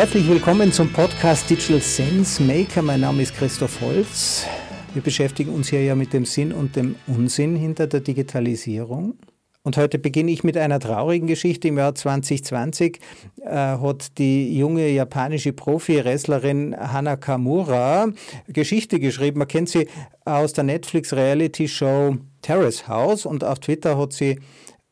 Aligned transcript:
Herzlich 0.00 0.26
willkommen 0.30 0.72
zum 0.72 0.90
Podcast 0.90 1.50
Digital 1.50 1.78
Sense 1.78 2.42
Maker. 2.42 2.80
Mein 2.80 3.02
Name 3.02 3.20
ist 3.20 3.34
Christoph 3.34 3.82
Holz. 3.82 4.46
Wir 4.94 5.02
beschäftigen 5.02 5.52
uns 5.52 5.68
hier 5.68 5.84
ja 5.84 5.94
mit 5.94 6.14
dem 6.14 6.24
Sinn 6.24 6.54
und 6.54 6.74
dem 6.74 6.96
Unsinn 7.06 7.54
hinter 7.54 7.86
der 7.86 8.00
Digitalisierung. 8.00 9.18
Und 9.62 9.76
heute 9.76 9.98
beginne 9.98 10.30
ich 10.30 10.42
mit 10.42 10.56
einer 10.56 10.80
traurigen 10.80 11.26
Geschichte. 11.26 11.68
Im 11.68 11.76
Jahr 11.76 11.94
2020 11.94 12.98
äh, 13.42 13.50
hat 13.50 14.16
die 14.16 14.56
junge 14.56 14.88
japanische 14.88 15.52
Profi-Wrestlerin 15.52 16.74
Hana 16.78 17.16
Kamura 17.16 18.08
Geschichte 18.48 19.00
geschrieben. 19.00 19.40
Man 19.40 19.48
kennt 19.48 19.68
sie 19.68 19.86
aus 20.24 20.54
der 20.54 20.64
Netflix-Reality-Show 20.64 22.16
Terrace 22.40 22.88
House 22.88 23.26
und 23.26 23.44
auf 23.44 23.58
Twitter 23.58 23.98
hat 23.98 24.14
sie 24.14 24.38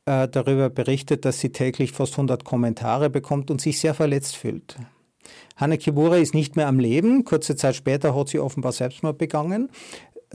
äh, 0.04 0.28
darüber 0.28 0.68
berichtet, 0.68 1.24
dass 1.24 1.40
sie 1.40 1.48
täglich 1.48 1.92
fast 1.92 2.12
100 2.12 2.44
Kommentare 2.44 3.08
bekommt 3.08 3.50
und 3.50 3.62
sich 3.62 3.80
sehr 3.80 3.94
verletzt 3.94 4.36
fühlt. 4.36 4.76
Hana 5.56 5.76
Kimura 5.76 6.16
ist 6.16 6.34
nicht 6.34 6.56
mehr 6.56 6.68
am 6.68 6.78
Leben. 6.78 7.24
Kurze 7.24 7.56
Zeit 7.56 7.76
später 7.76 8.14
hat 8.14 8.28
sie 8.28 8.38
offenbar 8.38 8.72
Selbstmord 8.72 9.18
begangen. 9.18 9.70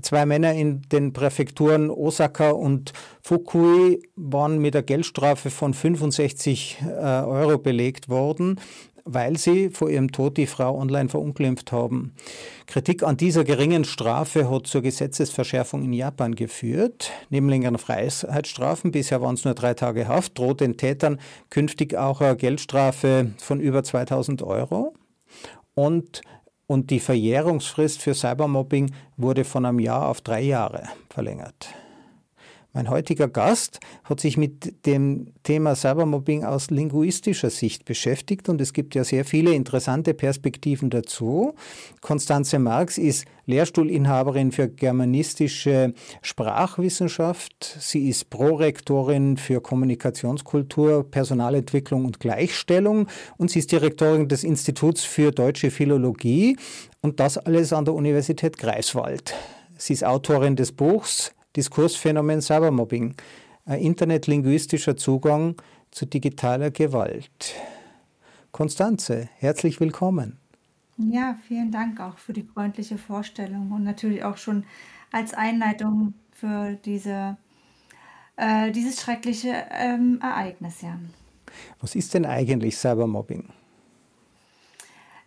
Zwei 0.01 0.25
Männer 0.25 0.53
in 0.53 0.81
den 0.91 1.13
Präfekturen 1.13 1.91
Osaka 1.91 2.49
und 2.49 2.93
Fukui 3.21 4.01
waren 4.15 4.57
mit 4.57 4.73
der 4.73 4.81
Geldstrafe 4.81 5.51
von 5.51 5.73
65 5.73 6.79
äh, 6.81 6.89
Euro 6.89 7.59
belegt 7.59 8.09
worden, 8.09 8.59
weil 9.05 9.37
sie 9.37 9.69
vor 9.69 9.89
ihrem 9.89 10.11
Tod 10.11 10.37
die 10.37 10.47
Frau 10.47 10.77
online 10.79 11.09
verunglimpft 11.09 11.71
haben. 11.71 12.13
Kritik 12.67 13.03
an 13.03 13.17
dieser 13.17 13.43
geringen 13.43 13.83
Strafe 13.83 14.49
hat 14.49 14.67
zur 14.67 14.81
Gesetzesverschärfung 14.81 15.83
in 15.83 15.93
Japan 15.93 16.35
geführt. 16.35 17.11
Neben 17.29 17.49
längeren 17.49 17.77
Freiheitsstrafen, 17.77 18.91
bisher 18.91 19.21
waren 19.21 19.35
es 19.35 19.45
nur 19.45 19.53
drei 19.53 19.73
Tage 19.73 20.07
Haft, 20.07 20.37
droht 20.37 20.61
den 20.61 20.77
Tätern 20.77 21.19
künftig 21.49 21.95
auch 21.95 22.21
eine 22.21 22.37
Geldstrafe 22.37 23.33
von 23.37 23.59
über 23.59 23.83
2000 23.83 24.41
Euro. 24.43 24.93
Und 25.73 26.21
und 26.65 26.89
die 26.89 27.01
Verjährungsfrist 27.01 28.01
für 28.01 28.13
Cybermobbing 28.13 28.93
wurde 29.17 29.43
von 29.43 29.65
einem 29.65 29.79
Jahr 29.79 30.07
auf 30.07 30.21
drei 30.21 30.41
Jahre 30.41 30.83
verlängert. 31.09 31.67
Mein 32.75 32.89
heutiger 32.89 33.27
Gast 33.27 33.79
hat 34.03 34.19
sich 34.19 34.35
mit 34.35 34.87
dem 34.87 35.27
Thema 35.43 35.75
Cybermobbing 35.75 36.43
aus 36.43 36.71
linguistischer 36.71 37.51
Sicht 37.51 37.85
beschäftigt 37.85 38.49
und 38.49 38.59
es 38.61 38.73
gibt 38.73 38.95
ja 38.95 39.03
sehr 39.03 39.25
viele 39.25 39.53
interessante 39.53 40.15
Perspektiven 40.15 40.89
dazu. 40.89 41.53
Konstanze 42.01 42.57
Marx 42.57 42.97
ist 42.97 43.25
Lehrstuhlinhaberin 43.45 44.51
für 44.51 44.69
germanistische 44.69 45.93
Sprachwissenschaft. 46.23 47.77
Sie 47.79 48.09
ist 48.09 48.31
Prorektorin 48.31 49.37
für 49.37 49.61
Kommunikationskultur, 49.61 51.03
Personalentwicklung 51.11 52.05
und 52.05 52.19
Gleichstellung 52.19 53.05
und 53.37 53.51
sie 53.51 53.59
ist 53.59 53.71
Direktorin 53.71 54.27
des 54.27 54.43
Instituts 54.43 55.03
für 55.03 55.31
deutsche 55.31 55.69
Philologie 55.69 56.57
und 57.01 57.19
das 57.19 57.37
alles 57.37 57.71
an 57.71 57.85
der 57.85 57.93
Universität 57.93 58.57
Greifswald. 58.57 59.35
Sie 59.77 59.93
ist 59.93 60.03
Autorin 60.03 60.55
des 60.55 60.71
Buchs 60.71 61.35
Diskursphänomen 61.55 62.41
Cybermobbing, 62.41 63.15
ein 63.65 63.79
internetlinguistischer 63.79 64.97
Zugang 64.97 65.55
zu 65.91 66.07
digitaler 66.07 66.71
Gewalt. 66.71 67.53
Konstanze, 68.51 69.29
herzlich 69.37 69.79
willkommen. 69.79 70.39
Ja, 70.97 71.37
vielen 71.47 71.71
Dank 71.71 71.99
auch 71.99 72.17
für 72.17 72.33
die 72.33 72.43
freundliche 72.43 72.97
Vorstellung 72.97 73.71
und 73.71 73.83
natürlich 73.83 74.23
auch 74.23 74.37
schon 74.37 74.63
als 75.11 75.33
Einleitung 75.33 76.15
für 76.31 76.73
diese, 76.85 77.37
äh, 78.35 78.71
dieses 78.71 79.01
schreckliche 79.01 79.53
ähm, 79.71 80.19
Ereignis. 80.21 80.81
Ja. 80.81 80.97
Was 81.79 81.95
ist 81.95 82.13
denn 82.13 82.25
eigentlich 82.25 82.77
Cybermobbing? 82.77 83.49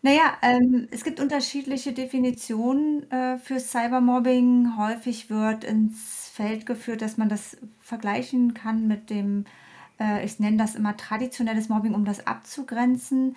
Naja, 0.06 0.36
ähm, 0.40 0.86
es 0.92 1.02
gibt 1.02 1.18
unterschiedliche 1.18 1.92
Definitionen 1.92 3.10
äh, 3.10 3.38
für 3.38 3.58
Cybermobbing. 3.58 4.76
Häufig 4.78 5.30
wird 5.30 5.64
ins 5.64 6.30
Feld 6.32 6.64
geführt, 6.64 7.02
dass 7.02 7.16
man 7.16 7.28
das 7.28 7.56
vergleichen 7.80 8.54
kann 8.54 8.86
mit 8.86 9.10
dem, 9.10 9.46
äh, 9.98 10.24
ich 10.24 10.38
nenne 10.38 10.58
das 10.58 10.76
immer 10.76 10.96
traditionelles 10.96 11.68
Mobbing, 11.68 11.92
um 11.92 12.04
das 12.04 12.24
abzugrenzen. 12.24 13.34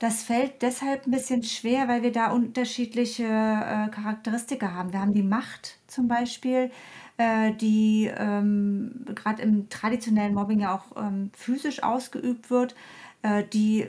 Das 0.00 0.24
fällt 0.24 0.60
deshalb 0.62 1.06
ein 1.06 1.12
bisschen 1.12 1.44
schwer, 1.44 1.86
weil 1.86 2.02
wir 2.02 2.10
da 2.10 2.32
unterschiedliche 2.32 3.22
äh, 3.22 3.88
Charakteristika 3.88 4.72
haben. 4.74 4.92
Wir 4.92 5.00
haben 5.00 5.14
die 5.14 5.22
Macht 5.22 5.78
zum 5.86 6.08
Beispiel, 6.08 6.72
äh, 7.18 7.52
die 7.52 8.10
ähm, 8.12 9.04
gerade 9.14 9.42
im 9.42 9.68
traditionellen 9.68 10.34
Mobbing 10.34 10.58
ja 10.58 10.74
auch 10.74 11.00
ähm, 11.00 11.30
physisch 11.32 11.84
ausgeübt 11.84 12.50
wird, 12.50 12.74
äh, 13.22 13.44
die 13.44 13.86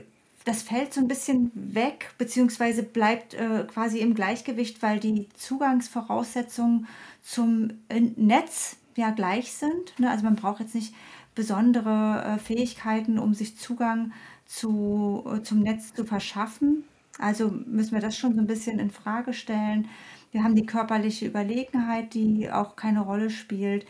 das 0.50 0.64
fällt 0.64 0.96
so 0.96 1.00
ein 1.00 1.08
bisschen 1.08 1.52
weg, 1.54 2.12
beziehungsweise 2.18 2.82
bleibt 2.82 3.36
äh, 3.36 3.66
quasi 3.72 4.00
im 4.00 4.16
Gleichgewicht, 4.16 4.82
weil 4.82 5.00
die 5.00 5.30
Zugangsvoraussetzungen 5.36 6.88
zum 7.22 7.70
Netz 8.16 8.78
ja 8.96 9.12
gleich 9.12 9.52
sind. 9.54 10.00
Ne? 10.00 10.10
Also 10.10 10.24
man 10.24 10.36
braucht 10.36 10.62
jetzt 10.62 10.74
nicht 10.74 10.96
besondere 11.36 12.24
äh, 12.24 12.40
Fähigkeiten, 12.40 13.20
um 13.20 13.36
sich 13.36 13.58
Zugang 13.58 14.12
zu, 14.48 15.24
äh, 15.32 15.44
zum 15.44 15.60
Netz 15.60 15.94
zu 15.94 16.04
verschaffen. 16.04 16.84
Also 17.20 17.54
müssen 17.68 17.92
wir 17.92 18.02
das 18.02 18.18
schon 18.18 18.34
so 18.34 18.42
ein 18.42 18.48
bisschen 18.48 18.80
in 18.80 18.90
Frage 18.90 19.34
stellen. 19.34 19.88
Wir 20.32 20.44
haben 20.44 20.56
die 20.56 20.66
körperliche 20.66 21.28
Überlegenheit, 21.28 22.16
die 22.16 22.50
auch 22.50 22.76
keine 22.76 23.02
Rolle 23.02 23.30
spielt. 23.30 23.86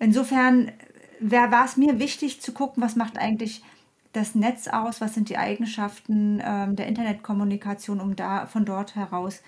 Insofern 0.00 0.72
war 1.20 1.64
es 1.64 1.76
mir 1.76 2.00
wichtig 2.00 2.40
zu 2.42 2.50
gucken, 2.50 2.82
was 2.82 2.96
macht 2.96 3.18
eigentlich 3.18 3.62
das 4.12 4.34
Netz 4.34 4.68
aus, 4.68 5.00
was 5.00 5.14
sind 5.14 5.28
die 5.28 5.38
Eigenschaften 5.38 6.42
ähm, 6.44 6.76
der 6.76 6.86
Internetkommunikation, 6.86 8.00
um 8.00 8.14
da 8.16 8.46
von 8.46 8.64
dort 8.64 8.94
heraus 8.94 9.42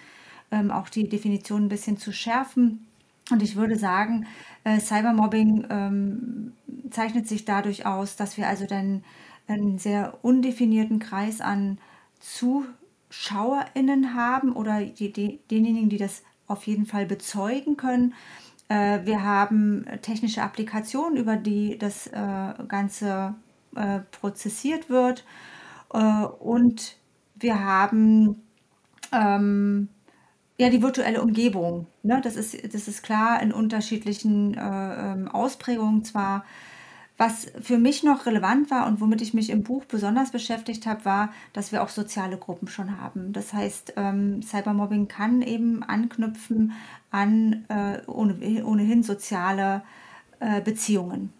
ähm, 0.51 0.71
auch 0.71 0.89
die 0.89 1.09
Definition 1.09 1.65
ein 1.65 1.69
bisschen 1.69 1.99
zu 1.99 2.13
schärfen. 2.13 2.87
Und 3.31 3.43
ich 3.43 3.57
würde 3.57 3.77
sagen, 3.77 4.27
äh, 4.65 4.81
Cybermobbing 4.81 5.67
ähm, 5.71 6.53
zeichnet 6.91 7.29
sich 7.29 7.45
dadurch 7.45 7.87
aus, 7.87 8.17
dass 8.17 8.37
wir 8.37 8.49
also 8.49 8.67
dann 8.67 9.05
einen 9.47 9.79
sehr 9.79 10.19
undefinierten 10.23 10.99
Kreis 10.99 11.41
an 11.41 11.79
ZuschauerInnen 12.21 14.15
haben 14.15 14.53
oder 14.53 14.83
die, 14.83 15.13
die, 15.13 15.41
denjenigen, 15.51 15.89
die 15.91 15.99
das 15.99 16.23
auf 16.47 16.67
jeden 16.67 16.87
Fall 16.87 17.07
bezeugen 17.07 17.77
können. 17.77 18.15
Äh, 18.69 19.01
wir 19.05 19.23
haben 19.23 19.85
technische 20.03 20.43
Applikationen, 20.43 21.19
über 21.19 21.37
die 21.37 21.79
das 21.79 22.07
äh, 22.07 22.55
Ganze 22.69 23.35
äh, 23.77 24.01
prozessiert 24.21 24.91
wird. 24.91 25.25
Äh, 25.93 25.99
und 25.99 26.97
wir 27.37 27.65
haben 27.65 28.43
ähm, 29.12 29.89
ja 30.59 30.71
die 30.71 30.83
virtuelle 30.83 31.23
Umgebung. 31.23 31.87
Ne? 32.03 32.21
Das, 32.23 32.37
ist, 32.37 32.75
das 32.75 32.89
ist 32.89 33.03
klar 33.03 33.43
in 33.43 33.53
unterschiedlichen 33.53 34.55
äh, 34.55 35.12
ähm, 35.12 35.29
Ausprägungen 35.29 36.05
zwar. 36.05 36.45
Was 37.17 37.47
für 37.61 37.79
mich 37.79 38.03
noch 38.03 38.27
relevant 38.27 38.73
war 38.73 38.89
und 38.89 39.01
womit 39.01 39.23
ich 39.23 39.35
mich 39.35 39.51
im 39.51 39.62
Buch 39.62 39.85
besonders 39.85 40.33
beschäftigt 40.33 40.85
habe, 40.85 41.05
war, 41.05 41.33
dass 41.53 41.71
wir 41.71 41.85
auch 41.85 41.89
soziale 41.89 42.37
Gruppen 42.37 42.67
schon 42.67 43.01
haben. 43.01 43.33
Das 43.33 43.53
heißt, 43.53 43.93
ähm, 43.97 44.43
Cybermobbing 44.43 45.06
kann 45.06 45.41
eben 45.41 45.85
anknüpfen 45.85 46.73
an 47.12 47.67
äh, 47.69 48.01
ohne, 48.09 48.65
ohnehin 48.65 49.05
soziale 49.05 49.85
äh, 50.41 50.61
Beziehungen. 50.61 51.33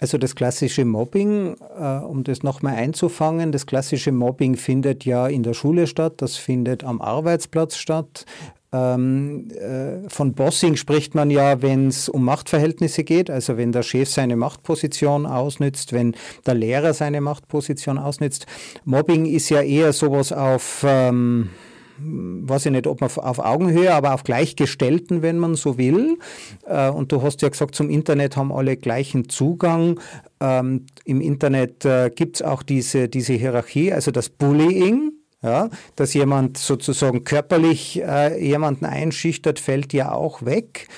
Also 0.00 0.16
das 0.16 0.34
klassische 0.34 0.84
Mobbing, 0.84 1.56
äh, 1.78 1.98
um 1.98 2.22
das 2.22 2.42
nochmal 2.42 2.74
einzufangen, 2.76 3.50
das 3.50 3.66
klassische 3.66 4.12
Mobbing 4.12 4.56
findet 4.56 5.04
ja 5.04 5.26
in 5.26 5.42
der 5.42 5.54
Schule 5.54 5.86
statt, 5.86 6.14
das 6.18 6.36
findet 6.36 6.84
am 6.84 7.00
Arbeitsplatz 7.00 7.76
statt. 7.76 8.24
Ähm, 8.70 9.48
äh, 9.50 10.08
von 10.08 10.34
Bossing 10.34 10.76
spricht 10.76 11.14
man 11.14 11.30
ja, 11.30 11.62
wenn 11.62 11.88
es 11.88 12.08
um 12.08 12.24
Machtverhältnisse 12.24 13.02
geht, 13.02 13.30
also 13.30 13.56
wenn 13.56 13.72
der 13.72 13.82
Chef 13.82 14.10
seine 14.10 14.36
Machtposition 14.36 15.24
ausnützt, 15.24 15.92
wenn 15.92 16.14
der 16.46 16.54
Lehrer 16.54 16.92
seine 16.92 17.20
Machtposition 17.20 17.98
ausnützt. 17.98 18.46
Mobbing 18.84 19.26
ist 19.26 19.48
ja 19.48 19.62
eher 19.62 19.92
sowas 19.92 20.32
auf... 20.32 20.84
Ähm, 20.86 21.50
weiß 22.00 22.66
ich 22.66 22.72
nicht, 22.72 22.86
ob 22.86 23.00
man 23.00 23.10
auf 23.10 23.38
Augenhöhe, 23.38 23.94
aber 23.94 24.14
auf 24.14 24.24
Gleichgestellten, 24.24 25.22
wenn 25.22 25.38
man 25.38 25.54
so 25.54 25.78
will. 25.78 26.18
Äh, 26.66 26.90
und 26.90 27.12
du 27.12 27.22
hast 27.22 27.42
ja 27.42 27.48
gesagt, 27.48 27.74
zum 27.74 27.90
Internet 27.90 28.36
haben 28.36 28.52
alle 28.52 28.76
gleichen 28.76 29.28
Zugang. 29.28 30.00
Ähm, 30.40 30.86
Im 31.04 31.20
Internet 31.20 31.84
äh, 31.84 32.10
gibt 32.14 32.36
es 32.36 32.42
auch 32.42 32.62
diese, 32.62 33.08
diese 33.08 33.34
Hierarchie, 33.34 33.92
also 33.92 34.10
das 34.10 34.28
Bullying. 34.28 35.12
Ja, 35.40 35.70
dass 35.94 36.14
jemand 36.14 36.58
sozusagen 36.58 37.22
körperlich 37.22 38.02
äh, 38.02 38.44
jemanden 38.44 38.84
einschüchtert, 38.86 39.60
fällt 39.60 39.92
ja 39.92 40.10
auch 40.10 40.44
weg. 40.44 40.88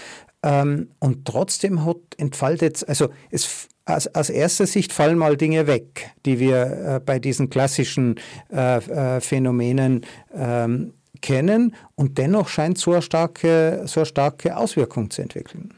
Ähm, 0.43 0.89
und 0.99 1.27
trotzdem 1.27 1.85
hat 1.85 1.99
entfaltet, 2.17 2.83
also 2.89 3.09
es 3.31 3.69
aus, 3.91 4.07
aus 4.09 4.31
erster 4.31 4.67
Sicht 4.67 4.93
fallen 4.93 5.19
mal 5.19 5.37
Dinge 5.37 5.67
weg, 5.67 6.11
die 6.25 6.39
wir 6.39 6.57
äh, 6.97 7.01
bei 7.05 7.19
diesen 7.19 7.51
klassischen 7.51 8.17
äh, 8.51 8.77
äh, 8.79 9.21
Phänomenen 9.21 10.07
ähm, 10.35 10.95
kennen 11.21 11.75
und 11.95 12.19
dennoch 12.19 12.49
scheint 12.49 12.79
so 12.79 12.93
eine 12.93 13.03
starke, 13.03 13.83
so 13.87 14.01
eine 14.01 14.07
starke 14.07 14.57
Auswirkung 14.57 15.11
zu 15.11 15.23
entwickeln. 15.23 15.75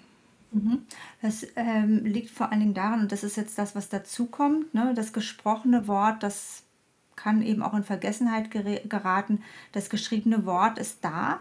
Mhm. 0.53 0.83
Das 1.21 1.47
ähm, 1.57 2.05
liegt 2.05 2.31
vor 2.31 2.51
allen 2.51 2.61
Dingen 2.61 2.75
daran, 2.75 3.01
und 3.01 3.13
das 3.13 3.25
ist 3.25 3.37
jetzt 3.37 3.59
das, 3.59 3.75
was 3.75 3.89
dazukommt, 3.89 4.75
ne, 4.75 4.93
das 4.95 5.13
gesprochene 5.13 5.89
Wort, 5.89 6.23
das 6.23 6.63
kann 7.17 7.43
eben 7.43 7.63
auch 7.63 7.75
in 7.75 7.85
Vergessenheit 7.85 8.51
geraten. 8.51 9.43
Das 9.73 9.91
geschriebene 9.91 10.45
Wort 10.47 10.79
ist 10.79 10.99
da. 11.03 11.41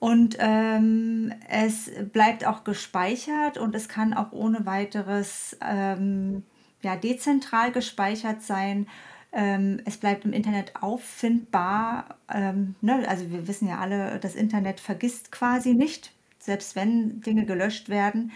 Und 0.00 0.38
ähm, 0.40 1.32
es 1.50 1.90
bleibt 2.12 2.46
auch 2.46 2.64
gespeichert 2.64 3.58
und 3.58 3.74
es 3.74 3.86
kann 3.86 4.14
auch 4.14 4.32
ohne 4.32 4.64
weiteres 4.64 5.58
ähm, 5.60 6.42
ja, 6.80 6.96
dezentral 6.96 7.70
gespeichert 7.70 8.42
sein. 8.42 8.88
Ähm, 9.30 9.80
es 9.84 9.98
bleibt 9.98 10.24
im 10.24 10.32
Internet 10.32 10.72
auffindbar. 10.80 12.16
Ähm, 12.32 12.76
ne? 12.80 13.04
Also 13.08 13.30
wir 13.30 13.46
wissen 13.46 13.68
ja 13.68 13.78
alle, 13.78 14.18
das 14.18 14.34
Internet 14.34 14.80
vergisst 14.80 15.30
quasi 15.32 15.74
nicht, 15.74 16.12
selbst 16.38 16.76
wenn 16.76 17.20
Dinge 17.20 17.44
gelöscht 17.44 17.90
werden. 17.90 18.32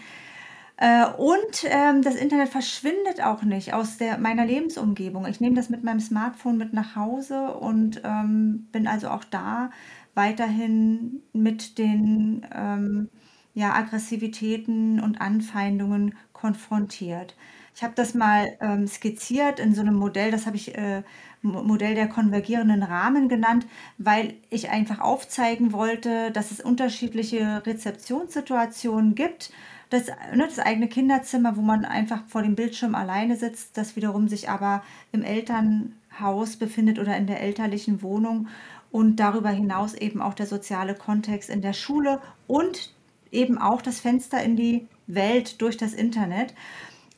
Äh, 0.77 1.07
und 1.17 1.63
ähm, 1.63 2.03
das 2.03 2.13
Internet 2.15 2.49
verschwindet 2.49 3.23
auch 3.23 3.41
nicht 3.41 3.73
aus 3.73 3.97
der, 3.97 4.19
meiner 4.19 4.45
Lebensumgebung. 4.45 5.25
Ich 5.25 5.39
nehme 5.39 5.55
das 5.55 5.69
mit 5.69 5.83
meinem 5.83 5.99
Smartphone 5.99 6.57
mit 6.57 6.73
nach 6.73 6.95
Hause 6.95 7.55
und 7.55 8.01
ähm, 8.03 8.67
bin 8.71 8.85
also 8.85 9.09
auch 9.09 9.23
da 9.23 9.71
weiterhin 10.15 11.21
mit 11.33 11.77
den 11.77 12.45
ähm, 12.53 13.09
ja, 13.53 13.73
Aggressivitäten 13.73 14.99
und 14.99 15.21
Anfeindungen 15.21 16.15
konfrontiert. 16.33 17.35
Ich 17.75 17.83
habe 17.83 17.93
das 17.95 18.13
mal 18.13 18.57
ähm, 18.61 18.87
skizziert 18.87 19.59
in 19.59 19.75
so 19.75 19.81
einem 19.81 19.95
Modell, 19.95 20.31
das 20.31 20.45
habe 20.45 20.55
ich 20.55 20.77
äh, 20.77 21.03
Modell 21.41 21.93
der 21.93 22.07
konvergierenden 22.07 22.83
Rahmen 22.83 23.29
genannt, 23.29 23.67
weil 23.97 24.35
ich 24.49 24.69
einfach 24.69 24.99
aufzeigen 24.99 25.73
wollte, 25.73 26.31
dass 26.31 26.51
es 26.51 26.61
unterschiedliche 26.61 27.63
Rezeptionssituationen 27.65 29.13
gibt. 29.13 29.51
Das, 29.89 30.07
ne, 30.07 30.45
das 30.47 30.59
eigene 30.59 30.87
Kinderzimmer, 30.87 31.57
wo 31.57 31.61
man 31.61 31.85
einfach 31.85 32.23
vor 32.27 32.41
dem 32.41 32.55
Bildschirm 32.55 32.95
alleine 32.95 33.35
sitzt, 33.35 33.77
das 33.77 33.95
wiederum 33.95 34.27
sich 34.27 34.49
aber 34.49 34.81
im 35.11 35.21
Elternhaus 35.21 36.55
befindet 36.55 36.97
oder 36.97 37.15
in 37.15 37.27
der 37.27 37.41
elterlichen 37.41 38.01
Wohnung 38.01 38.47
und 38.95 39.17
darüber 39.17 39.49
hinaus 39.49 39.93
eben 39.93 40.21
auch 40.21 40.33
der 40.33 40.45
soziale 40.45 40.95
Kontext 40.95 41.49
in 41.49 41.61
der 41.61 41.73
Schule 41.73 42.21
und 42.47 42.93
eben 43.29 43.57
auch 43.57 43.81
das 43.81 43.99
Fenster 43.99 44.41
in 44.41 44.55
die 44.55 44.87
Welt 45.05 45.61
durch 45.61 45.75
das 45.75 45.91
Internet. 45.91 46.53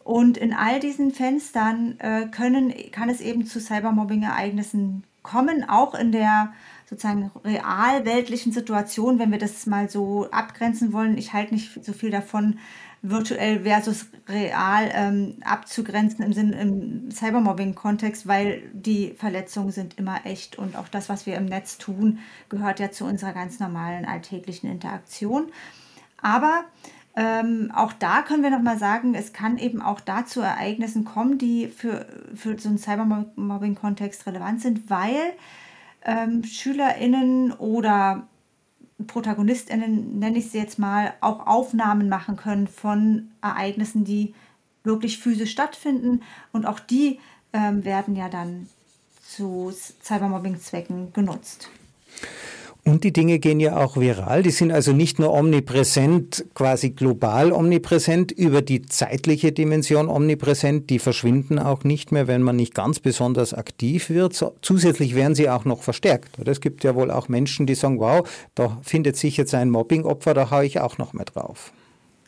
Und 0.04 0.38
in 0.38 0.56
all 0.56 0.80
diesen 0.80 1.12
Fenstern 1.12 2.00
äh, 2.00 2.26
können, 2.32 2.74
kann 2.92 3.10
es 3.10 3.22
eben 3.22 3.46
zu 3.46 3.60
Cybermobbing-Ereignissen 3.60 5.04
kommen, 5.22 5.70
auch 5.70 5.94
in 5.94 6.12
der 6.12 6.52
sozusagen 6.90 7.30
realweltlichen 7.46 8.52
Situation, 8.52 9.20
wenn 9.20 9.32
wir 9.32 9.38
das 9.38 9.68
mal 9.68 9.88
so 9.88 10.32
abgrenzen 10.32 10.94
wollen. 10.94 11.16
Ich 11.16 11.34
halte 11.34 11.54
nicht 11.54 11.86
so 11.86 11.94
viel 11.94 12.10
davon, 12.10 12.58
virtuell 13.09 13.62
versus 13.63 14.07
real 14.27 14.89
ähm, 14.94 15.38
abzugrenzen 15.44 16.24
im 16.24 16.33
Sinne 16.33 16.59
im 16.59 17.12
Cybermobbing-Kontext, 17.12 18.27
weil 18.27 18.63
die 18.74 19.13
Verletzungen 19.18 19.71
sind 19.71 19.98
immer 19.98 20.25
echt 20.25 20.57
und 20.57 20.75
auch 20.75 20.88
das, 20.88 21.09
was 21.09 21.25
wir 21.25 21.36
im 21.36 21.45
Netz 21.45 21.77
tun, 21.77 22.19
gehört 22.50 22.80
ja 22.80 22.92
zu 22.92 23.06
unserer 23.06 23.33
ganz 23.33 23.59
normalen 23.59 24.06
alltäglichen 24.06 24.69
Interaktion. 24.69 25.48
Aber 26.21 26.65
ähm, 27.15 27.71
auch 27.75 27.94
da 27.94 28.21
können 28.21 28.44
wir 28.44 28.51
nochmal 28.51 28.77
sagen, 28.77 29.15
es 29.15 29.33
kann 29.33 29.57
eben 29.57 29.81
auch 29.81 30.00
dazu 30.00 30.42
Ereignissen 30.42 31.04
kommen, 31.04 31.38
die 31.38 31.68
für, 31.68 32.06
für 32.36 32.59
so 32.59 32.69
einen 32.69 32.77
Cybermobbing-Kontext 32.77 34.27
relevant 34.27 34.62
sind, 34.62 34.89
weil 34.89 35.33
ähm, 36.06 36.44
SchülerInnen 36.44 37.54
oder 37.54 38.27
ProtagonistInnen, 39.06 40.18
nenne 40.18 40.40
ich 40.40 40.52
sie 40.52 40.58
jetzt 40.58 40.80
mal, 40.80 41.14
auch 41.22 41.46
Aufnahmen 41.46 42.10
machen 42.10 42.36
können 42.36 42.68
von 42.68 43.30
Ereignissen, 43.42 44.06
die 44.06 44.34
wirklich 44.84 45.20
physisch 45.20 45.52
stattfinden. 45.52 46.24
Und 46.52 46.66
auch 46.66 46.80
die 46.80 47.20
ähm, 47.54 47.86
werden 47.86 48.16
ja 48.16 48.30
dann 48.30 48.68
zu 49.24 49.72
Cybermobbing-Zwecken 50.04 51.14
genutzt. 51.14 51.70
Und 52.88 53.04
die 53.04 53.12
Dinge 53.12 53.39
gehen 53.39 53.60
ja 53.60 53.75
auch 53.75 53.98
viral. 53.98 54.44
Die 54.44 54.50
sind 54.50 54.72
also 54.72 54.94
nicht 54.94 55.19
nur 55.19 55.34
omnipräsent, 55.34 56.45
quasi 56.54 56.92
global 56.92 57.51
omnipräsent, 57.51 58.31
über 58.31 58.62
die 58.62 58.81
zeitliche 58.81 59.51
Dimension 59.51 60.07
omnipräsent. 60.07 60.89
Die 60.89 61.00
verschwinden 61.00 61.60
auch 61.60 61.84
nicht 61.84 62.13
mehr, 62.13 62.28
wenn 62.28 62.42
man 62.42 62.56
nicht 62.56 62.74
ganz 62.74 63.01
besonders 63.01 63.54
aktiv 63.54 64.10
wird. 64.10 64.42
Zusätzlich 64.62 65.16
werden 65.16 65.36
sie 65.36 65.50
auch 65.50 65.66
noch 65.66 65.84
verstärkt. 65.84 66.39
Es 66.48 66.62
gibt 66.62 66.86
ja 66.86 66.95
wohl 66.95 67.12
auch 67.12 67.28
Menschen, 67.28 67.66
die 67.66 67.75
sagen, 67.75 68.00
wow, 68.00 68.25
da 68.56 68.78
findet 68.84 69.18
sich 69.18 69.36
jetzt 69.36 69.54
ein 69.54 69.69
Mobbingopfer, 69.69 70.33
da 70.33 70.50
haue 70.50 70.66
ich 70.66 70.80
auch 70.80 70.98
noch 70.98 71.12
mehr 71.12 71.25
drauf. 71.25 71.74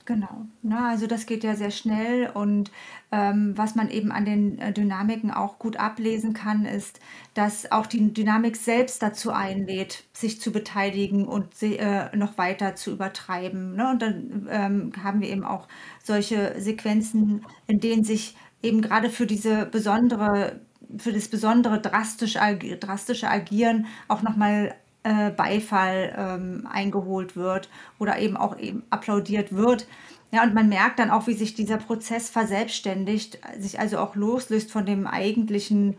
Genau. 0.09 0.47
Na, 0.63 0.89
also 0.89 1.05
das 1.05 1.27
geht 1.27 1.43
ja 1.43 1.55
sehr 1.55 1.69
schnell 1.69 2.31
und 2.33 2.71
ähm, 3.11 3.55
was 3.55 3.75
man 3.75 3.91
eben 3.91 4.11
an 4.11 4.25
den 4.25 4.57
äh, 4.57 4.73
Dynamiken 4.73 5.29
auch 5.29 5.59
gut 5.59 5.77
ablesen 5.77 6.33
kann, 6.33 6.65
ist, 6.65 6.99
dass 7.35 7.71
auch 7.71 7.85
die 7.85 8.11
Dynamik 8.11 8.55
selbst 8.55 9.03
dazu 9.03 9.29
einlädt, 9.31 10.05
sich 10.11 10.41
zu 10.41 10.51
beteiligen 10.51 11.27
und 11.27 11.53
sie, 11.53 11.77
äh, 11.77 12.15
noch 12.17 12.39
weiter 12.39 12.73
zu 12.75 12.89
übertreiben. 12.93 13.75
Ne? 13.75 13.87
Und 13.91 14.01
dann 14.01 14.47
ähm, 14.49 14.91
haben 15.03 15.21
wir 15.21 15.29
eben 15.29 15.43
auch 15.43 15.67
solche 16.03 16.59
Sequenzen, 16.59 17.45
in 17.67 17.79
denen 17.79 18.03
sich 18.03 18.35
eben 18.63 18.81
gerade 18.81 19.11
für 19.11 19.27
diese 19.27 19.67
besondere, 19.67 20.61
für 20.97 21.13
das 21.13 21.27
besondere 21.27 21.79
drastische, 21.81 22.39
drastische 22.79 23.29
Agieren 23.29 23.85
auch 24.07 24.23
nochmal 24.23 24.73
äh, 25.03 25.31
Beifall 25.31 26.13
ähm, 26.17 26.67
eingeholt 26.71 27.35
wird 27.35 27.69
oder 27.99 28.19
eben 28.19 28.37
auch 28.37 28.57
eben 28.57 28.83
applaudiert 28.89 29.55
wird. 29.55 29.87
Ja, 30.31 30.43
und 30.43 30.53
man 30.53 30.69
merkt 30.69 30.99
dann 30.99 31.09
auch, 31.09 31.27
wie 31.27 31.33
sich 31.33 31.55
dieser 31.55 31.77
Prozess 31.77 32.29
verselbstständigt, 32.29 33.39
sich 33.57 33.79
also 33.79 33.97
auch 33.97 34.15
loslöst 34.15 34.71
von 34.71 34.85
dem 34.85 35.07
eigentlichen 35.07 35.97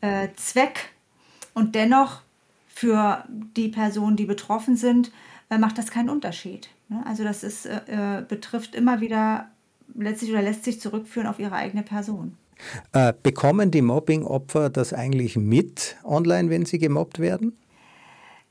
äh, 0.00 0.28
Zweck. 0.36 0.90
Und 1.54 1.74
dennoch 1.74 2.22
für 2.68 3.24
die 3.28 3.68
Personen, 3.68 4.16
die 4.16 4.24
betroffen 4.24 4.76
sind, 4.76 5.12
äh, 5.50 5.58
macht 5.58 5.78
das 5.78 5.90
keinen 5.90 6.10
Unterschied. 6.10 6.68
Ne? 6.88 7.02
Also 7.06 7.24
das 7.24 7.42
ist, 7.42 7.66
äh, 7.66 8.18
äh, 8.18 8.22
betrifft 8.22 8.74
immer 8.74 9.00
wieder 9.00 9.48
letztlich 9.94 10.30
oder 10.30 10.42
lässt 10.42 10.64
sich 10.64 10.80
zurückführen 10.80 11.28
auf 11.28 11.38
ihre 11.38 11.54
eigene 11.54 11.82
Person. 11.82 12.36
Äh, 12.92 13.12
bekommen 13.22 13.70
die 13.70 13.82
Mobbing-Opfer 13.82 14.70
das 14.70 14.92
eigentlich 14.92 15.36
mit 15.36 15.96
online, 16.04 16.50
wenn 16.50 16.66
sie 16.66 16.78
gemobbt 16.78 17.18
werden? 17.20 17.56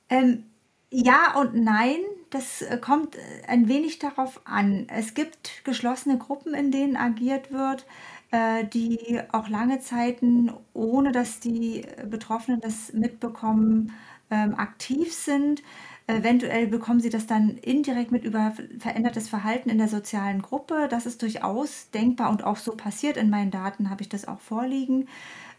Ähm, 0.09 0.45
ja 0.89 1.35
und 1.39 1.55
nein, 1.55 1.97
das 2.29 2.61
äh, 2.61 2.77
kommt 2.77 3.15
äh, 3.15 3.19
ein 3.47 3.67
wenig 3.67 3.99
darauf 3.99 4.41
an. 4.45 4.87
Es 4.89 5.13
gibt 5.13 5.63
geschlossene 5.63 6.17
Gruppen, 6.17 6.53
in 6.53 6.71
denen 6.71 6.95
agiert 6.97 7.51
wird, 7.51 7.85
äh, 8.31 8.65
die 8.65 9.21
auch 9.31 9.49
lange 9.49 9.79
Zeiten, 9.79 10.51
ohne 10.73 11.11
dass 11.11 11.39
die 11.39 11.85
Betroffenen 12.09 12.61
das 12.61 12.93
mitbekommen, 12.93 13.93
ähm, 14.29 14.55
aktiv 14.55 15.13
sind. 15.13 15.63
Eventuell 16.07 16.67
bekommen 16.67 17.01
sie 17.01 17.09
das 17.09 17.27
dann 17.27 17.57
indirekt 17.57 18.11
mit 18.11 18.23
über 18.23 18.53
verändertes 18.79 19.27
Verhalten 19.27 19.69
in 19.69 19.77
der 19.77 19.89
sozialen 19.89 20.41
Gruppe. 20.41 20.87
Das 20.89 21.05
ist 21.05 21.21
durchaus 21.21 21.91
denkbar 21.91 22.29
und 22.29 22.43
auch 22.43 22.57
so 22.57 22.73
passiert. 22.75 23.17
In 23.17 23.29
meinen 23.29 23.51
Daten 23.51 23.89
habe 23.89 24.01
ich 24.03 24.09
das 24.09 24.27
auch 24.27 24.39
vorliegen. 24.39 25.07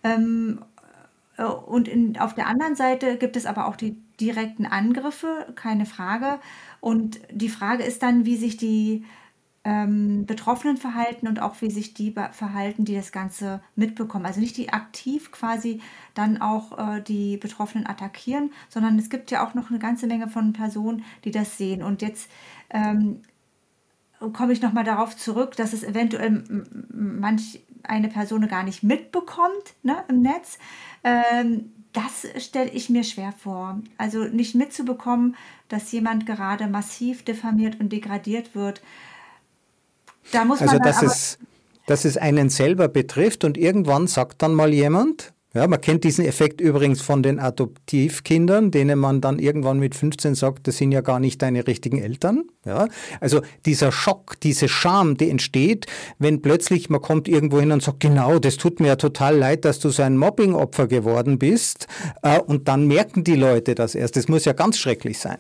Ähm, 0.03 0.65
und 1.67 1.87
in, 1.89 2.19
auf 2.19 2.35
der 2.35 2.47
anderen 2.47 2.77
Seite 2.77 3.17
gibt 3.19 3.37
es 3.37 3.47
aber 3.47 3.69
auch 3.69 3.77
die 3.77 3.97
direkten 4.21 4.67
Angriffe, 4.67 5.53
keine 5.55 5.87
Frage. 5.87 6.39
Und 6.81 7.21
die 7.31 7.49
Frage 7.49 7.85
ist 7.85 8.03
dann, 8.03 8.25
wie 8.25 8.37
sich 8.37 8.57
die 8.57 9.05
ähm, 9.65 10.25
Betroffenen 10.27 10.77
verhalten 10.77 11.29
und 11.29 11.41
auch 11.41 11.61
wie 11.61 11.71
sich 11.71 11.93
die 11.93 12.15
verhalten, 12.33 12.85
die 12.85 12.95
das 12.95 13.13
Ganze 13.13 13.61
mitbekommen. 13.77 14.25
Also 14.25 14.41
nicht 14.41 14.57
die 14.57 14.73
aktiv 14.73 15.31
quasi 15.31 15.81
dann 16.15 16.41
auch 16.41 16.79
äh, 16.79 17.03
die 17.03 17.37
Betroffenen 17.37 17.87
attackieren, 17.87 18.51
sondern 18.69 18.99
es 18.99 19.11
gibt 19.11 19.31
ja 19.31 19.47
auch 19.47 19.55
noch 19.55 19.71
eine 19.71 19.79
ganze 19.79 20.07
Menge 20.07 20.29
von 20.29 20.53
Personen, 20.53 21.05
die 21.25 21.33
das 21.33 21.59
sehen. 21.59 21.83
Und 21.83 22.03
jetzt 22.03 22.31
ähm, 22.71 23.23
komme 24.33 24.53
ich 24.53 24.63
nochmal 24.63 24.85
darauf 24.85 25.17
zurück, 25.17 25.57
dass 25.57 25.73
es 25.73 25.83
eventuell 25.83 26.43
manch 26.91 27.61
eine 27.83 28.09
Person 28.09 28.47
gar 28.49 28.63
nicht 28.65 28.83
mitbekommt 28.83 29.75
ne, 29.83 29.97
im 30.09 30.23
Netz. 30.23 30.59
Ähm, 31.05 31.73
das 31.93 32.27
stelle 32.43 32.71
ich 32.71 32.91
mir 32.91 33.05
schwer 33.05 33.33
vor. 33.33 33.81
Also 33.97 34.25
nicht 34.25 34.55
mitzubekommen, 34.55 35.37
dass 35.69 35.91
jemand 35.93 36.27
gerade 36.27 36.67
massiv 36.67 37.25
diffamiert 37.25 37.81
und 37.81 37.93
degradiert 37.93 38.55
wird. 38.55 38.83
Da 40.33 40.45
muss 40.45 40.61
also 40.61 40.75
man 40.75 40.83
dass, 40.83 41.03
es, 41.03 41.39
dass 41.87 42.05
es 42.05 42.17
einen 42.17 42.51
selber 42.51 42.89
betrifft 42.89 43.45
und 43.45 43.57
irgendwann 43.57 44.07
sagt 44.07 44.43
dann 44.43 44.55
mal 44.55 44.73
jemand, 44.73 45.33
ja, 45.55 45.67
man 45.67 45.81
kennt 45.81 46.05
diesen 46.05 46.27
Effekt 46.27 46.61
übrigens 46.61 47.01
von 47.01 47.23
den 47.23 47.39
Adoptivkindern, 47.39 48.71
denen 48.71 48.99
man 48.99 49.23
dann 49.23 49.39
irgendwann 49.39 49.79
mit 49.79 49.95
15 49.95 50.35
sagt, 50.35 50.69
das 50.69 50.77
sind 50.77 50.93
ja 50.93 51.01
gar 51.01 51.21
nicht 51.21 51.41
deine 51.41 51.67
richtigen 51.67 51.99
Eltern. 51.99 52.45
Ja, 52.67 52.89
also 53.21 53.41
dieser 53.65 53.91
Schock, 53.91 54.39
diese 54.41 54.69
Scham, 54.69 55.17
die 55.17 55.31
entsteht, 55.31 55.87
wenn 56.19 56.43
plötzlich 56.43 56.91
man 56.91 57.01
kommt 57.01 57.29
irgendwo 57.29 57.61
hin 57.61 57.73
und 57.73 57.83
sagt, 57.83 58.01
genau, 58.01 58.39
das 58.39 58.59
tut 58.59 58.79
mir 58.81 58.89
ja 58.89 58.97
total 58.97 59.37
leid, 59.39 59.65
dass 59.65 59.79
du 59.79 59.89
so 59.89 60.03
ein 60.03 60.19
Mobbingopfer 60.19 60.87
geworden 60.87 61.39
bist. 61.39 61.87
Äh, 62.23 62.41
und 62.41 62.69
dann 62.69 62.87
merken 62.87 63.25
die 63.25 63.37
Leute 63.37 63.75
das 63.75 63.95
erst. 63.95 64.17
Das 64.17 64.29
muss 64.29 64.45
ja 64.45 64.53
ganz 64.53 64.77
schrecklich 64.77 65.19
sein. 65.19 65.39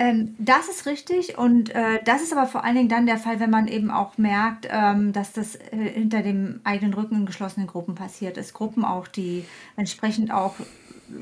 Ähm, 0.00 0.36
das 0.38 0.68
ist 0.68 0.86
richtig 0.86 1.38
und 1.38 1.74
äh, 1.74 2.00
das 2.04 2.22
ist 2.22 2.32
aber 2.32 2.46
vor 2.46 2.62
allen 2.62 2.76
Dingen 2.76 2.88
dann 2.88 3.06
der 3.06 3.18
Fall, 3.18 3.40
wenn 3.40 3.50
man 3.50 3.66
eben 3.66 3.90
auch 3.90 4.16
merkt, 4.16 4.68
ähm, 4.70 5.12
dass 5.12 5.32
das 5.32 5.56
äh, 5.56 5.76
hinter 5.76 6.22
dem 6.22 6.60
eigenen 6.62 6.94
Rücken 6.94 7.16
in 7.16 7.26
geschlossenen 7.26 7.66
Gruppen 7.66 7.96
passiert 7.96 8.36
ist. 8.36 8.54
Gruppen 8.54 8.84
auch, 8.84 9.08
die 9.08 9.44
entsprechend 9.76 10.30
auch 10.30 10.54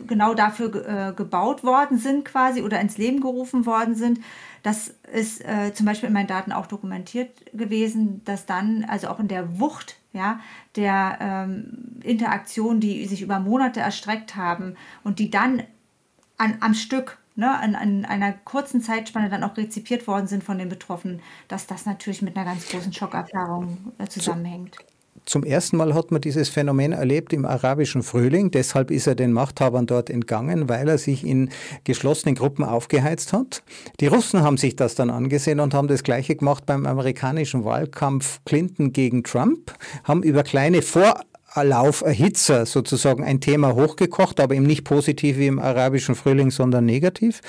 genau 0.07 0.35
dafür 0.35 0.75
äh, 0.75 1.13
gebaut 1.15 1.65
worden 1.65 1.97
sind 1.97 2.25
quasi 2.25 2.63
oder 2.63 2.81
ins 2.81 2.99
Leben 2.99 3.21
gerufen 3.21 3.65
worden 3.65 3.95
sind. 3.95 4.21
Das 4.63 4.95
ist 5.13 5.45
äh, 5.45 5.73
zum 5.73 5.87
Beispiel 5.87 6.09
in 6.09 6.13
meinen 6.13 6.27
Daten 6.27 6.53
auch 6.53 6.67
dokumentiert 6.67 7.31
gewesen, 7.57 8.23
dass 8.25 8.47
dann, 8.47 8.85
also 8.85 9.09
auch 9.09 9.21
in 9.21 9.29
der 9.29 9.59
Wucht 9.61 9.97
ja, 10.13 10.41
der 10.75 11.19
ähm, 11.21 12.01
Interaktion, 12.03 12.81
die 12.81 13.07
sich 13.07 13.23
über 13.23 13.39
Monate 13.39 13.81
erstreckt 13.81 14.35
haben 14.35 14.75
und 15.05 15.19
die 15.19 15.31
dann 15.31 15.63
an, 16.37 16.57
am 16.61 16.75
Stück 16.75 17.19
ne, 17.37 17.61
in, 17.65 17.75
in, 17.75 18.05
einer 18.05 18.33
kurzen 18.33 18.81
Zeitspanne 18.81 19.29
dann 19.29 19.45
auch 19.45 19.57
rezipiert 19.57 20.07
worden 20.07 20.27
sind 20.27 20.43
von 20.43 20.59
den 20.59 20.69
Betroffenen, 20.69 21.21
dass 21.49 21.67
das 21.67 21.87
natürlich 21.87 22.23
mit 22.23 22.37
einer 22.37 22.47
ganz 22.47 22.69
großen 22.69 22.93
Schockerfahrung 22.93 23.93
äh, 23.99 24.07
zusammenhängt. 24.07 24.77
Zum 25.25 25.43
ersten 25.43 25.77
Mal 25.77 25.93
hat 25.93 26.13
man 26.13 26.21
dieses 26.21 26.49
Phänomen 26.49 26.93
erlebt 26.93 27.33
im 27.33 27.47
arabischen 27.47 28.05
Frühling. 28.05 28.53
Deshalb 28.53 28.93
ist 28.93 29.09
er 29.09 29.17
den 29.17 29.33
Machthabern 29.33 29.87
dort 29.87 30.09
entgangen, 30.09 30.69
weil 30.69 30.89
er 30.89 30.99
sich 30.99 31.27
in 31.27 31.51
geschlossenen 31.83 32.37
Gruppen 32.37 32.65
aufgeheizt 32.65 33.33
hat. 33.33 33.65
Die 33.99 34.07
Russen 34.07 34.43
haben 34.43 34.57
sich 34.57 34.77
das 34.77 34.95
dann 34.95 35.11
angesehen 35.11 35.59
und 35.59 35.75
haben 35.75 35.89
das 35.89 36.05
Gleiche 36.05 36.37
gemacht 36.37 36.65
beim 36.65 36.87
amerikanischen 36.87 37.65
Wahlkampf 37.65 38.41
Clinton 38.45 38.93
gegen 38.93 39.25
Trump, 39.25 39.75
haben 40.05 40.23
über 40.23 40.45
kleine 40.45 40.81
Vor 40.81 41.21
Lauferhitzer 41.63 42.67
sozusagen 42.67 43.25
ein 43.25 43.41
Thema 43.41 43.75
hochgekocht, 43.75 44.41
aber 44.41 44.55
eben 44.55 44.67
nicht 44.67 44.85
positiv 44.85 45.39
wie 45.39 45.47
im 45.47 45.59
arabischen 45.59 46.15
Frühling, 46.15 46.51
sondern 46.51 46.85
negativ. 46.85 47.41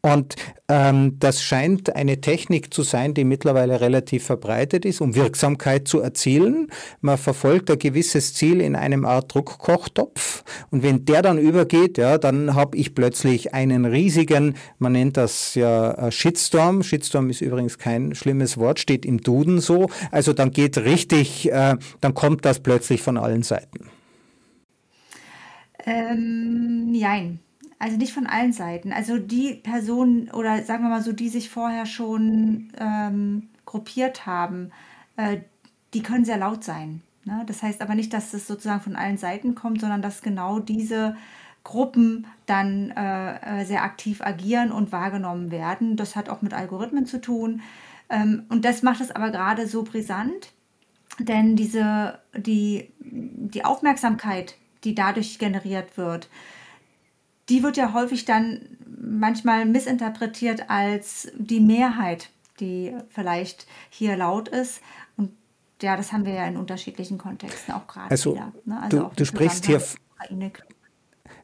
Und 0.00 0.36
ähm, 0.68 1.18
das 1.18 1.42
scheint 1.42 1.94
eine 1.96 2.20
Technik 2.20 2.72
zu 2.72 2.82
sein, 2.82 3.14
die 3.14 3.24
mittlerweile 3.24 3.80
relativ 3.80 4.24
verbreitet 4.24 4.84
ist, 4.84 5.00
um 5.00 5.16
Wirksamkeit 5.16 5.88
zu 5.88 6.00
erzielen. 6.00 6.68
Man 7.00 7.18
verfolgt 7.18 7.68
ein 7.70 7.78
gewisses 7.78 8.34
Ziel 8.34 8.60
in 8.60 8.76
einem 8.76 9.04
Art 9.04 9.34
Druckkochtopf 9.34 10.44
und 10.70 10.82
wenn 10.82 11.04
der 11.04 11.22
dann 11.22 11.38
übergeht, 11.38 11.98
ja, 11.98 12.16
dann 12.18 12.54
habe 12.54 12.76
ich 12.76 12.94
plötzlich 12.94 13.54
einen 13.54 13.84
riesigen, 13.86 14.54
man 14.78 14.92
nennt 14.92 15.16
das 15.16 15.54
ja 15.54 15.92
äh, 15.92 16.12
Shitstorm. 16.12 16.82
Shitstorm 16.82 17.28
ist 17.30 17.40
übrigens 17.40 17.78
kein 17.78 18.14
schlimmes 18.14 18.56
Wort, 18.56 18.78
steht 18.78 19.04
im 19.04 19.20
Duden 19.20 19.60
so. 19.60 19.88
Also 20.12 20.32
dann 20.32 20.52
geht 20.52 20.78
richtig, 20.78 21.50
äh, 21.50 21.76
dann 22.00 22.14
kommt 22.14 22.44
das 22.44 22.60
plötzlich 22.60 23.02
von 23.02 23.16
allen 23.16 23.42
Seiten. 23.42 23.90
Ähm, 25.84 26.92
nein. 26.92 27.40
Also 27.78 27.96
nicht 27.96 28.12
von 28.12 28.26
allen 28.26 28.52
Seiten. 28.52 28.92
Also 28.92 29.18
die 29.18 29.54
Personen 29.54 30.30
oder 30.30 30.62
sagen 30.64 30.82
wir 30.82 30.90
mal 30.90 31.02
so, 31.02 31.12
die 31.12 31.28
sich 31.28 31.48
vorher 31.48 31.86
schon 31.86 32.72
ähm, 32.78 33.48
gruppiert 33.66 34.26
haben, 34.26 34.72
äh, 35.16 35.38
die 35.94 36.02
können 36.02 36.24
sehr 36.24 36.38
laut 36.38 36.64
sein. 36.64 37.02
Ne? 37.24 37.44
Das 37.46 37.62
heißt 37.62 37.80
aber 37.80 37.94
nicht, 37.94 38.12
dass 38.12 38.34
es 38.34 38.46
sozusagen 38.46 38.80
von 38.80 38.96
allen 38.96 39.18
Seiten 39.18 39.54
kommt, 39.54 39.80
sondern 39.80 40.02
dass 40.02 40.22
genau 40.22 40.58
diese 40.58 41.16
Gruppen 41.62 42.26
dann 42.46 42.90
äh, 42.90 43.60
äh 43.60 43.64
sehr 43.64 43.82
aktiv 43.84 44.22
agieren 44.22 44.72
und 44.72 44.90
wahrgenommen 44.90 45.50
werden. 45.50 45.96
Das 45.96 46.16
hat 46.16 46.28
auch 46.28 46.42
mit 46.42 46.54
Algorithmen 46.54 47.06
zu 47.06 47.20
tun. 47.20 47.60
Ähm, 48.08 48.44
und 48.48 48.64
das 48.64 48.82
macht 48.82 49.00
es 49.00 49.10
aber 49.10 49.30
gerade 49.30 49.66
so 49.66 49.82
brisant, 49.82 50.52
denn 51.18 51.56
diese, 51.56 52.18
die, 52.34 52.90
die 53.00 53.64
Aufmerksamkeit, 53.64 54.56
die 54.84 54.94
dadurch 54.94 55.38
generiert 55.38 55.96
wird, 55.96 56.28
die 57.48 57.62
wird 57.62 57.76
ja 57.76 57.92
häufig 57.92 58.24
dann 58.24 58.60
manchmal 59.00 59.64
missinterpretiert 59.64 60.68
als 60.68 61.28
die 61.36 61.60
Mehrheit, 61.60 62.30
die 62.60 62.94
vielleicht 63.08 63.66
hier 63.90 64.16
laut 64.16 64.48
ist. 64.48 64.80
Und 65.16 65.30
ja, 65.80 65.96
das 65.96 66.12
haben 66.12 66.24
wir 66.24 66.32
ja 66.32 66.46
in 66.46 66.56
unterschiedlichen 66.56 67.18
Kontexten 67.18 67.74
auch 67.74 67.86
gerade 67.86 68.10
also, 68.10 68.34
wieder. 68.34 68.52
Ne? 68.64 68.82
Also 68.82 68.98
du, 68.98 69.10
du 69.16 69.24
sprichst 69.24 69.66
hier, 69.66 69.82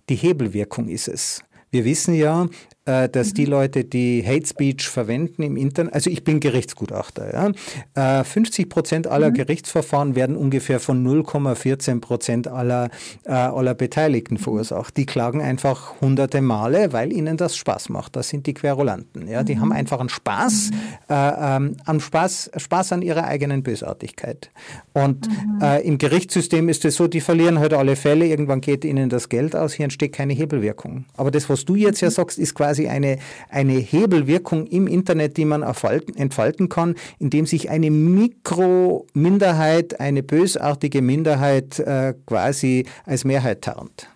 die 0.08 0.16
Hebelwirkung 0.16 0.88
ist 0.88 1.08
es. 1.08 1.42
Wir 1.70 1.84
wissen 1.84 2.14
ja, 2.14 2.46
äh, 2.86 3.08
dass 3.08 3.32
die 3.32 3.46
mhm. 3.46 3.50
Leute, 3.52 3.84
die 3.84 4.22
Hate 4.26 4.46
Speech 4.46 4.88
verwenden 4.88 5.42
im 5.42 5.56
Internet, 5.56 5.94
also 5.94 6.10
ich 6.10 6.22
bin 6.22 6.38
Gerichtsgutachter, 6.38 7.54
ja, 7.96 8.24
50 8.24 8.66
äh, 8.66 8.68
Prozent 8.68 9.06
aller 9.06 9.30
mhm. 9.30 9.34
Gerichtsverfahren 9.34 10.14
werden 10.14 10.36
ungefähr 10.36 10.80
von 10.80 11.02
0,14 11.02 12.00
Prozent 12.00 12.46
aller, 12.46 12.90
äh, 13.24 13.32
aller 13.32 13.72
Beteiligten 13.72 14.36
verursacht. 14.36 14.98
Die 14.98 15.06
klagen 15.06 15.40
einfach 15.40 16.00
hunderte 16.02 16.42
Male, 16.42 16.92
weil 16.92 17.12
ihnen 17.12 17.38
das 17.38 17.56
Spaß 17.56 17.88
macht. 17.88 18.16
Das 18.16 18.28
sind 18.28 18.46
die 18.46 18.52
Querulanten. 18.52 19.28
Ja, 19.28 19.44
die 19.44 19.54
mhm. 19.54 19.60
haben 19.60 19.72
einfach 19.72 20.00
einen 20.00 20.10
Spaß, 20.10 20.70
äh, 21.08 21.14
ähm, 21.14 21.76
an 21.86 22.00
Spaß, 22.00 22.50
Spaß 22.54 22.92
an 22.92 23.00
ihrer 23.00 23.24
eigenen 23.24 23.62
Bösartigkeit. 23.62 24.50
Und 24.92 25.26
mhm. 25.28 25.62
im 25.82 25.98
Gerichtssystem 25.98 26.68
ist 26.68 26.84
es 26.84 26.96
so, 26.96 27.08
die 27.08 27.20
verlieren 27.20 27.58
halt 27.58 27.72
alle 27.72 27.96
Fälle, 27.96 28.26
irgendwann 28.26 28.60
geht 28.60 28.84
ihnen 28.84 29.08
das 29.08 29.28
Geld 29.28 29.56
aus, 29.56 29.72
hier 29.72 29.84
entsteht 29.84 30.12
keine 30.12 30.34
Hebelwirkung. 30.34 31.06
Aber 31.16 31.30
das, 31.30 31.48
was 31.48 31.64
du 31.64 31.74
jetzt 31.74 32.00
ja 32.00 32.08
mhm. 32.08 32.12
sagst, 32.12 32.38
ist 32.38 32.54
quasi 32.54 32.73
quasi 32.74 32.88
eine, 32.88 33.18
eine 33.48 33.74
Hebelwirkung 33.74 34.66
im 34.66 34.88
Internet, 34.88 35.36
die 35.36 35.44
man 35.44 35.62
entfalten 35.62 36.68
kann, 36.68 36.96
indem 37.20 37.46
sich 37.46 37.70
eine 37.70 37.92
Mikrominderheit, 37.92 40.00
eine 40.00 40.24
bösartige 40.24 41.02
Minderheit 41.02 41.78
äh, 41.78 42.14
quasi 42.26 42.86
als 43.06 43.24
Mehrheit 43.24 43.62
tarnt. 43.62 44.08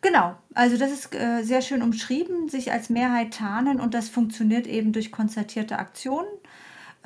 Genau, 0.00 0.36
also 0.54 0.78
das 0.78 0.92
ist 0.92 1.12
äh, 1.16 1.42
sehr 1.42 1.62
schön 1.62 1.82
umschrieben, 1.82 2.48
sich 2.48 2.70
als 2.70 2.88
Mehrheit 2.90 3.34
tarnen 3.34 3.80
und 3.80 3.94
das 3.94 4.08
funktioniert 4.08 4.68
eben 4.68 4.92
durch 4.92 5.10
konzertierte 5.10 5.80
Aktionen. 5.80 6.28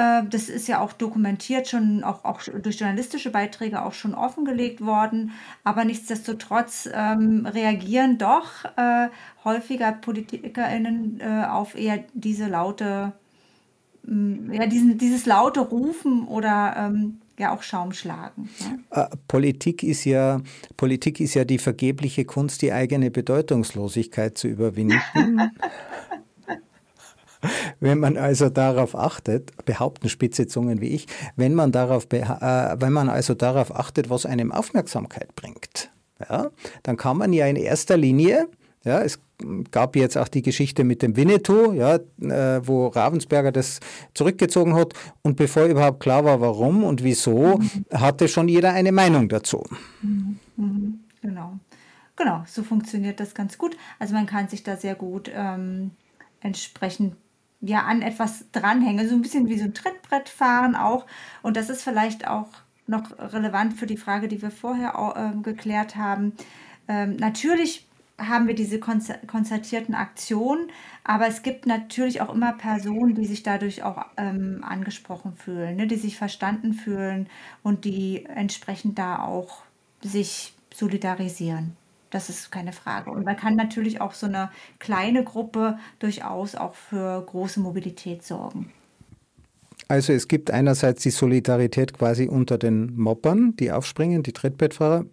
Äh, 0.01 0.23
das 0.31 0.49
ist 0.49 0.67
ja 0.69 0.81
auch 0.81 0.93
dokumentiert, 0.93 1.69
schon 1.69 2.03
auch, 2.05 2.25
auch 2.25 2.41
durch 2.63 2.81
journalistische 2.81 3.31
Beiträge 3.31 3.85
auch 3.85 3.93
schon 3.93 4.15
offengelegt 4.15 4.81
worden. 4.81 5.33
Aber 5.63 5.85
nichtsdestotrotz 5.85 6.89
ähm, 6.93 7.47
reagieren 7.47 8.17
doch 8.17 8.65
äh, 8.77 9.09
häufiger 9.45 9.93
PolitikerInnen 9.93 11.21
äh, 11.21 11.45
auf 11.47 11.75
eher 11.75 12.05
diese 12.15 12.47
laute, 12.47 13.13
mh, 14.05 14.55
ja, 14.55 14.67
diesen, 14.67 14.97
dieses 14.97 15.27
laute 15.27 15.61
Rufen 15.61 16.27
oder 16.27 16.75
ähm, 16.79 17.21
ja 17.39 17.55
auch 17.55 17.63
Schaum 17.63 17.93
schlagen. 17.93 18.49
Ja? 18.91 19.05
Äh, 19.05 19.17
Politik 19.29 19.83
ist 19.83 20.05
ja 20.05 20.41
Politik 20.77 21.21
ist 21.21 21.35
ja 21.35 21.45
die 21.45 21.59
vergebliche 21.59 22.25
Kunst, 22.25 22.63
die 22.63 22.73
eigene 22.73 23.11
Bedeutungslosigkeit 23.11 24.39
zu 24.39 24.49
überwinden. 24.49 25.01
Wenn 27.81 27.99
man 27.99 28.17
also 28.17 28.49
darauf 28.49 28.95
achtet, 28.95 29.53
behaupten 29.65 30.09
spitze 30.09 30.47
Zungen 30.47 30.81
wie 30.81 30.89
ich, 30.89 31.07
wenn 31.37 31.55
man 31.55 31.73
darauf, 31.73 32.07
äh, 32.13 32.21
wenn 32.79 32.93
man 32.93 33.09
also 33.09 33.35
darauf 33.35 33.75
achtet, 33.75 34.11
was 34.11 34.27
einem 34.27 34.53
Aufmerksamkeit 34.53 35.35
bringt, 35.37 35.91
ja, 36.29 36.51
dann 36.83 36.97
kann 36.97 37.17
man 37.17 37.33
ja 37.33 37.47
in 37.47 37.57
erster 37.57 37.97
Linie, 37.97 38.49
ja, 38.85 39.03
es 39.03 39.21
gab 39.71 39.97
jetzt 39.97 40.17
auch 40.17 40.29
die 40.29 40.43
Geschichte 40.43 40.85
mit 40.85 41.03
dem 41.03 41.17
Winnetou, 41.17 41.73
ja, 41.73 41.97
äh, 41.97 42.67
wo 42.67 42.87
Ravensberger 42.87 43.53
das 43.53 43.81
zurückgezogen 44.15 44.75
hat. 44.75 44.95
Und 45.23 45.37
bevor 45.37 45.65
überhaupt 45.65 46.01
klar 46.01 46.25
war, 46.25 46.41
warum 46.41 46.85
und 46.85 47.05
wieso, 47.05 47.59
mhm. 47.59 47.85
hatte 47.93 48.29
schon 48.29 48.49
jeder 48.49 48.73
eine 48.73 48.93
Meinung 48.93 49.29
dazu. 49.29 49.65
Mhm. 50.03 50.39
Mhm. 50.57 51.01
Genau. 51.21 51.59
Genau, 52.17 52.43
so 52.47 52.63
funktioniert 52.63 53.21
das 53.21 53.35
ganz 53.35 53.57
gut. 53.57 53.77
Also 53.99 54.15
man 54.15 54.27
kann 54.27 54.49
sich 54.49 54.63
da 54.63 54.77
sehr 54.77 54.95
gut 54.95 55.31
ähm, 55.35 55.93
entsprechend 56.41 57.17
ja, 57.61 57.83
an 57.83 58.03
etwas 58.03 58.45
dranhänge, 58.53 59.09
so 59.09 59.15
ein 59.15 59.23
bisschen 59.23 59.49
wie 59.49 59.59
so 59.59 59.65
ein 59.65 59.75
Trittbrettfahren 59.75 60.77
auch. 60.77 61.07
Und 61.43 61.57
das 61.57 61.71
ist 61.71 61.83
vielleicht 61.83 62.27
auch 62.27 62.49
noch 62.87 63.19
relevant 63.19 63.75
für 63.75 63.87
die 63.87 63.97
Frage, 63.97 64.29
die 64.29 64.43
wir 64.43 64.51
vorher 64.51 64.95
äh, 65.15 65.43
geklärt 65.43 65.97
haben. 65.97 66.33
Ähm, 66.89 67.17
natürlich 67.17 67.87
haben 68.19 68.47
wir 68.47 68.55
diese 68.55 68.79
konzer 68.79 69.15
konzertierten 69.27 69.95
Aktionen, 69.95 70.71
aber 71.05 71.27
es 71.27 71.43
gibt 71.43 71.67
natürlich 71.67 72.21
auch 72.21 72.35
immer 72.35 72.53
Personen, 72.53 73.15
die 73.15 73.25
sich 73.25 73.43
dadurch 73.43 73.83
auch 73.83 74.05
ähm, 74.17 74.63
angesprochen 74.63 75.35
fühlen, 75.37 75.77
ne, 75.77 75.87
die 75.87 75.97
sich 75.97 76.19
verstanden 76.19 76.75
fühlen 76.75 77.29
und 77.63 77.85
die 77.85 78.27
entsprechend 78.27 78.99
da 78.99 79.23
auch 79.23 79.63
sich 80.03 80.53
solidarisieren. 80.75 81.77
Das 82.11 82.29
ist 82.29 82.51
keine 82.51 82.73
Frage. 82.73 83.11
Und 83.11 83.25
man 83.25 83.37
kann 83.37 83.57
natürlich 83.57 84.01
auch 84.01 84.13
so 84.13 84.27
eine 84.27 84.51
kleine 84.79 85.25
Gruppe 85.25 85.79
durchaus 86.01 86.57
auch 86.57 86.75
für 86.75 87.23
große 87.25 87.61
Mobilität 87.61 88.25
sorgen. 88.25 88.73
Also 89.89 90.13
es 90.13 90.29
gibt 90.29 90.51
einerseits 90.51 91.03
die 91.03 91.11
Solidarität 91.11 91.93
quasi 91.93 92.29
unter 92.29 92.59
den 92.59 92.97
Moppern, 92.97 93.57
die 93.57 93.73
aufspringen, 93.73 94.23
die 94.23 94.33
Trittbettfahrer. 94.33 95.05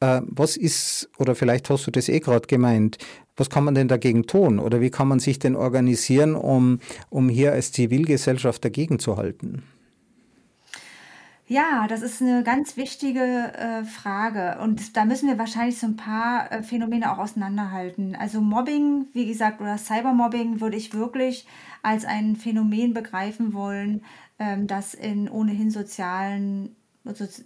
Äh, 0.00 0.22
was 0.26 0.56
ist, 0.56 1.10
oder 1.18 1.34
vielleicht 1.34 1.68
hast 1.68 1.86
du 1.86 1.90
das 1.90 2.08
eh 2.08 2.20
gerade 2.20 2.46
gemeint, 2.46 2.98
was 3.36 3.50
kann 3.50 3.64
man 3.64 3.74
denn 3.74 3.88
dagegen 3.88 4.26
tun? 4.26 4.58
Oder 4.58 4.80
wie 4.80 4.90
kann 4.90 5.08
man 5.08 5.20
sich 5.20 5.38
denn 5.38 5.56
organisieren, 5.56 6.34
um, 6.34 6.80
um 7.08 7.28
hier 7.28 7.52
als 7.52 7.72
Zivilgesellschaft 7.72 8.64
dagegen 8.64 8.98
zu 8.98 9.16
halten? 9.16 9.62
Ja, 11.52 11.88
das 11.88 12.02
ist 12.02 12.22
eine 12.22 12.44
ganz 12.44 12.76
wichtige, 12.76 13.20
äh, 13.58 13.82
Frage 13.84 14.58
und 14.62 14.96
da 14.96 15.04
müssen 15.04 15.28
wir 15.28 15.36
wahrscheinlich 15.36 15.80
so 15.80 15.86
ein 15.88 15.96
paar, 15.96 16.52
äh, 16.52 16.62
Phänomene 16.62 17.10
auch 17.12 17.18
auseinanderhalten. 17.18 18.14
Also, 18.14 18.40
Mobbing, 18.40 19.06
wie 19.14 19.26
gesagt, 19.26 19.60
oder 19.60 19.76
Cybermobbing 19.76 20.60
würde 20.60 20.76
ich 20.76 20.94
wirklich 20.94 21.46
als 21.82 22.04
ein 22.04 22.36
Phänomen 22.36 22.94
begreifen 22.94 23.52
wollen, 23.52 24.04
ähm, 24.38 24.68
das 24.68 24.94
in 24.94 25.28
ohnehin 25.28 25.72
sozialen 25.72 26.76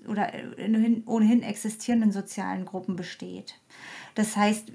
oder 0.06 0.34
in 0.58 1.04
ohnehin 1.06 1.42
existierenden 1.42 2.12
sozialen 2.12 2.66
Gruppen 2.66 2.96
besteht. 2.96 3.54
Das 4.14 4.36
heißt, 4.36 4.70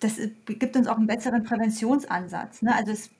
das 0.00 0.16
gibt 0.46 0.76
uns 0.76 0.88
auch 0.88 0.96
einen 0.96 1.06
besseren 1.06 1.44
Präventionsansatz. 1.44 2.62
Ne? 2.62 2.74
Also 2.74 2.90
es 2.90 3.10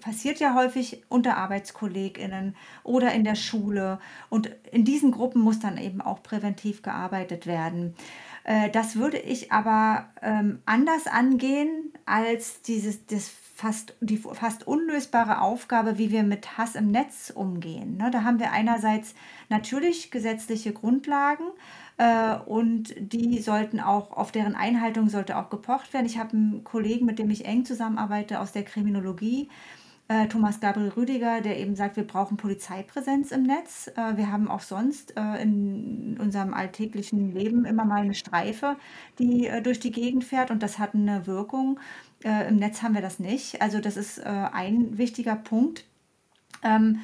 passiert 0.00 0.40
ja 0.40 0.54
häufig 0.54 1.02
unter 1.08 1.36
ArbeitskollegInnen 1.36 2.56
oder 2.82 3.12
in 3.12 3.22
der 3.22 3.36
Schule. 3.36 4.00
Und 4.28 4.50
in 4.72 4.84
diesen 4.84 5.12
Gruppen 5.12 5.40
muss 5.40 5.60
dann 5.60 5.78
eben 5.78 6.00
auch 6.00 6.22
präventiv 6.22 6.82
gearbeitet 6.82 7.46
werden. 7.46 7.94
Äh, 8.44 8.70
das 8.70 8.96
würde 8.96 9.18
ich 9.18 9.52
aber 9.52 10.06
ähm, 10.20 10.60
anders 10.66 11.06
angehen 11.06 11.92
als 12.06 12.62
dieses, 12.62 13.06
das 13.06 13.30
fast, 13.54 13.94
die 14.00 14.16
fast 14.16 14.66
unlösbare 14.66 15.40
Aufgabe, 15.40 15.98
wie 15.98 16.10
wir 16.10 16.24
mit 16.24 16.58
Hass 16.58 16.74
im 16.74 16.90
Netz 16.90 17.30
umgehen. 17.32 17.96
Ne? 17.96 18.10
Da 18.10 18.24
haben 18.24 18.40
wir 18.40 18.50
einerseits 18.50 19.14
natürlich 19.48 20.10
gesetzliche 20.10 20.72
Grundlagen, 20.72 21.44
äh, 22.02 22.36
und 22.46 22.94
die 22.98 23.38
sollten 23.38 23.78
auch, 23.78 24.10
auf 24.16 24.32
deren 24.32 24.56
Einhaltung 24.56 25.08
sollte 25.08 25.36
auch 25.38 25.50
gepocht 25.50 25.94
werden. 25.94 26.06
Ich 26.06 26.18
habe 26.18 26.32
einen 26.32 26.64
Kollegen, 26.64 27.06
mit 27.06 27.20
dem 27.20 27.30
ich 27.30 27.44
eng 27.44 27.64
zusammenarbeite 27.64 28.40
aus 28.40 28.50
der 28.50 28.64
Kriminologie, 28.64 29.48
äh, 30.08 30.26
Thomas 30.26 30.58
Gabriel 30.58 30.88
Rüdiger, 30.88 31.40
der 31.42 31.60
eben 31.60 31.76
sagt, 31.76 31.94
wir 31.96 32.04
brauchen 32.04 32.36
Polizeipräsenz 32.36 33.30
im 33.30 33.44
Netz. 33.44 33.86
Äh, 33.94 34.16
wir 34.16 34.32
haben 34.32 34.48
auch 34.48 34.62
sonst 34.62 35.12
in 35.12 36.18
unserem 36.18 36.54
alltäglichen 36.54 37.32
Leben 37.32 37.64
immer 37.64 37.84
mal 37.84 38.02
eine 38.02 38.14
Streife, 38.14 38.76
die 39.20 39.48
durch 39.62 39.78
die 39.78 39.92
Gegend 39.92 40.24
fährt 40.24 40.50
und 40.50 40.60
das 40.60 40.80
hat 40.80 40.94
eine 40.94 41.28
Wirkung. 41.28 41.78
Im 42.24 42.56
Netz 42.56 42.82
haben 42.82 42.94
wir 42.94 43.02
das 43.02 43.18
nicht. 43.18 43.62
Also 43.62 43.80
das 43.80 43.96
ist 43.96 44.24
ein 44.24 44.96
wichtiger 44.96 45.36
Punkt. 45.36 45.84
Ähm, 46.62 47.00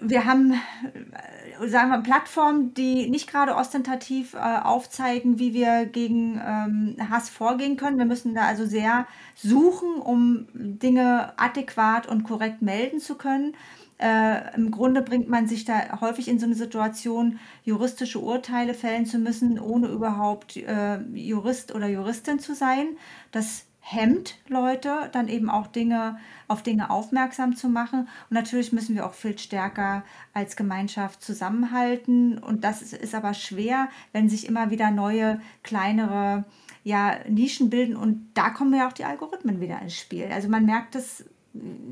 wir 0.00 0.24
haben, 0.24 0.52
äh, 0.52 1.68
sagen 1.68 1.90
wir, 1.90 1.98
Plattformen, 1.98 2.74
die 2.74 3.08
nicht 3.08 3.30
gerade 3.30 3.54
ostentativ 3.54 4.34
äh, 4.34 4.38
aufzeigen, 4.38 5.38
wie 5.38 5.54
wir 5.54 5.86
gegen 5.86 6.40
ähm, 6.44 6.96
Hass 7.10 7.28
vorgehen 7.28 7.76
können. 7.76 7.98
Wir 7.98 8.04
müssen 8.04 8.34
da 8.34 8.42
also 8.42 8.66
sehr 8.66 9.06
suchen, 9.34 9.96
um 9.96 10.46
Dinge 10.54 11.32
adäquat 11.38 12.06
und 12.06 12.24
korrekt 12.24 12.62
melden 12.62 13.00
zu 13.00 13.16
können. 13.16 13.54
Äh, 13.98 14.54
Im 14.54 14.70
Grunde 14.70 15.00
bringt 15.00 15.28
man 15.28 15.46
sich 15.46 15.64
da 15.64 16.00
häufig 16.00 16.28
in 16.28 16.38
so 16.38 16.44
eine 16.44 16.54
Situation, 16.54 17.38
juristische 17.64 18.18
Urteile 18.18 18.74
fällen 18.74 19.06
zu 19.06 19.18
müssen, 19.18 19.58
ohne 19.58 19.88
überhaupt 19.88 20.56
äh, 20.56 20.98
Jurist 21.14 21.74
oder 21.74 21.88
Juristin 21.88 22.38
zu 22.38 22.54
sein. 22.54 22.96
Das 23.32 23.65
hemmt 23.88 24.34
Leute, 24.48 25.08
dann 25.12 25.28
eben 25.28 25.48
auch 25.48 25.68
Dinge 25.68 26.18
auf 26.48 26.64
Dinge 26.64 26.90
aufmerksam 26.90 27.54
zu 27.54 27.68
machen. 27.68 28.08
Und 28.28 28.34
natürlich 28.34 28.72
müssen 28.72 28.96
wir 28.96 29.06
auch 29.06 29.14
viel 29.14 29.38
stärker 29.38 30.02
als 30.34 30.56
Gemeinschaft 30.56 31.22
zusammenhalten. 31.22 32.38
Und 32.38 32.64
das 32.64 32.82
ist, 32.82 32.94
ist 32.94 33.14
aber 33.14 33.32
schwer, 33.32 33.88
wenn 34.12 34.28
sich 34.28 34.48
immer 34.48 34.70
wieder 34.70 34.90
neue, 34.90 35.40
kleinere 35.62 36.44
ja, 36.82 37.16
Nischen 37.28 37.70
bilden. 37.70 37.94
Und 37.94 38.30
da 38.34 38.50
kommen 38.50 38.74
ja 38.74 38.88
auch 38.88 38.92
die 38.92 39.04
Algorithmen 39.04 39.60
wieder 39.60 39.80
ins 39.80 39.96
Spiel. 39.96 40.26
Also 40.32 40.48
man 40.48 40.66
merkt 40.66 40.96
es 40.96 41.24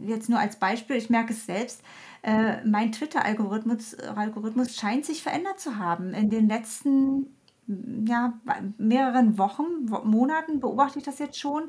jetzt 0.04 0.28
nur 0.28 0.40
als 0.40 0.56
Beispiel, 0.56 0.96
ich 0.96 1.10
merke 1.10 1.32
es 1.32 1.46
selbst, 1.46 1.80
äh, 2.22 2.64
mein 2.66 2.90
Twitter-Algorithmus 2.90 3.94
Algorithmus 3.94 4.74
scheint 4.74 5.04
sich 5.04 5.22
verändert 5.22 5.60
zu 5.60 5.78
haben. 5.78 6.12
In 6.12 6.28
den 6.28 6.48
letzten 6.48 7.33
ja, 7.66 8.34
mehreren 8.78 9.38
Wochen, 9.38 9.86
Monaten 10.04 10.60
beobachte 10.60 10.98
ich 10.98 11.04
das 11.04 11.18
jetzt 11.18 11.38
schon. 11.38 11.64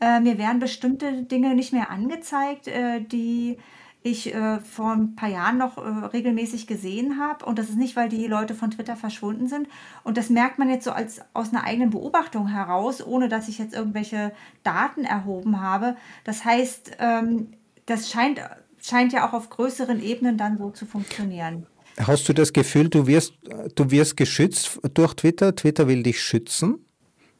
Äh, 0.00 0.20
mir 0.20 0.38
werden 0.38 0.60
bestimmte 0.60 1.24
Dinge 1.24 1.54
nicht 1.54 1.72
mehr 1.72 1.90
angezeigt, 1.90 2.68
äh, 2.68 3.00
die 3.00 3.58
ich 4.02 4.34
äh, 4.34 4.60
vor 4.60 4.92
ein 4.92 5.14
paar 5.14 5.28
Jahren 5.28 5.58
noch 5.58 5.76
äh, 5.76 5.80
regelmäßig 6.06 6.66
gesehen 6.66 7.20
habe. 7.20 7.44
Und 7.44 7.58
das 7.58 7.68
ist 7.68 7.76
nicht, 7.76 7.96
weil 7.96 8.08
die 8.08 8.26
Leute 8.26 8.54
von 8.54 8.70
Twitter 8.70 8.96
verschwunden 8.96 9.46
sind. 9.46 9.68
Und 10.04 10.16
das 10.16 10.30
merkt 10.30 10.58
man 10.58 10.70
jetzt 10.70 10.84
so 10.84 10.92
als 10.92 11.20
aus 11.34 11.52
einer 11.52 11.64
eigenen 11.64 11.90
Beobachtung 11.90 12.48
heraus, 12.48 13.06
ohne 13.06 13.28
dass 13.28 13.48
ich 13.48 13.58
jetzt 13.58 13.74
irgendwelche 13.74 14.32
Daten 14.62 15.04
erhoben 15.04 15.60
habe. 15.60 15.96
Das 16.24 16.44
heißt, 16.44 16.92
ähm, 16.98 17.48
das 17.84 18.10
scheint, 18.10 18.40
scheint 18.80 19.12
ja 19.12 19.28
auch 19.28 19.34
auf 19.34 19.50
größeren 19.50 20.02
Ebenen 20.02 20.38
dann 20.38 20.56
so 20.56 20.70
zu 20.70 20.86
funktionieren. 20.86 21.66
Hast 22.06 22.28
du 22.28 22.32
das 22.32 22.52
Gefühl, 22.52 22.88
du 22.88 23.06
wirst, 23.06 23.34
du 23.74 23.90
wirst 23.90 24.16
geschützt 24.16 24.80
durch 24.94 25.14
Twitter? 25.14 25.54
Twitter 25.54 25.86
will 25.88 26.02
dich 26.02 26.20
schützen? 26.20 26.86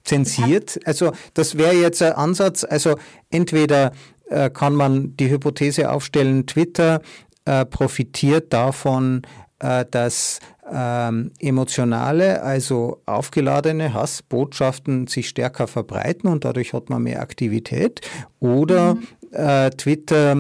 Zensiert? 0.05 0.81
Also 0.85 1.13
das 1.35 1.57
wäre 1.57 1.75
jetzt 1.75 2.03
ein 2.03 2.13
Ansatz. 2.13 2.65
Also 2.65 2.97
entweder 3.31 3.93
äh, 4.29 4.51
kann 4.51 4.75
man 4.75 5.17
die 5.17 5.31
Hypothese 5.31 5.91
aufstellen, 5.91 6.47
Twitter 6.47 7.01
äh, 7.45 7.65
profitiert 7.65 8.53
davon, 8.53 9.23
äh, 9.59 9.85
dass 9.91 10.41
ähm, 10.73 11.33
emotionale, 11.39 12.43
also 12.43 13.03
aufgeladene 13.07 13.93
Hassbotschaften 13.93 15.07
sich 15.07 15.29
stärker 15.29 15.67
verbreiten 15.67 16.31
und 16.31 16.45
dadurch 16.45 16.73
hat 16.73 16.91
man 16.91 17.03
mehr 17.03 17.21
Aktivität. 17.21 18.01
Oder 18.39 18.95
mhm. 18.95 19.07
Äh, 19.33 19.71
Twitter 19.71 20.37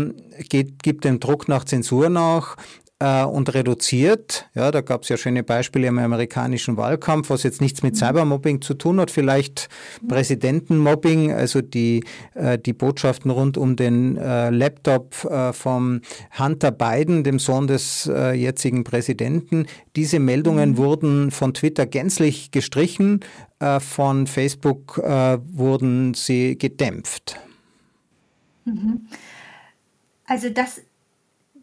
geht, 0.48 0.82
gibt 0.82 1.04
dem 1.04 1.20
Druck 1.20 1.46
nach 1.46 1.62
Zensur 1.64 2.08
nach, 2.08 2.56
äh, 3.00 3.24
und 3.24 3.52
reduziert. 3.54 4.48
Ja, 4.54 4.70
da 4.70 4.82
gab 4.82 5.02
es 5.02 5.08
ja 5.08 5.16
schöne 5.16 5.42
Beispiele 5.42 5.88
im 5.88 5.98
amerikanischen 5.98 6.76
Wahlkampf, 6.76 7.30
was 7.30 7.42
jetzt 7.42 7.60
nichts 7.60 7.82
mit 7.82 7.96
Cybermobbing 7.96 8.60
zu 8.60 8.74
tun 8.74 9.00
hat, 9.00 9.10
vielleicht 9.10 9.68
Präsidentenmobbing, 10.06 11.32
also 11.32 11.62
die, 11.62 12.04
äh, 12.34 12.58
die 12.58 12.72
Botschaften 12.72 13.30
rund 13.30 13.56
um 13.56 13.74
den 13.74 14.16
äh, 14.16 14.50
Laptop 14.50 15.24
äh, 15.24 15.52
vom 15.52 16.02
Hunter 16.38 16.70
Biden, 16.70 17.24
dem 17.24 17.38
Sohn 17.38 17.66
des 17.66 18.06
äh, 18.06 18.32
jetzigen 18.32 18.84
Präsidenten. 18.84 19.66
Diese 19.96 20.20
Meldungen 20.20 20.72
mhm. 20.72 20.76
wurden 20.76 21.30
von 21.30 21.54
Twitter 21.54 21.86
gänzlich 21.86 22.50
gestrichen, 22.50 23.20
von 23.80 24.26
Facebook 24.26 24.96
wurden 24.96 26.14
sie 26.14 26.56
gedämpft. 26.56 27.38
Mhm. 28.64 29.06
Also 30.24 30.48
das 30.48 30.80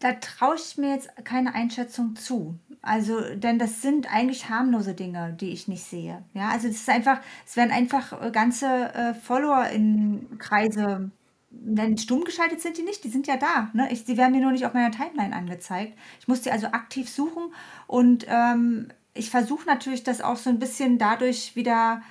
da 0.00 0.12
traue 0.14 0.56
ich 0.56 0.76
mir 0.78 0.94
jetzt 0.94 1.10
keine 1.24 1.54
Einschätzung 1.54 2.16
zu. 2.16 2.58
Also, 2.80 3.20
denn 3.34 3.58
das 3.58 3.82
sind 3.82 4.12
eigentlich 4.12 4.48
harmlose 4.48 4.94
Dinge, 4.94 5.36
die 5.38 5.50
ich 5.50 5.68
nicht 5.68 5.84
sehe. 5.84 6.22
Ja, 6.32 6.48
also 6.50 6.68
es 6.68 6.76
ist 6.76 6.88
einfach, 6.88 7.20
es 7.46 7.56
werden 7.56 7.72
einfach 7.72 8.22
äh, 8.22 8.30
ganze 8.30 8.66
äh, 8.94 9.14
Follower 9.14 9.66
in 9.68 10.38
Kreise, 10.38 11.10
wenn 11.50 11.98
stumm 11.98 12.24
geschaltet 12.24 12.60
sind 12.60 12.78
die 12.78 12.82
nicht, 12.82 13.02
die 13.04 13.08
sind 13.08 13.26
ja 13.26 13.36
da. 13.36 13.70
Ne? 13.72 13.88
Ich, 13.90 14.04
die 14.04 14.16
werden 14.16 14.32
mir 14.32 14.40
nur 14.40 14.52
nicht 14.52 14.64
auf 14.64 14.74
meiner 14.74 14.92
Timeline 14.92 15.34
angezeigt. 15.34 15.98
Ich 16.20 16.28
muss 16.28 16.42
die 16.42 16.52
also 16.52 16.68
aktiv 16.68 17.08
suchen 17.08 17.52
und 17.86 18.26
ähm, 18.28 18.88
ich 19.14 19.30
versuche 19.30 19.66
natürlich 19.66 20.04
das 20.04 20.20
auch 20.20 20.36
so 20.36 20.48
ein 20.48 20.60
bisschen 20.60 20.98
dadurch 20.98 21.56
wieder 21.56 22.02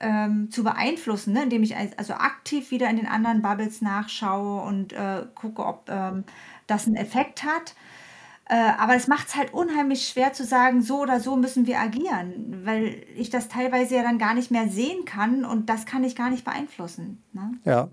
ähm, 0.00 0.50
zu 0.50 0.64
beeinflussen, 0.64 1.32
ne? 1.32 1.44
indem 1.44 1.62
ich 1.62 1.76
also 1.76 2.14
aktiv 2.14 2.70
wieder 2.70 2.88
in 2.88 2.96
den 2.96 3.06
anderen 3.06 3.42
Bubbles 3.42 3.82
nachschaue 3.82 4.62
und 4.62 4.92
äh, 4.92 5.26
gucke, 5.34 5.64
ob 5.64 5.88
ähm, 5.88 6.24
das 6.66 6.86
einen 6.86 6.96
Effekt 6.96 7.44
hat. 7.44 7.74
Äh, 8.48 8.72
aber 8.78 8.94
es 8.94 9.08
macht 9.08 9.28
es 9.28 9.36
halt 9.36 9.52
unheimlich 9.52 10.06
schwer 10.06 10.32
zu 10.32 10.44
sagen, 10.44 10.80
so 10.80 11.00
oder 11.00 11.18
so 11.18 11.36
müssen 11.36 11.66
wir 11.66 11.80
agieren, 11.80 12.62
weil 12.64 13.04
ich 13.16 13.28
das 13.28 13.48
teilweise 13.48 13.96
ja 13.96 14.02
dann 14.02 14.18
gar 14.18 14.34
nicht 14.34 14.52
mehr 14.52 14.68
sehen 14.68 15.04
kann 15.04 15.44
und 15.44 15.68
das 15.68 15.84
kann 15.84 16.04
ich 16.04 16.14
gar 16.14 16.30
nicht 16.30 16.44
beeinflussen. 16.44 17.22
Ne? 17.32 17.54
Ja. 17.64 17.88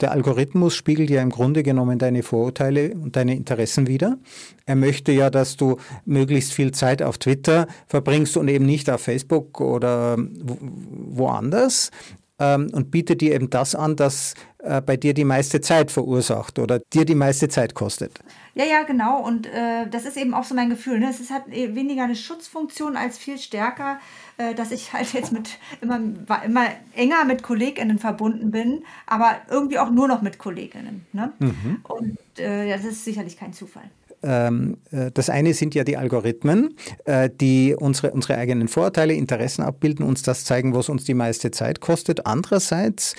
Der 0.00 0.12
Algorithmus 0.12 0.74
spiegelt 0.74 1.10
ja 1.10 1.22
im 1.22 1.30
Grunde 1.30 1.62
genommen 1.62 1.98
deine 1.98 2.22
Vorurteile 2.22 2.94
und 2.94 3.16
deine 3.16 3.34
Interessen 3.34 3.86
wider. 3.86 4.18
Er 4.66 4.76
möchte 4.76 5.12
ja, 5.12 5.30
dass 5.30 5.56
du 5.56 5.76
möglichst 6.04 6.52
viel 6.52 6.72
Zeit 6.72 7.02
auf 7.02 7.18
Twitter 7.18 7.66
verbringst 7.86 8.36
und 8.36 8.48
eben 8.48 8.66
nicht 8.66 8.90
auf 8.90 9.00
Facebook 9.00 9.60
oder 9.60 10.16
woanders 10.18 11.90
ähm, 12.38 12.70
und 12.72 12.90
bietet 12.90 13.20
dir 13.20 13.34
eben 13.34 13.50
das 13.50 13.74
an, 13.74 13.96
das 13.96 14.34
äh, 14.58 14.80
bei 14.80 14.96
dir 14.96 15.14
die 15.14 15.24
meiste 15.24 15.60
Zeit 15.60 15.90
verursacht 15.90 16.58
oder 16.58 16.80
dir 16.92 17.04
die 17.04 17.14
meiste 17.14 17.48
Zeit 17.48 17.74
kostet. 17.74 18.18
Ja, 18.58 18.64
ja, 18.64 18.82
genau. 18.82 19.20
Und 19.24 19.46
äh, 19.46 19.86
das 19.88 20.04
ist 20.04 20.16
eben 20.16 20.34
auch 20.34 20.42
so 20.42 20.52
mein 20.52 20.68
Gefühl. 20.68 20.98
Ne? 20.98 21.08
Es 21.08 21.20
ist, 21.20 21.30
hat 21.30 21.48
weniger 21.48 22.02
eine 22.02 22.16
Schutzfunktion 22.16 22.96
als 22.96 23.16
viel 23.16 23.38
stärker, 23.38 24.00
äh, 24.36 24.52
dass 24.52 24.72
ich 24.72 24.92
halt 24.92 25.12
jetzt 25.12 25.32
mit 25.32 25.58
immer, 25.80 26.00
immer 26.44 26.66
enger 26.96 27.24
mit 27.24 27.44
KollegInnen 27.44 28.00
verbunden 28.00 28.50
bin, 28.50 28.82
aber 29.06 29.36
irgendwie 29.48 29.78
auch 29.78 29.90
nur 29.90 30.08
noch 30.08 30.22
mit 30.22 30.38
KollegInnen. 30.40 31.06
Ne? 31.12 31.32
Mhm. 31.38 31.84
Und 31.84 32.18
äh, 32.40 32.68
das 32.68 32.84
ist 32.84 33.04
sicherlich 33.04 33.36
kein 33.36 33.52
Zufall. 33.52 33.84
Ähm, 34.24 34.78
äh, 34.90 35.12
das 35.12 35.30
eine 35.30 35.54
sind 35.54 35.76
ja 35.76 35.84
die 35.84 35.96
Algorithmen, 35.96 36.74
äh, 37.04 37.30
die 37.32 37.76
unsere, 37.78 38.10
unsere 38.10 38.38
eigenen 38.38 38.66
Vorurteile, 38.66 39.14
Interessen 39.14 39.62
abbilden, 39.62 40.04
uns 40.04 40.22
das 40.22 40.44
zeigen, 40.44 40.74
was 40.74 40.88
uns 40.88 41.04
die 41.04 41.14
meiste 41.14 41.52
Zeit 41.52 41.80
kostet. 41.80 42.26
Andererseits 42.26 43.14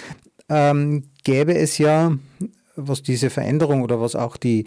ähm, 0.50 1.06
gäbe 1.24 1.56
es 1.56 1.78
ja, 1.78 2.12
was 2.76 3.04
diese 3.04 3.30
Veränderung 3.30 3.84
oder 3.84 4.02
was 4.02 4.16
auch 4.18 4.36
die, 4.36 4.66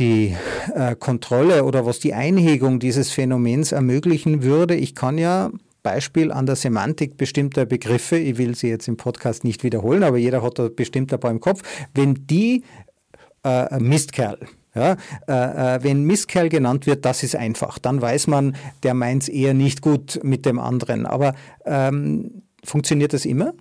die 0.00 0.34
äh, 0.74 0.96
Kontrolle 0.96 1.64
oder 1.64 1.86
was 1.86 2.00
die 2.00 2.14
Einhegung 2.14 2.80
dieses 2.80 3.10
Phänomens 3.10 3.70
ermöglichen 3.72 4.42
würde. 4.42 4.74
Ich 4.74 4.94
kann 4.94 5.18
ja 5.18 5.50
Beispiel 5.82 6.32
an 6.32 6.46
der 6.46 6.56
Semantik 6.56 7.16
bestimmter 7.16 7.66
Begriffe, 7.66 8.18
ich 8.18 8.38
will 8.38 8.54
sie 8.54 8.68
jetzt 8.68 8.88
im 8.88 8.96
Podcast 8.96 9.44
nicht 9.44 9.62
wiederholen, 9.62 10.02
aber 10.02 10.16
jeder 10.16 10.42
hat 10.42 10.58
da 10.58 10.68
bestimmt 10.68 11.12
ein 11.12 11.20
paar 11.20 11.30
im 11.30 11.40
Kopf, 11.40 11.62
wenn 11.94 12.26
die 12.26 12.64
äh, 13.44 13.78
Mistkerl, 13.78 14.38
ja, 14.74 14.96
äh, 15.26 15.76
äh 15.76 15.82
wenn 15.82 16.04
Mistkerl 16.04 16.48
genannt 16.48 16.86
wird, 16.86 17.04
das 17.04 17.22
ist 17.22 17.36
einfach. 17.36 17.78
Dann 17.78 18.00
weiß 18.00 18.26
man, 18.26 18.56
der 18.82 18.94
meint 18.94 19.24
es 19.24 19.28
eher 19.28 19.54
nicht 19.54 19.80
gut 19.82 20.20
mit 20.22 20.44
dem 20.46 20.58
anderen. 20.58 21.06
Aber 21.06 21.34
ähm, 21.64 22.42
funktioniert 22.62 23.12
das 23.12 23.24
immer? 23.24 23.54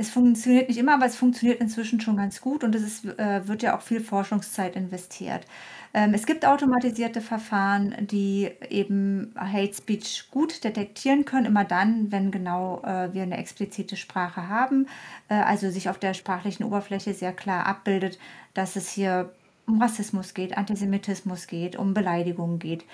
Es 0.00 0.10
funktioniert 0.10 0.68
nicht 0.68 0.78
immer, 0.78 0.94
aber 0.94 1.06
es 1.06 1.16
funktioniert 1.16 1.60
inzwischen 1.60 2.00
schon 2.00 2.16
ganz 2.16 2.40
gut 2.40 2.62
und 2.62 2.72
es 2.74 2.82
ist, 2.82 3.04
äh, 3.18 3.46
wird 3.48 3.62
ja 3.62 3.76
auch 3.76 3.82
viel 3.82 4.00
Forschungszeit 4.00 4.76
investiert. 4.76 5.44
Ähm, 5.92 6.14
es 6.14 6.24
gibt 6.24 6.46
automatisierte 6.46 7.20
Verfahren, 7.20 7.94
die 8.00 8.48
eben 8.70 9.34
Hate 9.36 9.74
Speech 9.74 10.28
gut 10.30 10.62
detektieren 10.62 11.24
können, 11.24 11.46
immer 11.46 11.64
dann, 11.64 12.12
wenn 12.12 12.30
genau 12.30 12.80
äh, 12.84 13.12
wir 13.12 13.22
eine 13.22 13.38
explizite 13.38 13.96
Sprache 13.96 14.48
haben, 14.48 14.86
äh, 15.28 15.34
also 15.34 15.68
sich 15.70 15.88
auf 15.88 15.98
der 15.98 16.14
sprachlichen 16.14 16.62
Oberfläche 16.62 17.12
sehr 17.12 17.32
klar 17.32 17.66
abbildet, 17.66 18.20
dass 18.54 18.76
es 18.76 18.90
hier 18.90 19.32
um 19.66 19.82
Rassismus 19.82 20.32
geht, 20.32 20.56
Antisemitismus 20.56 21.46
geht, 21.48 21.76
um 21.76 21.92
Beleidigungen 21.92 22.58
geht. 22.60 22.84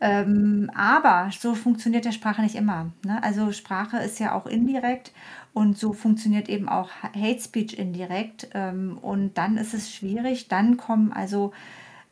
Ähm, 0.00 0.70
aber 0.74 1.30
so 1.38 1.54
funktioniert 1.54 2.06
der 2.06 2.12
Sprache 2.12 2.40
nicht 2.40 2.54
immer. 2.54 2.90
Ne? 3.04 3.22
Also 3.22 3.52
Sprache 3.52 3.98
ist 3.98 4.18
ja 4.18 4.34
auch 4.34 4.46
indirekt 4.46 5.12
und 5.52 5.76
so 5.76 5.92
funktioniert 5.92 6.48
eben 6.48 6.68
auch 6.68 6.90
Hate 7.02 7.40
Speech 7.40 7.78
indirekt. 7.78 8.48
Ähm, 8.54 8.98
und 9.02 9.36
dann 9.36 9.58
ist 9.58 9.74
es 9.74 9.94
schwierig. 9.94 10.48
Dann 10.48 10.78
kommen 10.78 11.12
also 11.12 11.52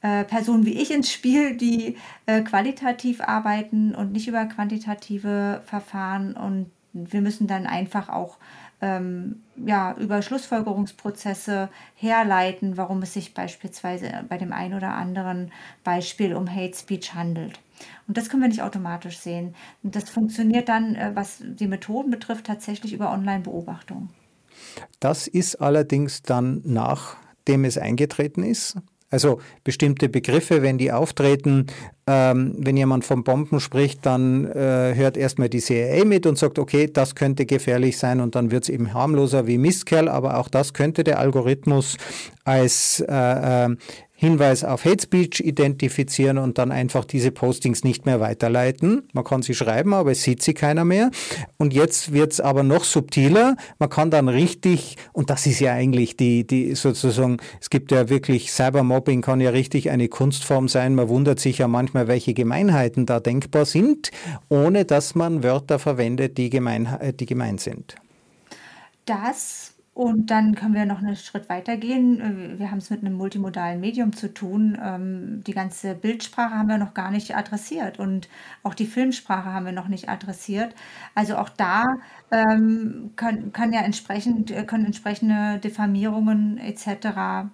äh, 0.03 0.24
Personen 0.24 0.66
wie 0.66 0.81
ich 0.81 0.90
ins 0.90 1.11
Spiel, 1.11 1.57
die 1.57 1.96
äh, 2.27 2.42
qualitativ 2.42 3.20
arbeiten 3.20 3.94
und 3.94 4.12
nicht 4.12 4.29
über 4.29 4.44
quantitative 4.44 5.62
Verfahren. 5.64 6.35
Und 6.35 6.70
wir 6.92 7.22
müssen 7.22 7.46
dann 7.46 7.66
einfach 7.66 8.09
auch 8.11 8.37
ähm, 8.81 9.42
ja, 9.57 9.94
über 9.98 10.22
Schlussfolgerungsprozesse 10.22 11.68
herleiten, 11.94 12.77
warum 12.77 13.03
es 13.03 13.14
sich 13.14 13.35
beispielsweise 13.35 14.24
bei 14.29 14.38
dem 14.38 14.53
einen 14.53 14.74
oder 14.74 14.94
anderen 14.94 15.53
Beispiel 15.85 16.35
um 16.35 16.48
Hate 16.48 16.77
Speech 16.77 17.14
handelt. 17.14 17.59
Und 18.07 18.17
das 18.17 18.29
können 18.29 18.43
wir 18.43 18.49
nicht 18.49 18.62
automatisch 18.62 19.19
sehen. 19.19 19.55
Und 19.83 19.97
das 19.97 20.09
funktioniert 20.11 20.69
dann, 20.69 20.95
äh, 20.95 21.12
was 21.14 21.43
die 21.43 21.67
Methoden 21.67 22.11
betrifft, 22.11 22.47
tatsächlich 22.47 22.93
über 22.93 23.12
Online-Beobachtung. 23.12 24.11
Das 25.01 25.27
ist 25.27 25.57
allerdings 25.57 26.23
dann 26.23 26.61
nachdem 26.64 27.64
es 27.64 27.79
eingetreten 27.79 28.43
ist. 28.43 28.77
Also 29.11 29.41
bestimmte 29.64 30.11
Begriffe, 30.11 30.61
wenn 30.61 30.77
die 30.77 30.93
auftreten, 30.93 31.69
ähm, 32.07 32.55
wenn 32.59 32.77
jemand 32.77 33.07
von 33.07 33.25
Bomben 33.25 33.59
spricht, 33.59 34.05
dann 34.05 34.45
äh, 34.45 34.95
hört 34.95 35.17
erstmal 35.17 35.49
die 35.49 35.61
CIA 35.61 36.05
mit 36.05 36.27
und 36.27 36.37
sagt, 36.37 36.59
okay, 36.59 36.91
das 36.93 37.14
könnte 37.14 37.47
gefährlich 37.47 37.97
sein 37.97 38.21
und 38.21 38.35
dann 38.35 38.51
wird 38.51 38.64
es 38.64 38.69
eben 38.69 38.93
harmloser 38.93 39.47
wie 39.47 39.57
Mistkerl, 39.57 40.11
aber 40.11 40.37
auch 40.37 40.49
das 40.49 40.75
könnte 40.75 41.05
der 41.05 41.21
Algorithmus 41.21 41.97
als 42.49 43.05
äh, 43.07 43.67
äh, 43.67 43.77
Hinweis 44.15 44.65
auf 44.65 44.85
Hate 44.87 45.03
Speech 45.03 45.41
identifizieren 45.41 46.39
und 46.39 46.57
dann 46.57 46.73
einfach 46.73 47.05
diese 47.05 47.31
Postings 47.31 47.85
nicht 47.85 48.07
mehr 48.07 48.21
weiterleiten. 48.21 49.07
Man 49.13 49.23
kann 49.23 49.43
sie 49.43 49.55
schreiben, 49.55 49.93
aber 49.93 50.11
es 50.13 50.23
sieht 50.23 50.43
sie 50.43 50.55
keiner 50.55 50.85
mehr. 50.85 51.11
Und 51.59 51.75
jetzt 51.75 52.13
wird 52.13 52.33
es 52.33 52.41
aber 52.41 52.63
noch 52.63 52.85
subtiler. 52.85 53.57
Man 53.79 53.91
kann 53.91 54.11
dann 54.11 54.29
richtig, 54.29 54.97
und 55.13 55.31
das 55.31 55.47
ist 55.47 55.61
ja 55.61 55.75
eigentlich 55.75 56.17
die, 56.17 56.47
die 56.47 56.75
sozusagen, 56.75 57.37
es 57.61 57.71
gibt 57.71 57.93
ja 57.93 58.09
wirklich, 58.09 58.51
Cybermobbing 58.51 59.21
kann 59.21 59.41
ja 59.41 59.51
richtig 59.51 59.91
eine 59.91 60.09
Kunstform 60.09 60.69
sein. 60.69 60.97
Man 60.97 61.09
wundert 61.09 61.39
sich 61.39 61.59
ja 61.59 61.69
manchmal, 61.69 62.09
welche 62.09 62.33
Gemeinheiten 62.33 63.05
da 63.05 63.21
denkbar 63.21 63.67
sind, 63.67 64.11
ohne 64.49 64.87
dass 64.87 65.15
man 65.15 65.45
Wörter 65.45 65.79
verwendet, 65.79 66.39
die 66.39 66.51
gemein, 66.51 66.89
die 67.21 67.27
gemein 67.27 67.59
sind. 67.59 67.95
Das 69.05 69.78
und 69.99 70.31
dann 70.31 70.55
können 70.55 70.75
wir 70.75 70.87
noch 70.87 71.01
einen 71.01 71.17
Schritt 71.17 71.49
weiter 71.49 71.77
gehen. 71.77 72.21
Äh, 72.21 72.61
wir 72.61 72.71
haben 72.71 72.79
es 72.79 72.89
mit 72.89 73.01
einem 73.01 73.15
multimodalen 73.15 73.81
Medium 73.81 74.13
zu 74.13 74.33
tun. 74.33 74.79
Ähm, 74.81 75.43
die 75.45 75.53
ganze 75.53 75.97
Bildsprache 75.97 76.55
haben 76.55 76.69
wir 76.69 76.79
noch 76.79 76.95
gar 76.95 77.11
nicht 77.11 77.35
adressiert 77.35 77.99
und 77.99 78.29
auch 78.63 78.75
die 78.75 78.87
Filmsprache 78.87 79.53
haben 79.53 79.67
wir 79.67 79.73
noch 79.73 79.89
nicht 79.89 80.09
adressiert. 80.09 80.73
Also 81.17 81.35
auch 81.35 81.49
da 81.49 81.83
ähm, 82.31 83.11
kann, 83.17 83.53
kann 83.53 83.73
ja 83.73 83.81
entsprechend, 83.81 84.53
äh, 84.53 84.63
können 84.63 84.85
entsprechende 84.85 85.59
Diffamierungen 85.59 86.59
etc. 86.59 87.51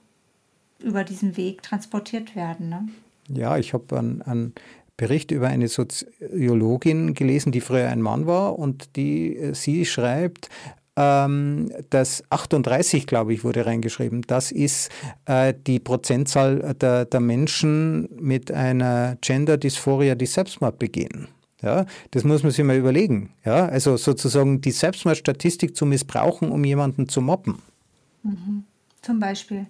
über 0.81 1.03
diesen 1.03 1.39
Weg 1.39 1.63
transportiert 1.63 2.37
werden. 2.37 2.69
Ne? 2.69 2.89
Ja, 3.31 3.57
ich 3.57 3.73
habe 3.73 3.99
einen, 3.99 4.21
einen 4.21 4.53
Bericht 4.99 5.31
über 5.31 5.49
eine 5.49 5.69
Soziologin 5.69 7.15
gelesen, 7.15 7.53
die 7.53 7.63
früher 7.63 7.89
ein 7.89 8.03
Mann 8.03 8.27
war 8.27 8.59
und 8.59 8.97
die 8.97 9.35
äh, 9.35 9.55
sie 9.55 9.87
schreibt, 9.87 10.51
ähm, 10.97 11.71
das 11.91 12.23
38, 12.31 13.07
glaube 13.07 13.35
ich, 13.35 13.45
wurde 13.45 13.67
reingeschrieben. 13.67 14.23
Das 14.23 14.53
ist 14.53 14.91
äh, 15.27 15.55
die 15.67 15.81
Prozentzahl 15.81 16.75
der, 16.75 17.05
der 17.05 17.21
Menschen 17.21 18.09
mit 18.21 18.53
einer 18.53 19.17
Gender-Dysphoria, 19.21 20.15
die 20.15 20.27
Selbstmord 20.27 20.79
begehen. 20.79 21.29
Ja, 21.63 21.87
das 22.11 22.25
muss 22.25 22.43
man 22.43 22.53
sich 22.53 22.63
mal 22.63 22.77
überlegen. 22.77 23.31
Ja, 23.45 23.67
also 23.67 23.97
sozusagen 23.97 24.61
die 24.61 24.71
Selbstmordstatistik 24.71 25.75
zu 25.75 25.87
missbrauchen, 25.87 26.51
um 26.51 26.63
jemanden 26.63 27.09
zu 27.09 27.23
mobben. 27.23 27.63
Mhm. 28.23 28.65
Zum 29.01 29.19
Beispiel. 29.19 29.67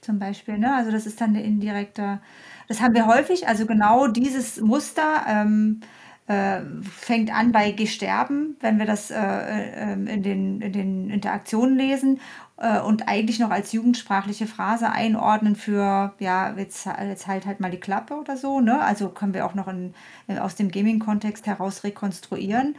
Zum 0.00 0.18
Beispiel, 0.18 0.58
ne? 0.58 0.74
Also 0.74 0.90
das 0.90 1.06
ist 1.06 1.20
dann 1.20 1.30
eine 1.30 1.42
indirekte, 1.42 2.20
das 2.68 2.80
haben 2.80 2.94
wir 2.94 3.06
häufig, 3.06 3.48
also 3.48 3.66
genau 3.66 4.08
dieses 4.08 4.60
Muster. 4.60 5.24
Ähm, 5.28 5.80
äh, 6.28 6.60
fängt 6.82 7.34
an 7.34 7.52
bei 7.52 7.72
Gesterben, 7.72 8.56
wenn 8.60 8.78
wir 8.78 8.84
das 8.84 9.10
äh, 9.10 9.16
äh, 9.16 9.92
in, 9.94 10.22
den, 10.22 10.60
in 10.60 10.72
den 10.72 11.10
Interaktionen 11.10 11.76
lesen 11.76 12.20
äh, 12.58 12.80
und 12.80 13.08
eigentlich 13.08 13.38
noch 13.38 13.50
als 13.50 13.72
jugendsprachliche 13.72 14.46
Phrase 14.46 14.90
einordnen 14.90 15.56
für, 15.56 16.12
ja, 16.18 16.54
jetzt, 16.56 16.86
jetzt 16.86 17.26
halt 17.26 17.46
halt 17.46 17.60
mal 17.60 17.70
die 17.70 17.80
Klappe 17.80 18.14
oder 18.14 18.36
so. 18.36 18.60
Ne? 18.60 18.78
Also 18.78 19.08
können 19.08 19.32
wir 19.32 19.46
auch 19.46 19.54
noch 19.54 19.68
in, 19.68 19.94
aus 20.38 20.54
dem 20.54 20.70
Gaming-Kontext 20.70 21.46
heraus 21.46 21.82
rekonstruieren. 21.82 22.76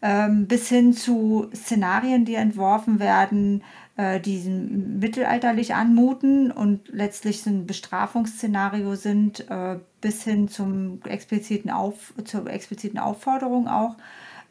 Ähm, 0.00 0.46
bis 0.46 0.68
hin 0.68 0.92
zu 0.92 1.50
Szenarien, 1.54 2.24
die 2.24 2.36
entworfen 2.36 3.00
werden, 3.00 3.64
äh, 3.98 4.20
die 4.20 4.38
mittelalterlich 4.48 5.74
anmuten 5.74 6.52
und 6.52 6.88
letztlich 6.88 7.44
ein 7.46 7.66
Bestrafungsszenario 7.66 8.94
sind, 8.94 9.50
äh, 9.50 9.76
bis 10.00 10.22
hin 10.22 10.46
zum 10.46 11.00
expliziten 11.02 11.68
Auf, 11.68 12.14
zur 12.24 12.46
expliziten 12.46 13.00
Aufforderung 13.00 13.66
auch, 13.66 13.96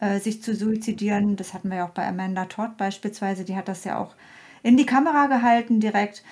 äh, 0.01 0.19
sich 0.19 0.43
zu 0.43 0.53
suizidieren. 0.53 1.38
Das 1.38 1.53
hatten 1.53 1.69
wir 1.69 1.77
ja 1.77 1.86
auch 1.88 1.91
bei 1.91 2.05
Amanda 2.05 2.43
Todd 2.45 2.75
beispielsweise, 2.77 3.45
die 3.45 3.55
hat 3.55 3.69
das 3.69 3.86
ja 3.86 3.97
auch 3.97 4.15
in 4.63 4.75
die 4.75 4.86
Kamera 4.86 5.27
gehalten 5.27 5.79
direkt. 5.79 6.23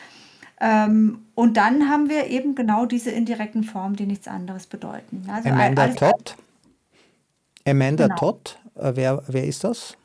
Ähm, 0.59 1.25
und 1.35 1.55
dann 1.55 1.87
haben 1.89 2.09
wir 2.09 2.27
eben 2.27 2.53
genau 2.53 2.85
diese 2.85 3.11
indirekten 3.11 3.63
Formen, 3.63 3.95
die 3.95 4.07
nichts 4.07 4.27
anderes 4.27 4.67
bedeuten. 4.67 5.25
Also 5.31 5.49
Amanda 5.49 5.87
Todd? 5.87 6.35
Amanda 7.65 8.07
genau. 8.07 8.19
Todd, 8.19 8.59
äh, 8.75 8.91
wer, 8.95 9.23
wer 9.27 9.45
ist 9.45 9.63
das? 9.63 9.95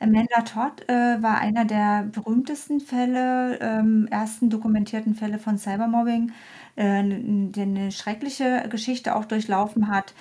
Amanda 0.00 0.42
Todd 0.42 0.88
äh, 0.88 1.22
war 1.22 1.38
einer 1.38 1.64
der 1.64 2.04
berühmtesten 2.12 2.80
Fälle, 2.80 3.58
ähm, 3.60 4.06
ersten 4.10 4.50
dokumentierten 4.50 5.14
Fälle 5.14 5.38
von 5.38 5.58
Cybermobbing, 5.58 6.32
äh, 6.76 7.02
der 7.50 7.62
eine 7.64 7.92
schreckliche 7.92 8.66
Geschichte 8.70 9.14
auch 9.16 9.24
durchlaufen 9.24 9.88
hat, 9.88 10.14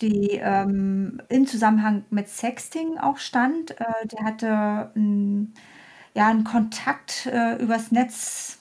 die 0.00 0.38
ähm, 0.42 1.20
im 1.28 1.46
Zusammenhang 1.46 2.04
mit 2.10 2.28
Sexting 2.28 2.98
auch 2.98 3.18
stand. 3.18 3.72
Äh, 3.80 3.84
der 4.12 4.24
hatte 4.24 4.92
ein, 4.96 5.54
ja, 6.14 6.28
einen 6.28 6.44
Kontakt 6.44 7.26
äh, 7.26 7.56
übers 7.62 7.92
Netz 7.92 8.57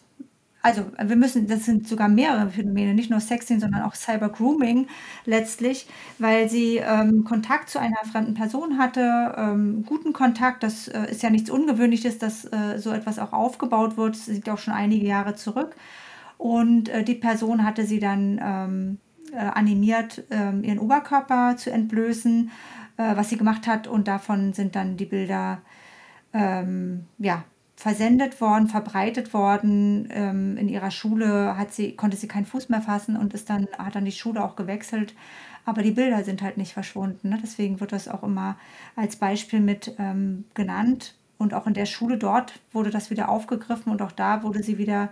also 0.68 0.86
wir 1.02 1.16
müssen, 1.16 1.48
das 1.48 1.64
sind 1.66 1.88
sogar 1.88 2.10
mehrere 2.10 2.50
Phänomene, 2.50 2.94
nicht 2.94 3.10
nur 3.10 3.22
Sexting, 3.22 3.62
sondern 3.62 3.84
auch 3.84 3.96
Cyber-Grooming 3.96 4.88
letztlich, 5.24 5.88
weil 6.20 6.50
sie 6.50 6.78
ähm, 6.78 7.24
Kontakt 7.24 7.70
zu 7.70 7.80
einer 7.80 8.04
fremden 8.12 8.34
Person 8.34 8.78
hatte, 8.78 9.34
ähm, 9.38 9.86
guten 9.86 10.12
Kontakt, 10.12 10.64
das 10.64 10.90
äh, 10.90 11.10
ist 11.10 11.24
ja 11.24 11.30
nichts 11.30 11.50
Ungewöhnliches, 11.50 12.18
dass 12.18 12.44
äh, 12.46 12.80
so 12.80 12.92
etwas 12.92 13.18
auch 13.18 13.32
aufgebaut 13.32 13.96
wird, 13.96 14.16
das 14.16 14.28
liegt 14.28 14.50
auch 14.50 14.58
schon 14.58 14.74
einige 14.74 15.06
Jahre 15.06 15.36
zurück. 15.36 15.76
Und 16.38 16.90
äh, 16.90 17.04
die 17.04 17.16
Person 17.16 17.64
hatte 17.64 17.86
sie 17.86 18.00
dann 18.00 18.40
ähm, 18.44 18.98
äh, 19.32 19.38
animiert, 19.38 20.26
ähm, 20.32 20.64
ihren 20.64 20.80
Oberkörper 20.80 21.56
zu 21.56 21.72
entblößen, 21.72 22.52
äh, 22.98 23.16
was 23.16 23.30
sie 23.30 23.38
gemacht 23.38 23.68
hat, 23.68 23.88
und 23.88 24.10
davon 24.10 24.52
sind 24.52 24.76
dann 24.76 24.98
die 24.98 25.06
Bilder 25.06 25.62
ähm, 26.34 27.06
ja, 27.20 27.46
versendet 27.78 28.42
worden, 28.42 28.68
verbreitet 28.68 29.34
worden. 29.34 30.10
Ähm, 30.12 30.58
in 30.58 30.68
ihrer 30.68 30.92
Schule 30.92 31.56
hat 31.58 31.74
sie, 31.74 31.96
konnte 31.96 32.18
sie 32.18 32.28
keinen 32.28 32.48
Fuß 32.48 32.70
mehr 32.70 32.82
fassen 32.82 33.16
und 33.16 33.34
ist 33.34 33.50
dann, 33.50 33.68
hat 33.78 33.96
dann 33.96 34.04
die 34.04 34.12
Schule 34.12 34.44
auch 34.44 34.56
gewechselt. 34.56 35.16
Aber 35.64 35.84
die 35.84 35.92
Bilder 35.92 36.24
sind 36.24 36.42
halt 36.42 36.58
nicht 36.58 36.74
verschwunden. 36.74 37.30
Ne? 37.30 37.40
Deswegen 37.42 37.80
wird 37.80 37.92
das 37.92 38.08
auch 38.08 38.24
immer 38.24 38.58
als 38.96 39.16
Beispiel 39.16 39.60
mit 39.60 39.96
ähm, 40.00 40.46
genannt. 40.56 41.14
Und 41.38 41.54
auch 41.54 41.68
in 41.68 41.76
der 41.76 41.86
Schule 41.86 42.18
dort 42.18 42.60
wurde 42.72 42.90
das 42.90 43.12
wieder 43.12 43.30
aufgegriffen 43.30 43.92
und 43.92 44.02
auch 44.02 44.12
da 44.12 44.42
wurde 44.42 44.64
sie 44.64 44.80
wieder 44.80 45.10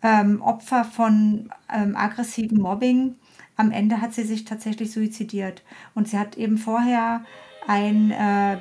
ähm, 0.00 0.40
Opfer 0.42 0.84
von 0.84 1.50
ähm, 1.74 1.96
aggressivem 1.96 2.58
Mobbing. 2.58 3.16
Am 3.56 3.72
Ende 3.72 4.00
hat 4.00 4.14
sie 4.14 4.22
sich 4.22 4.44
tatsächlich 4.44 4.92
suizidiert. 4.92 5.64
Und 5.96 6.06
sie 6.06 6.18
hat 6.18 6.36
eben 6.36 6.56
vorher 6.56 7.24
ein 7.66 8.12
äh, 8.12 8.58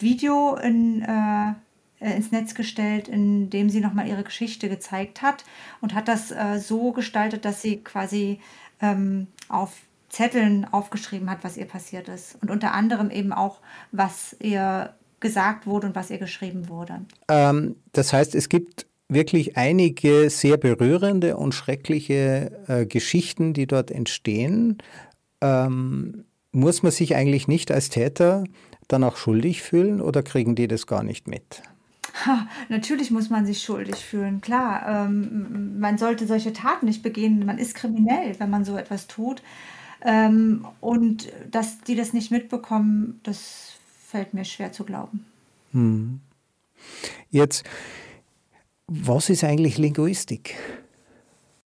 Video 0.00 0.56
in, 0.56 1.02
äh, 1.02 1.52
ins 2.00 2.32
Netz 2.32 2.54
gestellt, 2.54 3.08
in 3.08 3.50
dem 3.50 3.68
sie 3.70 3.80
nochmal 3.80 4.08
ihre 4.08 4.24
Geschichte 4.24 4.68
gezeigt 4.68 5.22
hat 5.22 5.44
und 5.80 5.94
hat 5.94 6.08
das 6.08 6.30
äh, 6.30 6.58
so 6.58 6.92
gestaltet, 6.92 7.44
dass 7.44 7.62
sie 7.62 7.78
quasi 7.78 8.40
ähm, 8.80 9.26
auf 9.48 9.72
Zetteln 10.08 10.66
aufgeschrieben 10.70 11.30
hat, 11.30 11.44
was 11.44 11.56
ihr 11.56 11.66
passiert 11.66 12.08
ist. 12.08 12.36
Und 12.42 12.50
unter 12.50 12.72
anderem 12.72 13.10
eben 13.10 13.32
auch, 13.32 13.60
was 13.92 14.34
ihr 14.40 14.94
gesagt 15.20 15.66
wurde 15.66 15.88
und 15.88 15.94
was 15.94 16.10
ihr 16.10 16.18
geschrieben 16.18 16.68
wurde. 16.68 17.02
Ähm, 17.28 17.76
das 17.92 18.12
heißt, 18.12 18.34
es 18.34 18.48
gibt 18.48 18.86
wirklich 19.08 19.56
einige 19.56 20.30
sehr 20.30 20.56
berührende 20.56 21.36
und 21.36 21.54
schreckliche 21.54 22.52
äh, 22.66 22.86
Geschichten, 22.86 23.52
die 23.52 23.66
dort 23.66 23.90
entstehen. 23.90 24.78
Ähm, 25.40 26.24
muss 26.52 26.82
man 26.82 26.92
sich 26.92 27.14
eigentlich 27.14 27.46
nicht 27.46 27.70
als 27.70 27.90
Täter 27.90 28.44
dann 28.88 29.04
auch 29.04 29.16
schuldig 29.16 29.62
fühlen 29.62 30.00
oder 30.00 30.22
kriegen 30.22 30.54
die 30.54 30.66
das 30.66 30.86
gar 30.86 31.02
nicht 31.02 31.28
mit? 31.28 31.62
Ha, 32.26 32.46
natürlich 32.68 33.10
muss 33.10 33.30
man 33.30 33.46
sich 33.46 33.62
schuldig 33.62 33.96
fühlen, 33.96 34.40
klar. 34.40 35.06
Ähm, 35.06 35.78
man 35.78 35.98
sollte 35.98 36.26
solche 36.26 36.52
Taten 36.52 36.86
nicht 36.86 37.02
begehen. 37.02 37.46
Man 37.46 37.58
ist 37.58 37.74
kriminell, 37.74 38.38
wenn 38.38 38.50
man 38.50 38.64
so 38.64 38.76
etwas 38.76 39.06
tut. 39.06 39.42
Ähm, 40.02 40.66
und 40.80 41.30
dass 41.50 41.80
die 41.80 41.94
das 41.94 42.12
nicht 42.12 42.30
mitbekommen, 42.30 43.20
das 43.22 43.74
fällt 44.06 44.34
mir 44.34 44.44
schwer 44.44 44.72
zu 44.72 44.84
glauben. 44.84 45.24
Hm. 45.72 46.20
Jetzt, 47.30 47.64
was 48.86 49.30
ist 49.30 49.44
eigentlich 49.44 49.78
Linguistik? 49.78 50.56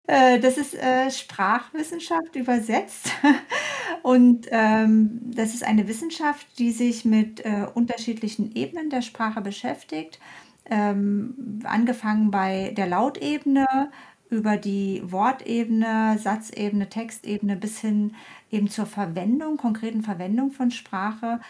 Äh, 0.07 0.39
das 0.41 0.59
ist 0.59 0.75
äh, 0.75 1.11
Sprachwissenschaft 1.11 2.37
übersetzt. 2.37 3.11
Und 4.03 4.49
ähm, 4.51 5.21
das 5.35 5.55
ist 5.55 5.65
eine 5.65 5.89
Wissenschaft, 5.89 6.47
die 6.59 6.73
sich 6.73 7.05
mit 7.05 7.41
äh, 7.45 7.67
unterschiedlichen 7.75 8.55
Ebenen 8.55 8.91
der 8.91 9.03
Sprache 9.03 9.41
beschäftigt. 9.41 10.19
Ähm, 10.67 11.61
angefangen 11.65 12.31
bei 12.31 12.73
der 12.77 12.87
Lautebene, 12.87 13.67
über 14.31 14.57
die 14.57 15.03
Wortebene, 15.05 16.19
Satzebene, 16.19 16.89
Textebene 16.89 17.57
bis 17.57 17.79
hin 17.81 18.15
eben 18.51 18.69
zur 18.69 18.87
Verwendung, 18.87 19.57
konkreten 19.59 20.03
Verwendung 20.03 20.51
von 20.53 20.71
Sprache. 20.71 21.41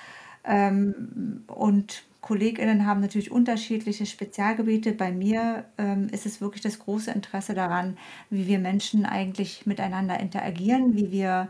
Ähm, 0.44 1.44
und 1.48 2.04
KollegInnen 2.24 2.86
haben 2.86 3.02
natürlich 3.02 3.30
unterschiedliche 3.30 4.06
Spezialgebiete. 4.06 4.92
Bei 4.92 5.12
mir 5.12 5.66
ähm, 5.76 6.08
ist 6.08 6.24
es 6.24 6.40
wirklich 6.40 6.62
das 6.62 6.78
große 6.78 7.10
Interesse 7.10 7.52
daran, 7.52 7.98
wie 8.30 8.46
wir 8.46 8.58
Menschen 8.58 9.04
eigentlich 9.04 9.66
miteinander 9.66 10.18
interagieren, 10.18 10.96
wie 10.96 11.12
wir 11.12 11.48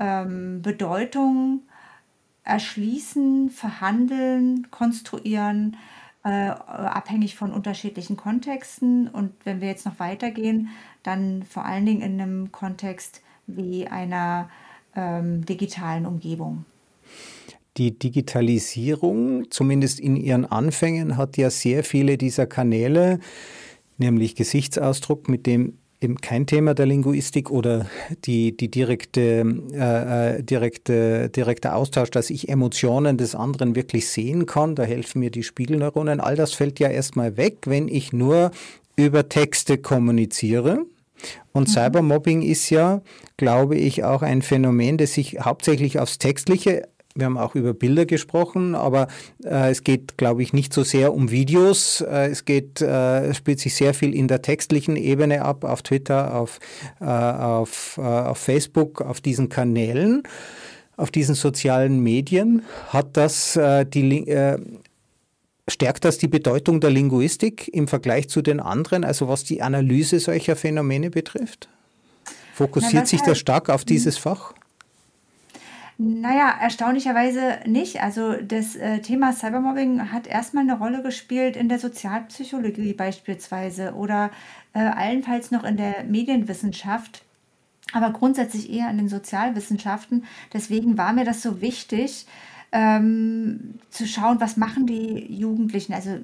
ähm, 0.00 0.62
Bedeutung 0.62 1.60
erschließen, 2.44 3.50
verhandeln, 3.50 4.70
konstruieren, 4.70 5.76
äh, 6.24 6.48
abhängig 6.48 7.36
von 7.36 7.52
unterschiedlichen 7.52 8.16
Kontexten. 8.16 9.08
Und 9.08 9.34
wenn 9.44 9.60
wir 9.60 9.68
jetzt 9.68 9.84
noch 9.84 9.98
weitergehen, 9.98 10.70
dann 11.02 11.42
vor 11.42 11.66
allen 11.66 11.84
Dingen 11.84 12.00
in 12.00 12.18
einem 12.18 12.52
Kontext 12.52 13.20
wie 13.46 13.86
einer 13.86 14.48
ähm, 14.94 15.44
digitalen 15.44 16.06
Umgebung. 16.06 16.64
Die 17.76 17.98
Digitalisierung, 17.98 19.50
zumindest 19.50 20.00
in 20.00 20.16
ihren 20.16 20.46
Anfängen, 20.46 21.16
hat 21.16 21.36
ja 21.36 21.50
sehr 21.50 21.84
viele 21.84 22.16
dieser 22.16 22.46
Kanäle, 22.46 23.20
nämlich 23.98 24.34
Gesichtsausdruck, 24.34 25.28
mit 25.28 25.46
dem 25.46 25.74
eben 26.00 26.16
kein 26.16 26.46
Thema 26.46 26.74
der 26.74 26.86
Linguistik 26.86 27.50
oder 27.50 27.86
die, 28.24 28.56
die 28.56 28.70
direkte, 28.70 29.44
äh, 29.72 30.36
äh, 30.36 30.42
direkte, 30.42 31.30
direkte 31.30 31.74
Austausch, 31.74 32.10
dass 32.10 32.30
ich 32.30 32.48
Emotionen 32.48 33.16
des 33.16 33.34
anderen 33.34 33.74
wirklich 33.74 34.08
sehen 34.08 34.46
kann. 34.46 34.74
Da 34.74 34.82
helfen 34.82 35.20
mir 35.20 35.30
die 35.30 35.42
Spiegelneuronen. 35.42 36.20
All 36.20 36.36
das 36.36 36.52
fällt 36.52 36.78
ja 36.80 36.88
erstmal 36.88 37.36
weg, 37.36 37.58
wenn 37.66 37.88
ich 37.88 38.12
nur 38.12 38.50
über 38.96 39.28
Texte 39.28 39.78
kommuniziere. 39.78 40.84
Und 41.52 41.68
mhm. 41.68 41.72
Cybermobbing 41.72 42.42
ist 42.42 42.68
ja, 42.70 43.02
glaube 43.36 43.76
ich, 43.76 44.04
auch 44.04 44.22
ein 44.22 44.42
Phänomen, 44.42 44.98
das 44.98 45.14
sich 45.14 45.40
hauptsächlich 45.40 45.98
aufs 45.98 46.18
Textliche 46.18 46.88
wir 47.16 47.26
haben 47.26 47.38
auch 47.38 47.54
über 47.54 47.74
Bilder 47.74 48.06
gesprochen, 48.06 48.74
aber 48.74 49.08
äh, 49.44 49.70
es 49.70 49.82
geht, 49.82 50.16
glaube 50.16 50.42
ich, 50.42 50.52
nicht 50.52 50.72
so 50.72 50.84
sehr 50.84 51.14
um 51.14 51.30
Videos. 51.30 52.00
Äh, 52.02 52.28
es 52.28 52.44
geht, 52.44 52.80
äh, 52.80 53.34
spielt 53.34 53.60
sich 53.60 53.74
sehr 53.74 53.94
viel 53.94 54.14
in 54.14 54.28
der 54.28 54.42
textlichen 54.42 54.96
Ebene 54.96 55.42
ab, 55.42 55.64
auf 55.64 55.82
Twitter, 55.82 56.34
auf, 56.34 56.60
äh, 57.00 57.04
auf, 57.04 57.98
äh, 57.98 58.02
auf 58.02 58.38
Facebook, 58.38 59.00
auf 59.00 59.20
diesen 59.20 59.48
Kanälen, 59.48 60.22
auf 60.96 61.10
diesen 61.10 61.34
sozialen 61.34 62.00
Medien. 62.00 62.62
Hat 62.88 63.16
das 63.16 63.56
äh, 63.56 63.84
die 63.84 64.34
Stärkt 65.68 66.04
das 66.04 66.16
die 66.18 66.28
Bedeutung 66.28 66.80
der 66.80 66.90
Linguistik 66.90 67.68
im 67.74 67.88
Vergleich 67.88 68.28
zu 68.28 68.40
den 68.40 68.60
anderen, 68.60 69.02
also 69.02 69.26
was 69.26 69.42
die 69.42 69.62
Analyse 69.62 70.20
solcher 70.20 70.54
Phänomene 70.54 71.10
betrifft? 71.10 71.68
Fokussiert 72.54 73.02
Na, 73.02 73.06
sich 73.06 73.20
das 73.22 73.38
stark 73.38 73.68
auf 73.68 73.84
dieses 73.84 74.16
Fach? 74.16 74.54
Naja, 75.98 76.54
erstaunlicherweise 76.60 77.60
nicht. 77.66 78.02
Also 78.02 78.34
das 78.34 78.76
äh, 78.76 79.00
Thema 79.00 79.32
Cybermobbing 79.32 80.12
hat 80.12 80.26
erstmal 80.26 80.64
eine 80.64 80.78
Rolle 80.78 81.02
gespielt 81.02 81.56
in 81.56 81.70
der 81.70 81.78
Sozialpsychologie 81.78 82.92
beispielsweise 82.92 83.94
oder 83.94 84.30
äh, 84.74 84.80
allenfalls 84.80 85.50
noch 85.50 85.64
in 85.64 85.78
der 85.78 86.04
Medienwissenschaft, 86.04 87.24
aber 87.92 88.10
grundsätzlich 88.10 88.70
eher 88.70 88.90
in 88.90 88.98
den 88.98 89.08
Sozialwissenschaften. 89.08 90.24
Deswegen 90.52 90.98
war 90.98 91.14
mir 91.14 91.24
das 91.24 91.40
so 91.40 91.62
wichtig, 91.62 92.26
ähm, 92.72 93.78
zu 93.88 94.06
schauen, 94.06 94.38
was 94.38 94.58
machen 94.58 94.86
die 94.86 95.32
Jugendlichen. 95.32 95.94
Also 95.94 96.18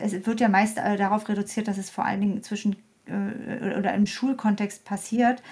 es 0.00 0.26
wird 0.26 0.40
ja 0.40 0.48
meist 0.48 0.78
äh, 0.78 0.96
darauf 0.96 1.28
reduziert, 1.28 1.68
dass 1.68 1.78
es 1.78 1.90
vor 1.90 2.04
allen 2.04 2.20
Dingen 2.20 2.42
zwischen 2.42 2.74
äh, 3.06 3.78
oder 3.78 3.94
im 3.94 4.06
Schulkontext 4.06 4.84
passiert. 4.84 5.42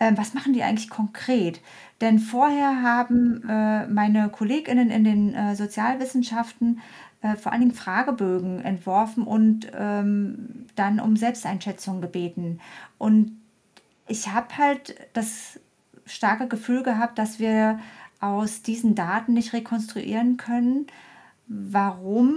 Ähm, 0.00 0.16
was 0.16 0.34
machen 0.34 0.52
die 0.52 0.62
eigentlich 0.62 0.90
konkret? 0.90 1.60
Denn 2.00 2.18
vorher 2.18 2.82
haben 2.82 3.42
äh, 3.48 3.86
meine 3.88 4.28
KollegInnen 4.28 4.90
in 4.90 5.04
den 5.04 5.34
äh, 5.34 5.56
Sozialwissenschaften 5.56 6.80
äh, 7.20 7.34
vor 7.34 7.52
allen 7.52 7.62
Dingen 7.62 7.74
Fragebögen 7.74 8.60
entworfen 8.60 9.24
und 9.24 9.70
ähm, 9.76 10.66
dann 10.76 11.00
um 11.00 11.16
Selbsteinschätzung 11.16 12.00
gebeten. 12.00 12.60
Und 12.96 13.40
ich 14.06 14.28
habe 14.28 14.56
halt 14.56 14.96
das 15.14 15.58
starke 16.06 16.46
Gefühl 16.46 16.82
gehabt, 16.82 17.18
dass 17.18 17.38
wir 17.38 17.80
aus 18.20 18.62
diesen 18.62 18.94
Daten 18.94 19.34
nicht 19.34 19.52
rekonstruieren 19.52 20.36
können, 20.36 20.86
warum 21.46 22.36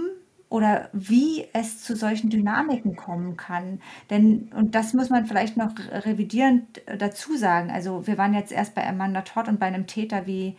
oder 0.52 0.90
wie 0.92 1.46
es 1.54 1.82
zu 1.82 1.96
solchen 1.96 2.28
Dynamiken 2.28 2.94
kommen 2.94 3.38
kann. 3.38 3.80
Denn, 4.10 4.50
und 4.54 4.74
das 4.74 4.92
muss 4.92 5.08
man 5.08 5.24
vielleicht 5.24 5.56
noch 5.56 5.72
revidierend 5.90 6.86
äh, 6.86 6.98
dazu 6.98 7.36
sagen, 7.36 7.70
also 7.70 8.06
wir 8.06 8.18
waren 8.18 8.34
jetzt 8.34 8.52
erst 8.52 8.74
bei 8.74 8.86
Amanda 8.86 9.22
Todd 9.22 9.48
und 9.48 9.58
bei 9.58 9.66
einem 9.66 9.86
Täter 9.86 10.26
wie 10.26 10.58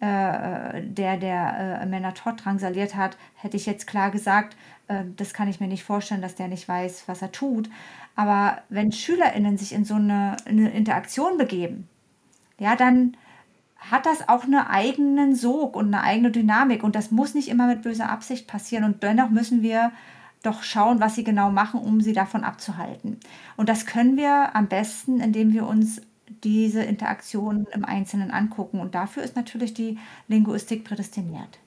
äh, 0.00 0.82
der, 0.82 1.16
der 1.18 1.78
äh, 1.80 1.82
Amanda 1.82 2.12
Todd 2.12 2.44
drangsaliert 2.44 2.96
hat, 2.96 3.16
hätte 3.36 3.56
ich 3.56 3.66
jetzt 3.66 3.86
klar 3.86 4.10
gesagt, 4.10 4.56
äh, 4.88 5.04
das 5.16 5.32
kann 5.34 5.48
ich 5.48 5.60
mir 5.60 5.68
nicht 5.68 5.84
vorstellen, 5.84 6.22
dass 6.22 6.34
der 6.34 6.48
nicht 6.48 6.68
weiß, 6.68 7.04
was 7.06 7.22
er 7.22 7.30
tut. 7.30 7.70
Aber 8.16 8.58
wenn 8.68 8.90
SchülerInnen 8.90 9.56
sich 9.56 9.72
in 9.72 9.84
so 9.84 9.94
eine, 9.94 10.36
eine 10.46 10.70
Interaktion 10.70 11.38
begeben, 11.38 11.88
ja, 12.58 12.74
dann 12.74 13.16
hat 13.78 14.06
das 14.06 14.28
auch 14.28 14.44
einen 14.44 14.54
eigenen 14.54 15.34
Sog 15.34 15.76
und 15.76 15.86
eine 15.86 16.02
eigene 16.02 16.30
Dynamik. 16.30 16.82
Und 16.82 16.94
das 16.94 17.10
muss 17.10 17.34
nicht 17.34 17.48
immer 17.48 17.66
mit 17.66 17.82
böser 17.82 18.10
Absicht 18.10 18.46
passieren. 18.46 18.84
Und 18.84 19.02
dennoch 19.02 19.30
müssen 19.30 19.62
wir 19.62 19.92
doch 20.42 20.62
schauen, 20.62 21.00
was 21.00 21.14
sie 21.14 21.24
genau 21.24 21.50
machen, 21.50 21.80
um 21.80 22.00
sie 22.00 22.12
davon 22.12 22.44
abzuhalten. 22.44 23.18
Und 23.56 23.68
das 23.68 23.86
können 23.86 24.16
wir 24.16 24.54
am 24.54 24.68
besten, 24.68 25.20
indem 25.20 25.52
wir 25.52 25.66
uns 25.66 26.00
diese 26.44 26.82
Interaktionen 26.82 27.66
im 27.72 27.84
Einzelnen 27.84 28.30
angucken. 28.30 28.80
Und 28.80 28.94
dafür 28.94 29.22
ist 29.22 29.36
natürlich 29.36 29.74
die 29.74 29.98
Linguistik 30.28 30.84
prädestiniert. 30.84 31.58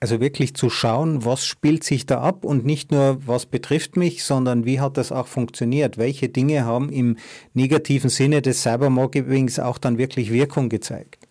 Also 0.00 0.20
wirklich 0.20 0.54
zu 0.54 0.70
schauen, 0.70 1.24
was 1.24 1.46
spielt 1.46 1.84
sich 1.84 2.06
da 2.06 2.20
ab 2.20 2.44
und 2.44 2.64
nicht 2.64 2.90
nur, 2.90 3.26
was 3.26 3.46
betrifft 3.46 3.96
mich, 3.96 4.24
sondern 4.24 4.64
wie 4.64 4.80
hat 4.80 4.96
das 4.96 5.12
auch 5.12 5.26
funktioniert? 5.26 5.98
Welche 5.98 6.28
Dinge 6.28 6.64
haben 6.64 6.90
im 6.90 7.16
negativen 7.54 8.10
Sinne 8.10 8.42
des 8.42 8.62
Cybermobbings 8.62 9.58
auch 9.58 9.78
dann 9.78 9.98
wirklich 9.98 10.32
Wirkung 10.32 10.68
gezeigt? 10.68 11.26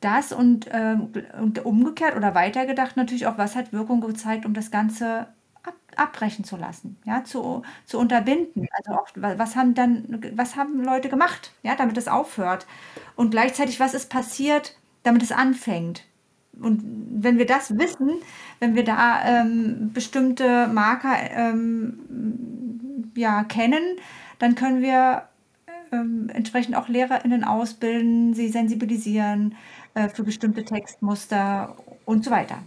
Das 0.00 0.32
und, 0.32 0.66
äh, 0.66 0.96
und 1.40 1.64
umgekehrt 1.64 2.16
oder 2.16 2.34
weitergedacht 2.34 2.96
natürlich 2.96 3.26
auch, 3.26 3.38
was 3.38 3.56
hat 3.56 3.72
Wirkung 3.72 4.02
gezeigt, 4.02 4.44
um 4.44 4.52
das 4.52 4.70
Ganze 4.70 5.28
ab, 5.62 5.74
abbrechen 5.96 6.44
zu 6.44 6.56
lassen, 6.56 6.98
ja, 7.04 7.24
zu, 7.24 7.62
zu 7.86 7.98
unterbinden. 7.98 8.68
Also 8.72 9.00
auch, 9.00 9.08
was 9.14 9.56
haben 9.56 9.74
dann, 9.74 10.22
was 10.34 10.56
haben 10.56 10.84
Leute 10.84 11.08
gemacht, 11.08 11.52
ja, 11.62 11.74
damit 11.74 11.96
es 11.96 12.08
aufhört? 12.08 12.66
Und 13.16 13.30
gleichzeitig, 13.30 13.80
was 13.80 13.94
ist 13.94 14.10
passiert, 14.10 14.76
damit 15.04 15.22
es 15.22 15.32
anfängt? 15.32 16.04
Und 16.60 16.82
wenn 17.10 17.38
wir 17.38 17.46
das 17.46 17.76
wissen, 17.76 18.10
wenn 18.60 18.74
wir 18.74 18.84
da 18.84 19.24
ähm, 19.24 19.90
bestimmte 19.92 20.68
Marker 20.68 21.14
ähm, 21.34 23.10
ja, 23.16 23.44
kennen, 23.44 23.96
dann 24.38 24.54
können 24.54 24.82
wir 24.82 25.24
ähm, 25.92 26.30
entsprechend 26.32 26.76
auch 26.76 26.88
LehrerInnen 26.88 27.44
ausbilden, 27.44 28.34
sie 28.34 28.48
sensibilisieren 28.48 29.54
äh, 29.94 30.08
für 30.08 30.24
bestimmte 30.24 30.64
Textmuster 30.64 31.76
und 32.04 32.24
so 32.24 32.30
weiter. 32.30 32.58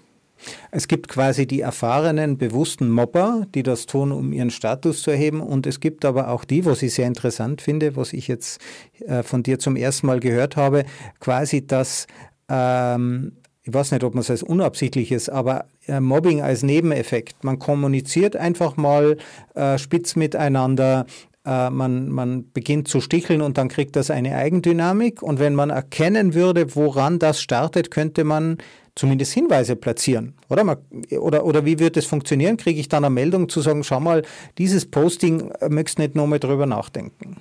Es 0.72 0.88
gibt 0.88 1.08
quasi 1.08 1.48
die 1.48 1.62
erfahrenen, 1.62 2.38
bewussten 2.38 2.92
Mobber, 2.92 3.48
die 3.56 3.64
das 3.64 3.86
tun, 3.86 4.12
um 4.12 4.32
ihren 4.34 4.52
Status 4.52 5.02
zu 5.02 5.12
erheben. 5.12 5.42
Und 5.42 5.66
es 5.66 5.80
gibt 5.80 6.06
aber 6.06 6.30
auch 6.30 6.46
die, 6.46 6.66
was 6.66 6.84
ich 6.84 6.94
sehr 6.94 7.08
interessant 7.08 7.62
finde, 7.62 7.96
was 7.96 8.14
ich 8.14 8.28
jetzt 8.28 8.62
äh, 9.06 9.24
von 9.24 9.44
dir 9.44 9.60
zum 9.60 9.76
ersten 9.76 10.08
Mal 10.08 10.20
gehört 10.20 10.56
habe, 10.56 10.86
quasi 11.20 11.66
das, 11.66 12.08
ähm, 12.50 13.34
ich 13.68 13.74
weiß 13.74 13.92
nicht, 13.92 14.06
ob 14.06 14.16
man 14.16 14.22
es 14.22 14.30
als 14.30 14.44
unabsichtliches, 14.44 15.28
aber 15.28 15.66
äh, 15.88 16.00
Mobbing 16.00 16.42
als 16.42 16.64
Nebeneffekt. 16.64 17.44
Man 17.44 17.60
kommuniziert 17.60 18.38
einfach 18.38 18.78
mal 18.78 19.18
äh, 19.56 19.78
spitz 19.78 20.16
miteinander, 20.16 21.06
äh, 21.46 21.70
man, 21.70 22.08
man 22.08 22.50
beginnt 22.54 22.88
zu 22.88 23.02
sticheln 23.02 23.42
und 23.42 23.58
dann 23.58 23.68
kriegt 23.68 23.98
das 23.98 24.10
eine 24.10 24.36
Eigendynamik. 24.36 25.22
Und 25.22 25.40
wenn 25.40 25.54
man 25.54 25.70
erkennen 25.70 26.34
würde, 26.34 26.78
woran 26.78 27.20
das 27.20 27.42
startet, 27.42 27.92
könnte 27.92 28.24
man 28.24 28.58
zumindest 28.96 29.34
Hinweise 29.34 29.76
platzieren, 29.76 30.34
oder? 30.48 30.64
Man, 30.64 30.78
oder, 31.20 31.46
oder 31.46 31.66
wie 31.66 31.78
wird 31.78 31.98
es 31.98 32.06
funktionieren? 32.06 32.56
Kriege 32.56 32.80
ich 32.80 32.88
dann 32.88 33.04
eine 33.04 33.14
Meldung 33.14 33.50
zu 33.50 33.60
sagen, 33.60 33.84
schau 33.84 34.00
mal, 34.00 34.24
dieses 34.58 34.86
Posting 34.86 35.52
äh, 35.60 35.68
möchtest 35.68 36.00
nicht 36.00 36.16
nochmal 36.16 36.40
drüber 36.40 36.68
nachdenken? 36.68 37.36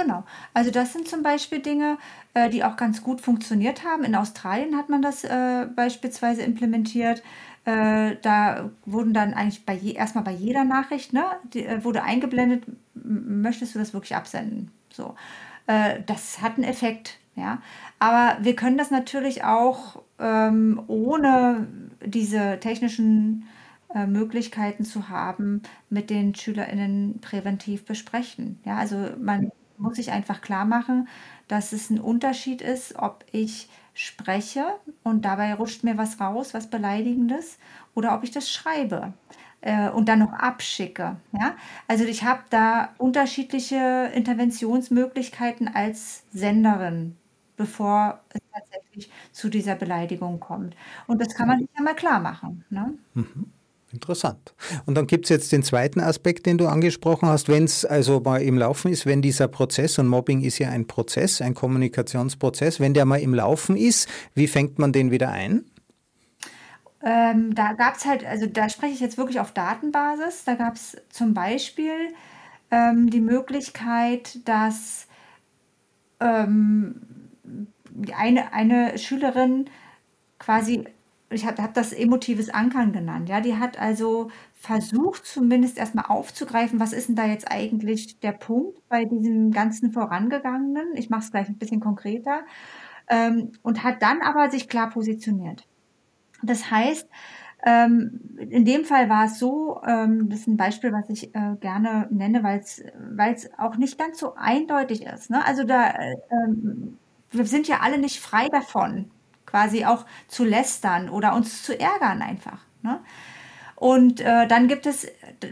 Genau. 0.00 0.24
Also 0.54 0.70
das 0.70 0.92
sind 0.92 1.08
zum 1.08 1.22
Beispiel 1.22 1.58
Dinge, 1.60 1.98
äh, 2.34 2.48
die 2.48 2.64
auch 2.64 2.76
ganz 2.76 3.02
gut 3.02 3.20
funktioniert 3.20 3.84
haben. 3.84 4.04
In 4.04 4.14
Australien 4.14 4.76
hat 4.76 4.88
man 4.88 5.02
das 5.02 5.24
äh, 5.24 5.66
beispielsweise 5.74 6.42
implementiert. 6.42 7.22
Äh, 7.64 8.16
da 8.22 8.70
wurden 8.86 9.12
dann 9.12 9.34
eigentlich 9.34 9.66
bei 9.66 9.74
je, 9.74 9.92
erstmal 9.92 10.24
bei 10.24 10.32
jeder 10.32 10.64
Nachricht, 10.64 11.12
ne, 11.12 11.24
wurde 11.82 12.02
eingeblendet, 12.02 12.64
möchtest 12.94 13.74
du 13.74 13.78
das 13.78 13.92
wirklich 13.92 14.16
absenden? 14.16 14.70
So. 14.92 15.14
Das 16.06 16.42
hat 16.42 16.56
einen 16.56 16.64
Effekt, 16.64 17.18
ja. 17.36 17.62
Aber 18.00 18.38
wir 18.42 18.56
können 18.56 18.76
das 18.76 18.90
natürlich 18.90 19.44
auch 19.44 20.02
ähm, 20.18 20.82
ohne 20.88 21.68
diese 22.04 22.58
technischen 22.60 23.44
Möglichkeiten 24.08 24.84
zu 24.84 25.08
haben, 25.08 25.62
mit 25.90 26.10
den 26.10 26.34
SchülerInnen 26.34 27.20
präventiv 27.20 27.84
besprechen. 27.84 28.58
Ja, 28.64 28.76
also 28.78 28.96
man 29.20 29.50
muss 29.80 29.96
sich 29.96 30.12
einfach 30.12 30.40
klar 30.40 30.64
machen, 30.64 31.08
dass 31.48 31.72
es 31.72 31.90
ein 31.90 32.00
Unterschied 32.00 32.62
ist, 32.62 32.96
ob 32.96 33.24
ich 33.32 33.68
spreche 33.94 34.64
und 35.02 35.24
dabei 35.24 35.54
rutscht 35.54 35.84
mir 35.84 35.98
was 35.98 36.20
raus, 36.20 36.54
was 36.54 36.68
Beleidigendes, 36.70 37.58
oder 37.94 38.14
ob 38.14 38.22
ich 38.24 38.30
das 38.30 38.50
schreibe 38.50 39.12
äh, 39.60 39.90
und 39.90 40.08
dann 40.08 40.20
noch 40.20 40.32
abschicke. 40.32 41.16
Ja? 41.32 41.56
Also 41.88 42.04
ich 42.04 42.24
habe 42.24 42.42
da 42.50 42.90
unterschiedliche 42.98 44.10
Interventionsmöglichkeiten 44.14 45.68
als 45.68 46.24
Senderin, 46.32 47.16
bevor 47.56 48.20
es 48.32 48.40
tatsächlich 48.52 49.10
zu 49.32 49.48
dieser 49.48 49.74
Beleidigung 49.74 50.40
kommt. 50.40 50.76
Und 51.06 51.20
das 51.20 51.34
kann 51.34 51.48
man 51.48 51.58
sich 51.58 51.68
ja 51.76 51.82
mal 51.82 51.94
klar 51.94 52.20
machen. 52.20 52.64
Ne? 52.70 52.94
Mhm. 53.14 53.52
Interessant. 53.92 54.54
Und 54.86 54.94
dann 54.94 55.08
gibt 55.08 55.24
es 55.24 55.30
jetzt 55.30 55.50
den 55.50 55.64
zweiten 55.64 56.00
Aspekt, 56.00 56.46
den 56.46 56.58
du 56.58 56.68
angesprochen 56.68 57.28
hast, 57.28 57.48
wenn 57.48 57.64
es 57.64 57.84
also 57.84 58.20
mal 58.20 58.40
im 58.40 58.56
Laufen 58.56 58.90
ist, 58.90 59.04
wenn 59.04 59.20
dieser 59.20 59.48
Prozess, 59.48 59.98
und 59.98 60.06
Mobbing 60.06 60.42
ist 60.42 60.58
ja 60.58 60.70
ein 60.70 60.86
Prozess, 60.86 61.40
ein 61.40 61.54
Kommunikationsprozess, 61.54 62.78
wenn 62.78 62.94
der 62.94 63.04
mal 63.04 63.20
im 63.20 63.34
Laufen 63.34 63.76
ist, 63.76 64.08
wie 64.34 64.46
fängt 64.46 64.78
man 64.78 64.92
den 64.92 65.10
wieder 65.10 65.30
ein? 65.30 65.64
Ähm, 67.02 67.54
da 67.54 67.72
gab 67.72 67.96
es 67.96 68.04
halt, 68.04 68.24
also 68.24 68.46
da 68.46 68.68
spreche 68.68 68.94
ich 68.94 69.00
jetzt 69.00 69.18
wirklich 69.18 69.40
auf 69.40 69.52
Datenbasis, 69.52 70.44
da 70.44 70.54
gab 70.54 70.74
es 70.76 70.96
zum 71.08 71.34
Beispiel 71.34 72.14
ähm, 72.70 73.10
die 73.10 73.20
Möglichkeit, 73.20 74.38
dass 74.44 75.08
ähm, 76.20 77.00
eine, 78.16 78.52
eine 78.52 78.98
Schülerin 78.98 79.68
quasi 80.38 80.84
ich 81.30 81.46
habe 81.46 81.62
hab 81.62 81.74
das 81.74 81.92
emotives 81.92 82.50
Ankern 82.50 82.92
genannt. 82.92 83.28
Ja, 83.28 83.40
die 83.40 83.56
hat 83.56 83.78
also 83.78 84.30
versucht, 84.54 85.24
zumindest 85.24 85.78
erstmal 85.78 86.06
aufzugreifen, 86.06 86.80
was 86.80 86.92
ist 86.92 87.08
denn 87.08 87.16
da 87.16 87.26
jetzt 87.26 87.50
eigentlich 87.50 88.18
der 88.20 88.32
Punkt 88.32 88.86
bei 88.88 89.04
diesem 89.04 89.52
ganzen 89.52 89.92
Vorangegangenen? 89.92 90.96
Ich 90.96 91.08
mache 91.08 91.22
es 91.22 91.30
gleich 91.30 91.48
ein 91.48 91.58
bisschen 91.58 91.80
konkreter. 91.80 92.40
Ähm, 93.08 93.52
und 93.62 93.82
hat 93.82 94.02
dann 94.02 94.22
aber 94.22 94.50
sich 94.50 94.68
klar 94.68 94.90
positioniert. 94.90 95.66
Das 96.42 96.70
heißt, 96.70 97.08
ähm, 97.64 98.20
in 98.38 98.64
dem 98.64 98.84
Fall 98.84 99.08
war 99.08 99.26
es 99.26 99.38
so, 99.38 99.80
ähm, 99.86 100.28
das 100.30 100.40
ist 100.40 100.46
ein 100.46 100.56
Beispiel, 100.56 100.92
was 100.92 101.08
ich 101.08 101.34
äh, 101.34 101.56
gerne 101.60 102.08
nenne, 102.10 102.42
weil 102.42 102.60
es 102.60 103.50
auch 103.58 103.76
nicht 103.76 103.98
ganz 103.98 104.18
so 104.18 104.34
eindeutig 104.34 105.04
ist. 105.04 105.30
Ne? 105.30 105.44
Also 105.44 105.64
da, 105.64 105.90
äh, 105.90 106.16
ähm, 106.30 106.98
wir 107.30 107.44
sind 107.46 107.68
ja 107.68 107.80
alle 107.80 107.98
nicht 107.98 108.20
frei 108.20 108.48
davon, 108.48 109.10
quasi 109.50 109.84
auch 109.84 110.06
zu 110.28 110.44
lästern 110.44 111.08
oder 111.08 111.34
uns 111.34 111.62
zu 111.62 111.78
ärgern 111.78 112.22
einfach. 112.22 112.60
Ne? 112.82 113.00
Und 113.80 114.20
äh, 114.20 114.46
dann 114.46 114.68
gibt 114.68 114.84
es 114.84 115.06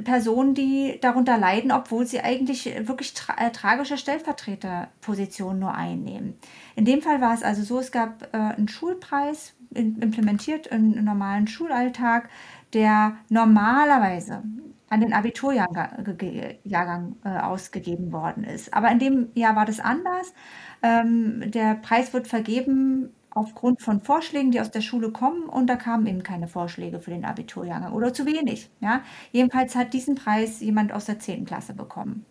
Personen, 0.05 0.53
die 0.53 0.99
darunter 1.01 1.39
leiden, 1.39 1.73
obwohl 1.73 2.07
sie 2.07 2.21
eigentlich 2.21 2.67
wirklich 2.87 3.15
tra 3.15 3.35
äh, 3.39 3.51
tragische 3.51 3.97
Stellvertreterpositionen 3.97 5.59
nur 5.59 5.75
einnehmen. 5.75 6.35
In 6.77 6.85
dem 6.85 7.01
Fall 7.01 7.23
war 7.23 7.33
es 7.33 7.43
also 7.43 7.63
so, 7.63 7.79
es 7.79 7.91
gab 7.91 8.29
äh, 8.35 8.37
einen 8.37 8.69
Schulpreis, 8.69 9.55
in, 9.75 9.97
implementiert 10.03 10.67
im 10.67 11.03
normalen 11.05 11.47
Schulalltag, 11.47 12.29
der 12.75 13.17
normalerweise 13.31 14.43
an 14.91 15.01
den 15.01 15.15
Abiturjahrgang 15.15 17.17
äh, 17.25 17.39
ausgegeben 17.39 18.13
worden 18.13 18.45
ist. 18.45 18.75
Aber 18.75 18.91
in 18.91 18.99
dem 18.99 19.29
Jahr 19.35 19.57
war 19.57 19.65
das 19.65 19.81
anders. 19.81 20.35
Ähm, 20.83 21.51
der 21.51 21.77
Preis 21.77 22.13
wird 22.13 22.29
vergeben 22.29 23.15
aufgrund 23.39 23.81
von 23.83 24.01
Vorschlägen, 24.01 24.51
die 24.51 24.61
aus 24.61 24.71
der 24.71 24.81
Schule 24.81 25.11
kommen 25.11 25.45
und 25.45 25.69
da 25.69 25.77
kamen 25.77 26.07
eben 26.07 26.23
keine 26.23 26.49
Vorschläge 26.49 27.01
für 27.01 27.11
den 27.11 27.25
Abiturjahrgang 27.25 27.93
oder 27.93 28.13
zu 28.13 28.27
wenig. 28.27 28.71
Ja? 28.81 29.03
Jedenfalls 29.33 29.77
hat 29.77 29.93
diesen 29.93 30.17
Preis 30.17 30.61
jemand 30.61 30.93
aus 30.93 31.05
der 31.05 31.19
10. 31.19 31.45
Klasse 31.45 31.75
bekommen. 31.75 32.27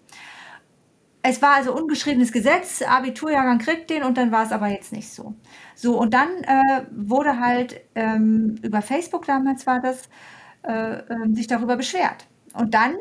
Es 1.22 1.42
war 1.42 1.56
also 1.56 1.76
ungeschriebenes 1.76 2.32
Gesetz, 2.32 2.82
Abiturjahrgang 2.82 3.60
kriegt 3.60 3.90
den 3.90 4.04
und 4.04 4.18
dann 4.18 4.32
war 4.32 4.46
es 4.46 4.52
aber 4.52 4.68
jetzt 4.68 4.94
nicht 4.94 5.10
so. 5.10 5.34
So, 5.76 6.00
und 6.00 6.14
dann 6.14 6.30
äh, 6.44 6.86
wurde 6.92 7.40
halt 7.40 7.82
ähm, 7.96 8.56
über 8.62 8.82
Facebook 8.82 9.26
damals 9.26 9.68
war 9.68 9.82
das, 9.82 10.10
äh, 10.64 11.00
äh, 11.00 11.34
sich 11.34 11.48
darüber 11.48 11.76
beschwert. 11.76 12.28
Und 12.54 12.74
dann 12.74 12.96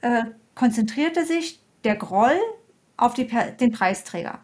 äh, 0.00 0.24
konzentrierte 0.54 1.24
sich 1.24 1.60
der 1.84 1.96
Groll 1.96 2.38
auf 2.96 3.14
die, 3.14 3.28
den 3.60 3.72
Preisträger. 3.72 4.40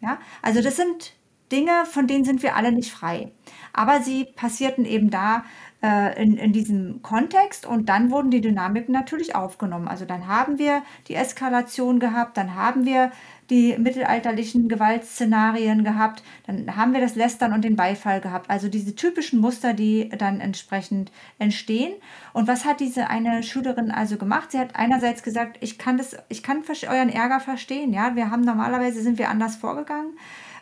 Ja? 0.00 0.18
Also 0.40 0.62
das 0.62 0.76
sind 0.76 1.14
Dinge, 1.52 1.84
von 1.84 2.06
denen 2.06 2.24
sind 2.24 2.42
wir 2.42 2.56
alle 2.56 2.72
nicht 2.72 2.90
frei. 2.90 3.30
Aber 3.72 4.00
sie 4.00 4.24
passierten 4.24 4.84
eben 4.84 5.10
da 5.10 5.44
äh, 5.82 6.22
in, 6.22 6.36
in 6.36 6.52
diesem 6.52 7.02
Kontext 7.02 7.66
und 7.66 7.88
dann 7.88 8.10
wurden 8.10 8.30
die 8.30 8.40
Dynamiken 8.40 8.92
natürlich 8.92 9.34
aufgenommen. 9.34 9.88
Also 9.88 10.04
dann 10.04 10.28
haben 10.28 10.58
wir 10.58 10.82
die 11.08 11.14
Eskalation 11.14 12.00
gehabt, 12.00 12.36
dann 12.36 12.54
haben 12.54 12.84
wir 12.84 13.10
die 13.50 13.76
mittelalterlichen 13.76 14.68
Gewaltszenarien 14.68 15.84
gehabt, 15.84 16.22
dann 16.46 16.76
haben 16.76 16.94
wir 16.94 17.00
das 17.00 17.16
Lästern 17.16 17.52
und 17.52 17.64
den 17.64 17.76
Beifall 17.76 18.20
gehabt. 18.20 18.48
Also 18.48 18.68
diese 18.68 18.94
typischen 18.94 19.40
Muster, 19.40 19.74
die 19.74 20.08
dann 20.16 20.40
entsprechend 20.40 21.12
entstehen. 21.38 21.92
Und 22.32 22.48
was 22.48 22.64
hat 22.64 22.80
diese 22.80 23.10
eine 23.10 23.42
Schülerin 23.42 23.90
also 23.90 24.16
gemacht? 24.16 24.52
Sie 24.52 24.58
hat 24.58 24.76
einerseits 24.76 25.22
gesagt, 25.22 25.58
ich 25.60 25.78
kann 25.78 25.98
das, 25.98 26.16
ich 26.28 26.42
kann 26.42 26.62
euren 26.88 27.10
Ärger 27.10 27.40
verstehen. 27.40 27.92
Ja, 27.92 28.16
wir 28.16 28.30
haben 28.30 28.42
normalerweise 28.42 29.02
sind 29.02 29.18
wir 29.18 29.28
anders 29.28 29.56
vorgegangen. 29.56 30.12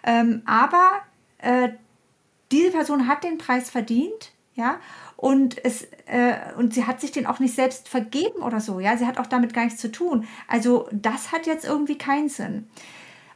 Ähm, 0.04 0.42
aber 0.46 1.02
äh, 1.38 1.70
diese 2.52 2.70
Person 2.70 3.06
hat 3.06 3.24
den 3.24 3.38
Preis 3.38 3.70
verdient, 3.70 4.32
ja, 4.54 4.80
und 5.16 5.62
es 5.64 5.84
äh, 6.06 6.34
und 6.56 6.74
sie 6.74 6.86
hat 6.86 7.00
sich 7.00 7.12
den 7.12 7.26
auch 7.26 7.38
nicht 7.38 7.54
selbst 7.54 7.88
vergeben 7.88 8.42
oder 8.42 8.60
so, 8.60 8.80
ja, 8.80 8.96
sie 8.96 9.06
hat 9.06 9.18
auch 9.18 9.26
damit 9.26 9.54
gar 9.54 9.64
nichts 9.64 9.80
zu 9.80 9.92
tun. 9.92 10.26
Also 10.48 10.88
das 10.92 11.32
hat 11.32 11.46
jetzt 11.46 11.64
irgendwie 11.64 11.98
keinen 11.98 12.28
Sinn. 12.28 12.68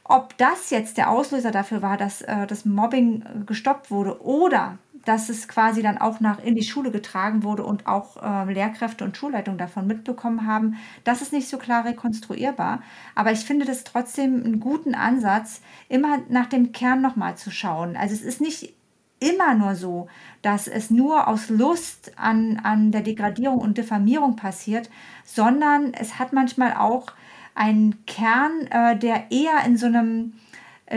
Ob 0.04 0.36
das 0.36 0.70
jetzt 0.70 0.98
der 0.98 1.10
Auslöser 1.10 1.50
dafür 1.50 1.82
war, 1.82 1.96
dass 1.96 2.22
äh, 2.22 2.46
das 2.46 2.64
Mobbing 2.64 3.44
gestoppt 3.46 3.90
wurde 3.90 4.22
oder 4.22 4.78
dass 5.04 5.28
es 5.28 5.48
quasi 5.48 5.82
dann 5.82 5.98
auch 5.98 6.20
nach 6.20 6.42
in 6.42 6.54
die 6.54 6.64
Schule 6.64 6.90
getragen 6.90 7.42
wurde 7.42 7.64
und 7.64 7.86
auch 7.86 8.22
äh, 8.22 8.52
Lehrkräfte 8.52 9.04
und 9.04 9.16
Schulleitung 9.16 9.58
davon 9.58 9.86
mitbekommen 9.86 10.46
haben, 10.46 10.76
das 11.04 11.22
ist 11.22 11.32
nicht 11.32 11.48
so 11.48 11.58
klar 11.58 11.84
rekonstruierbar. 11.84 12.82
Aber 13.14 13.32
ich 13.32 13.40
finde 13.40 13.64
das 13.66 13.84
trotzdem 13.84 14.42
einen 14.44 14.60
guten 14.60 14.94
Ansatz, 14.94 15.60
immer 15.88 16.18
nach 16.28 16.46
dem 16.46 16.72
Kern 16.72 17.00
nochmal 17.00 17.36
zu 17.36 17.50
schauen. 17.50 17.96
Also 17.96 18.14
es 18.14 18.22
ist 18.22 18.40
nicht 18.40 18.74
immer 19.20 19.54
nur 19.54 19.74
so, 19.74 20.08
dass 20.42 20.68
es 20.68 20.90
nur 20.90 21.28
aus 21.28 21.48
Lust 21.48 22.12
an, 22.16 22.60
an 22.62 22.90
der 22.92 23.02
Degradierung 23.02 23.58
und 23.58 23.78
Diffamierung 23.78 24.36
passiert, 24.36 24.90
sondern 25.24 25.94
es 25.94 26.18
hat 26.18 26.32
manchmal 26.32 26.74
auch 26.74 27.06
einen 27.54 28.04
Kern, 28.06 28.66
äh, 28.70 28.98
der 28.98 29.30
eher 29.30 29.64
in 29.64 29.76
so 29.76 29.86
einem 29.86 30.34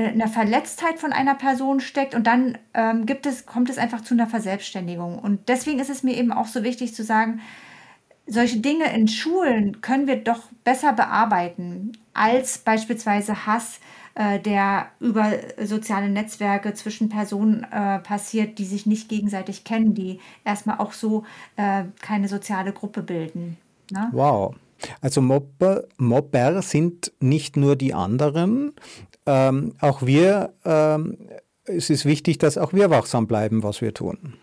einer 0.05 0.27
Verletztheit 0.27 0.99
von 0.99 1.13
einer 1.13 1.35
Person 1.35 1.79
steckt 1.79 2.15
und 2.15 2.27
dann 2.27 2.57
ähm, 2.73 3.05
gibt 3.05 3.25
es, 3.25 3.45
kommt 3.45 3.69
es 3.69 3.77
einfach 3.77 4.01
zu 4.01 4.13
einer 4.13 4.27
Verselbstständigung. 4.27 5.19
Und 5.19 5.49
deswegen 5.49 5.79
ist 5.79 5.89
es 5.89 6.03
mir 6.03 6.15
eben 6.15 6.31
auch 6.31 6.47
so 6.47 6.63
wichtig 6.63 6.93
zu 6.93 7.03
sagen, 7.03 7.41
solche 8.27 8.59
Dinge 8.59 8.93
in 8.93 9.07
Schulen 9.07 9.81
können 9.81 10.07
wir 10.07 10.17
doch 10.17 10.43
besser 10.63 10.93
bearbeiten 10.93 11.93
als 12.13 12.57
beispielsweise 12.57 13.45
Hass, 13.45 13.79
äh, 14.15 14.39
der 14.39 14.87
über 14.99 15.31
soziale 15.61 16.09
Netzwerke 16.09 16.73
zwischen 16.73 17.09
Personen 17.09 17.63
äh, 17.63 17.99
passiert, 17.99 18.59
die 18.59 18.65
sich 18.65 18.85
nicht 18.85 19.09
gegenseitig 19.09 19.63
kennen, 19.63 19.93
die 19.93 20.19
erstmal 20.43 20.79
auch 20.79 20.91
so 20.91 21.23
äh, 21.55 21.85
keine 22.01 22.27
soziale 22.27 22.73
Gruppe 22.73 23.01
bilden. 23.01 23.57
Ne? 23.91 24.09
Wow. 24.11 24.55
Also 25.01 25.21
Mobber, 25.21 25.85
Mobber 25.97 26.61
sind 26.61 27.11
nicht 27.19 27.57
nur 27.57 27.75
die 27.75 27.93
anderen, 27.93 28.73
ähm, 29.27 29.73
auch 29.79 30.01
wir, 30.01 30.53
ähm, 30.65 31.17
es 31.65 31.89
ist 31.89 32.05
wichtig, 32.05 32.37
dass 32.37 32.57
auch 32.57 32.73
wir 32.73 32.89
wachsam 32.89 33.27
bleiben, 33.27 33.61
was 33.61 33.81
wir 33.81 33.93
tun. 33.93 34.33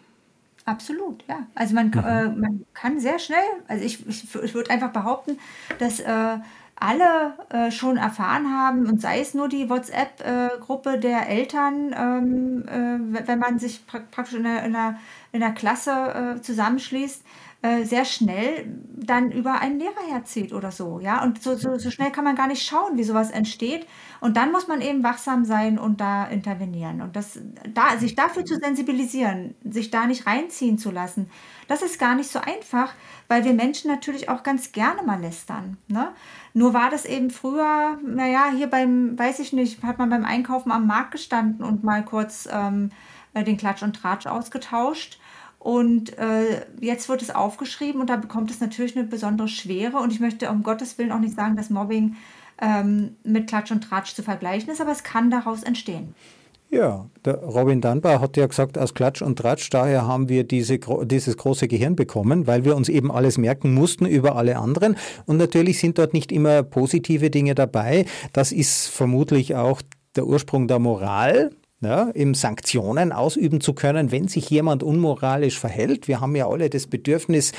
Absolut, 0.67 1.25
ja. 1.29 1.47
Also 1.55 1.75
man, 1.75 1.89
mhm. 1.89 1.99
äh, 1.99 2.29
man 2.29 2.65
kann 2.73 3.01
sehr 3.01 3.19
schnell, 3.19 3.39
also 3.69 3.85
ich, 3.85 4.07
ich, 4.07 4.35
ich 4.35 4.55
würde 4.55 4.71
einfach 4.71 4.93
behaupten, 4.93 5.39
dass 5.79 6.01
äh, 6.01 6.39
alle 6.77 7.35
äh, 7.51 7.71
schon 7.71 7.97
erfahren 7.97 8.51
haben, 8.51 8.87
und 8.87 9.01
sei 9.01 9.21
es 9.21 9.35
nur 9.35 9.49
die 9.49 9.69
WhatsApp-Gruppe 9.69 10.99
der 10.99 11.29
Eltern, 11.29 11.95
ähm, 11.97 12.65
äh, 12.69 13.27
wenn 13.27 13.39
man 13.39 13.59
sich 13.59 13.87
pra 13.87 14.01
praktisch 14.11 14.35
in 14.35 14.45
der, 14.45 14.65
in 14.65 14.73
der, 14.73 14.99
in 15.33 15.41
der 15.41 15.53
Klasse 15.53 16.37
äh, 16.37 16.41
zusammenschließt, 16.41 17.23
äh, 17.65 17.85
sehr 17.85 18.05
schnell 18.05 18.67
dann 18.95 19.33
über 19.33 19.59
einen 19.59 19.79
Lehrer 19.79 20.07
herzieht 20.11 20.53
oder 20.53 20.71
so, 20.71 21.01
ja. 21.01 21.23
Und 21.23 21.43
so, 21.43 21.57
so, 21.57 21.79
so 21.79 21.91
schnell 21.91 22.11
kann 22.11 22.25
man 22.25 22.37
gar 22.37 22.47
nicht 22.47 22.63
schauen, 22.63 22.99
wie 22.99 23.05
sowas 23.05 23.31
entsteht. 23.31 23.87
Und 24.21 24.37
dann 24.37 24.53
muss 24.53 24.69
man 24.69 24.83
eben 24.83 25.03
wachsam 25.03 25.47
sein 25.47 25.79
und 25.79 25.99
da 25.99 26.27
intervenieren. 26.27 27.01
Und 27.01 27.17
das, 27.17 27.39
da, 27.73 27.97
sich 27.97 28.17
dafür 28.17 28.45
zu 28.45 28.57
sensibilisieren, 28.57 29.55
sich 29.65 29.91
da 29.91 30.07
nicht 30.07 30.27
reinziehen 30.27 30.77
zu 30.77 30.91
lassen, 30.91 31.31
das 31.67 31.81
ist 31.81 31.99
gar 31.99 32.15
nicht 32.15 32.31
so 32.31 32.39
einfach, 32.39 32.93
weil 33.29 33.47
wir 33.47 33.55
Menschen 33.55 33.91
natürlich 33.91 34.29
auch 34.29 34.43
ganz 34.43 34.73
gerne 34.73 35.03
mal 35.03 35.23
lästern. 35.23 35.79
Ne? 35.89 36.13
Nur 36.53 36.75
war 36.75 36.91
das 36.91 37.07
eben 37.07 37.31
früher, 37.31 37.99
naja, 38.05 38.51
hier 38.55 38.67
beim, 38.67 39.19
weiß 39.19 39.39
ich 39.39 39.55
nicht, 39.55 39.83
hat 39.83 39.97
man 39.97 40.11
beim 40.11 40.27
Einkaufen 40.27 40.71
am 40.71 40.87
Markt 40.87 41.13
gestanden 41.13 41.65
und 41.65 41.83
mal 41.83 42.05
kurz 42.05 42.47
ähm, 42.53 42.91
den 43.35 43.57
Klatsch 43.57 43.83
und 43.83 43.97
Tratsch 43.97 44.27
ausgetauscht. 44.27 45.19
Und 45.65 46.19
äh, 46.19 46.67
jetzt 46.79 47.09
wird 47.09 47.23
es 47.23 47.35
aufgeschrieben 47.35 48.03
und 48.03 48.11
da 48.11 48.17
bekommt 48.17 48.51
es 48.51 48.61
natürlich 48.61 48.99
eine 48.99 49.07
besondere 49.07 49.49
Schwere. 49.49 49.97
Und 49.97 50.13
ich 50.13 50.21
möchte 50.21 50.51
um 50.51 50.63
Gottes 50.63 50.99
Willen 50.99 51.11
auch 51.11 51.21
nicht 51.21 51.35
sagen, 51.35 51.57
dass 51.57 51.71
Mobbing 51.71 52.17
ähm, 52.61 53.17
mit 53.25 53.47
Klatsch 53.47 53.71
und 53.71 53.81
Tratsch 53.81 54.13
zu 54.13 54.23
vergleichen 54.23 54.71
ist, 54.71 54.83
aber 54.83 54.93
es 54.93 55.05
kann 55.05 55.31
daraus 55.31 55.63
entstehen. 55.63 56.15
Ja, 56.69 57.07
der 57.25 57.37
Robin 57.37 57.81
Dunbar 57.81 58.21
hat 58.21 58.37
ja 58.37 58.47
gesagt, 58.47 58.77
aus 58.77 58.93
Klatsch 58.93 59.23
und 59.23 59.39
Tratsch, 59.39 59.71
daher 59.71 60.07
haben 60.07 60.29
wir 60.29 60.45
diese, 60.45 60.79
dieses 61.05 61.39
große 61.39 61.67
Gehirn 61.67 61.97
bekommen, 61.97 62.47
weil 62.47 62.67
wir 62.67 62.77
uns 62.77 62.91
eben 62.91 63.11
alles 63.11 63.39
merken 63.39 63.73
mussten 63.73 64.05
über 64.05 64.37
alle 64.37 64.59
anderen. 64.59 64.97
Und 65.25 65.39
natürlich 65.39 65.79
sind 65.79 65.97
dort 65.97 66.13
nicht 66.13 66.31
immer 66.31 66.63
positive 66.63 67.31
Dinge 67.31 67.55
dabei. 67.55 68.05
Das 68.35 68.53
ist 68.53 68.89
vermutlich 68.89 69.55
auch 69.55 69.81
der 70.15 70.27
Ursprung 70.27 70.69
der 70.69 70.79
Moral, 70.79 71.53
ja, 71.85 72.11
eben 72.15 72.35
Sanktionen 72.35 73.13
ausüben 73.13 73.61
zu 73.61 73.73
können, 73.75 74.11
wenn 74.11 74.29
sich 74.29 74.51
jemand 74.51 74.83
unmoralisch 74.83 75.59
verhält. 75.59 76.09
Wir 76.09 76.21
haben 76.21 76.35
ja 76.37 76.49
alle 76.49 76.71
das 76.71 76.87
Bedürfnis, 76.87 77.53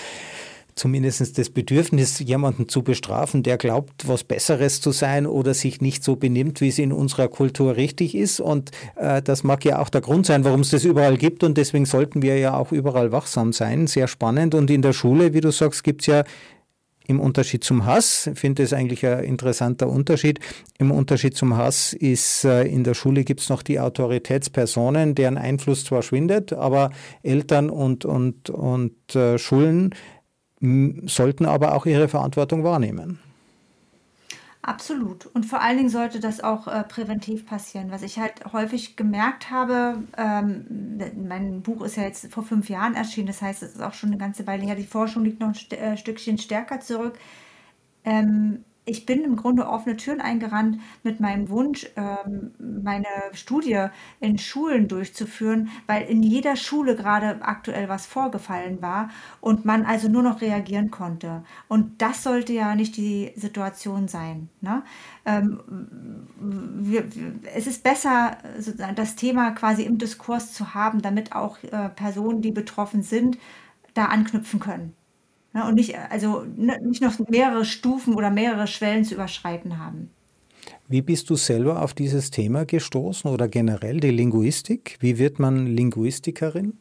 zumindest 0.75 1.37
das 1.37 1.49
Bedürfnis, 1.49 2.19
jemanden 2.19 2.67
zu 2.67 2.83
bestrafen, 2.83 3.43
der 3.43 3.57
glaubt, 3.57 4.07
was 4.07 4.23
Besseres 4.23 4.81
zu 4.81 4.91
sein 4.91 5.25
oder 5.25 5.53
sich 5.53 5.79
nicht 5.79 6.03
so 6.03 6.17
benimmt, 6.17 6.59
wie 6.59 6.67
es 6.67 6.77
in 6.77 6.91
unserer 6.91 7.29
Kultur 7.29 7.77
richtig 7.77 8.13
ist. 8.13 8.41
Und 8.41 8.71
äh, 8.97 9.21
das 9.21 9.43
mag 9.43 9.63
ja 9.63 9.79
auch 9.79 9.89
der 9.89 10.01
Grund 10.01 10.25
sein, 10.25 10.43
warum 10.43 10.61
es 10.61 10.71
das 10.71 10.83
überall 10.83 11.17
gibt. 11.17 11.43
Und 11.43 11.57
deswegen 11.57 11.85
sollten 11.85 12.21
wir 12.21 12.37
ja 12.37 12.57
auch 12.57 12.71
überall 12.73 13.11
wachsam 13.11 13.53
sein. 13.53 13.87
Sehr 13.87 14.07
spannend. 14.07 14.53
Und 14.53 14.69
in 14.69 14.81
der 14.81 14.93
Schule, 14.93 15.33
wie 15.33 15.41
du 15.41 15.51
sagst, 15.51 15.83
gibt 15.83 16.01
es 16.01 16.07
ja 16.07 16.23
im 17.07 17.19
Unterschied 17.19 17.63
zum 17.63 17.85
Hass, 17.85 18.27
ich 18.27 18.39
finde 18.39 18.63
es 18.63 18.73
eigentlich 18.73 19.05
ein 19.05 19.23
interessanter 19.23 19.87
Unterschied. 19.87 20.39
Im 20.77 20.91
Unterschied 20.91 21.37
zum 21.37 21.55
Hass 21.55 21.93
ist, 21.93 22.45
äh, 22.45 22.63
in 22.63 22.83
der 22.83 22.93
Schule 22.93 23.23
gibt 23.23 23.41
es 23.41 23.49
noch 23.49 23.61
die 23.61 23.79
Autoritätspersonen, 23.79 25.15
deren 25.15 25.37
Einfluss 25.37 25.85
zwar 25.85 26.01
schwindet, 26.01 26.53
aber 26.53 26.91
Eltern 27.23 27.69
und, 27.69 28.05
und, 28.05 28.49
und 28.49 29.15
äh, 29.15 29.37
Schulen 29.37 29.93
sollten 31.05 31.45
aber 31.45 31.75
auch 31.75 31.85
ihre 31.85 32.07
Verantwortung 32.07 32.63
wahrnehmen. 32.63 33.19
Absolut. 34.67 35.27
Und 35.27 35.45
vor 35.45 35.61
allen 35.61 35.77
Dingen 35.77 35.89
sollte 35.89 36.19
das 36.19 36.43
auch 36.43 36.67
äh, 36.67 36.83
präventiv 36.83 37.45
passieren. 37.45 37.91
Was 37.91 38.01
ich 38.01 38.17
halt 38.17 38.51
häufig 38.51 38.95
gemerkt 38.95 39.51
habe, 39.51 40.03
ähm, 40.17 40.97
mein 41.15 41.61
Buch 41.61 41.83
ist 41.83 41.97
ja 41.97 42.03
jetzt 42.03 42.33
vor 42.33 42.41
fünf 42.41 42.67
Jahren 42.67 42.95
erschienen, 42.95 43.27
das 43.27 43.43
heißt, 43.43 43.61
es 43.61 43.75
ist 43.75 43.81
auch 43.81 43.93
schon 43.93 44.09
eine 44.09 44.17
ganze 44.17 44.47
Weile 44.47 44.63
her. 44.65 44.73
Die 44.75 44.87
Forschung 44.87 45.23
liegt 45.23 45.39
noch 45.39 45.49
ein 45.49 45.53
St 45.53 45.73
äh, 45.73 45.95
Stückchen 45.97 46.39
stärker 46.39 46.79
zurück. 46.79 47.19
Ähm, 48.05 48.65
ich 48.85 49.05
bin 49.05 49.23
im 49.23 49.35
Grunde 49.35 49.67
offene 49.67 49.97
Türen 49.97 50.21
eingerannt 50.21 50.79
mit 51.03 51.19
meinem 51.19 51.49
Wunsch, 51.49 51.87
ähm, 51.95 52.51
meine 52.59 53.07
Studie 53.33 53.87
in 54.19 54.37
Schulen 54.37 54.87
durchzuführen, 54.87 55.69
weil 55.87 56.03
in 56.03 56.21
jeder 56.21 56.55
Schule 56.55 56.95
gerade 56.95 57.41
aktuell 57.41 57.89
was 57.89 58.05
vorgefallen 58.05 58.81
war 58.81 59.09
und 59.41 59.65
man 59.65 59.85
also 59.85 60.07
nur 60.07 60.21
noch 60.21 60.41
reagieren 60.41 60.91
konnte. 60.91 61.43
Und 61.67 62.01
das 62.01 62.21
sollte 62.23 62.53
ja 62.53 62.75
nicht 62.75 62.95
die 62.95 63.31
Situation 63.35 64.07
sein. 64.07 64.49
Ne? 64.61 64.83
Ähm, 65.25 65.59
wir, 66.39 67.05
es 67.55 67.65
ist 67.65 67.83
besser, 67.83 68.37
das 68.95 69.15
Thema 69.15 69.51
quasi 69.51 69.83
im 69.83 69.97
Diskurs 69.97 70.53
zu 70.53 70.75
haben, 70.75 71.01
damit 71.01 71.33
auch 71.33 71.57
äh, 71.63 71.89
Personen, 71.89 72.41
die 72.41 72.51
betroffen 72.51 73.01
sind, 73.01 73.39
da 73.95 74.05
anknüpfen 74.05 74.59
können. 74.59 74.93
Ne, 75.55 75.65
und 75.65 75.75
nicht, 75.75 75.97
also 76.09 76.43
ne, 76.57 76.81
nicht 76.83 77.01
noch 77.01 77.17
mehrere 77.29 77.63
Stufen 77.63 78.13
oder 78.15 78.29
mehrere 78.29 78.67
Schwellen 78.67 79.05
zu 79.05 79.15
überschreiten 79.15 79.79
haben. 79.79 80.09
Wie 80.89 81.01
bist 81.01 81.29
du 81.29 81.35
selber 81.35 81.81
auf 81.81 81.93
dieses 81.93 82.29
Thema 82.29 82.65
gestoßen 82.65 83.31
oder 83.31 83.47
generell 83.47 84.01
die 84.01 84.11
Linguistik? 84.11 84.97
Wie 84.99 85.17
wird 85.17 85.39
man 85.39 85.65
Linguistikerin? 85.67 86.77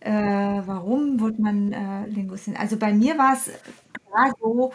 Äh, 0.00 0.12
warum 0.12 1.18
wird 1.18 1.38
man 1.38 1.72
äh, 1.72 2.06
Linguistin? 2.06 2.54
Also 2.58 2.76
bei 2.76 2.92
mir 2.92 3.16
war 3.16 3.32
es 3.32 3.50
so, 4.38 4.72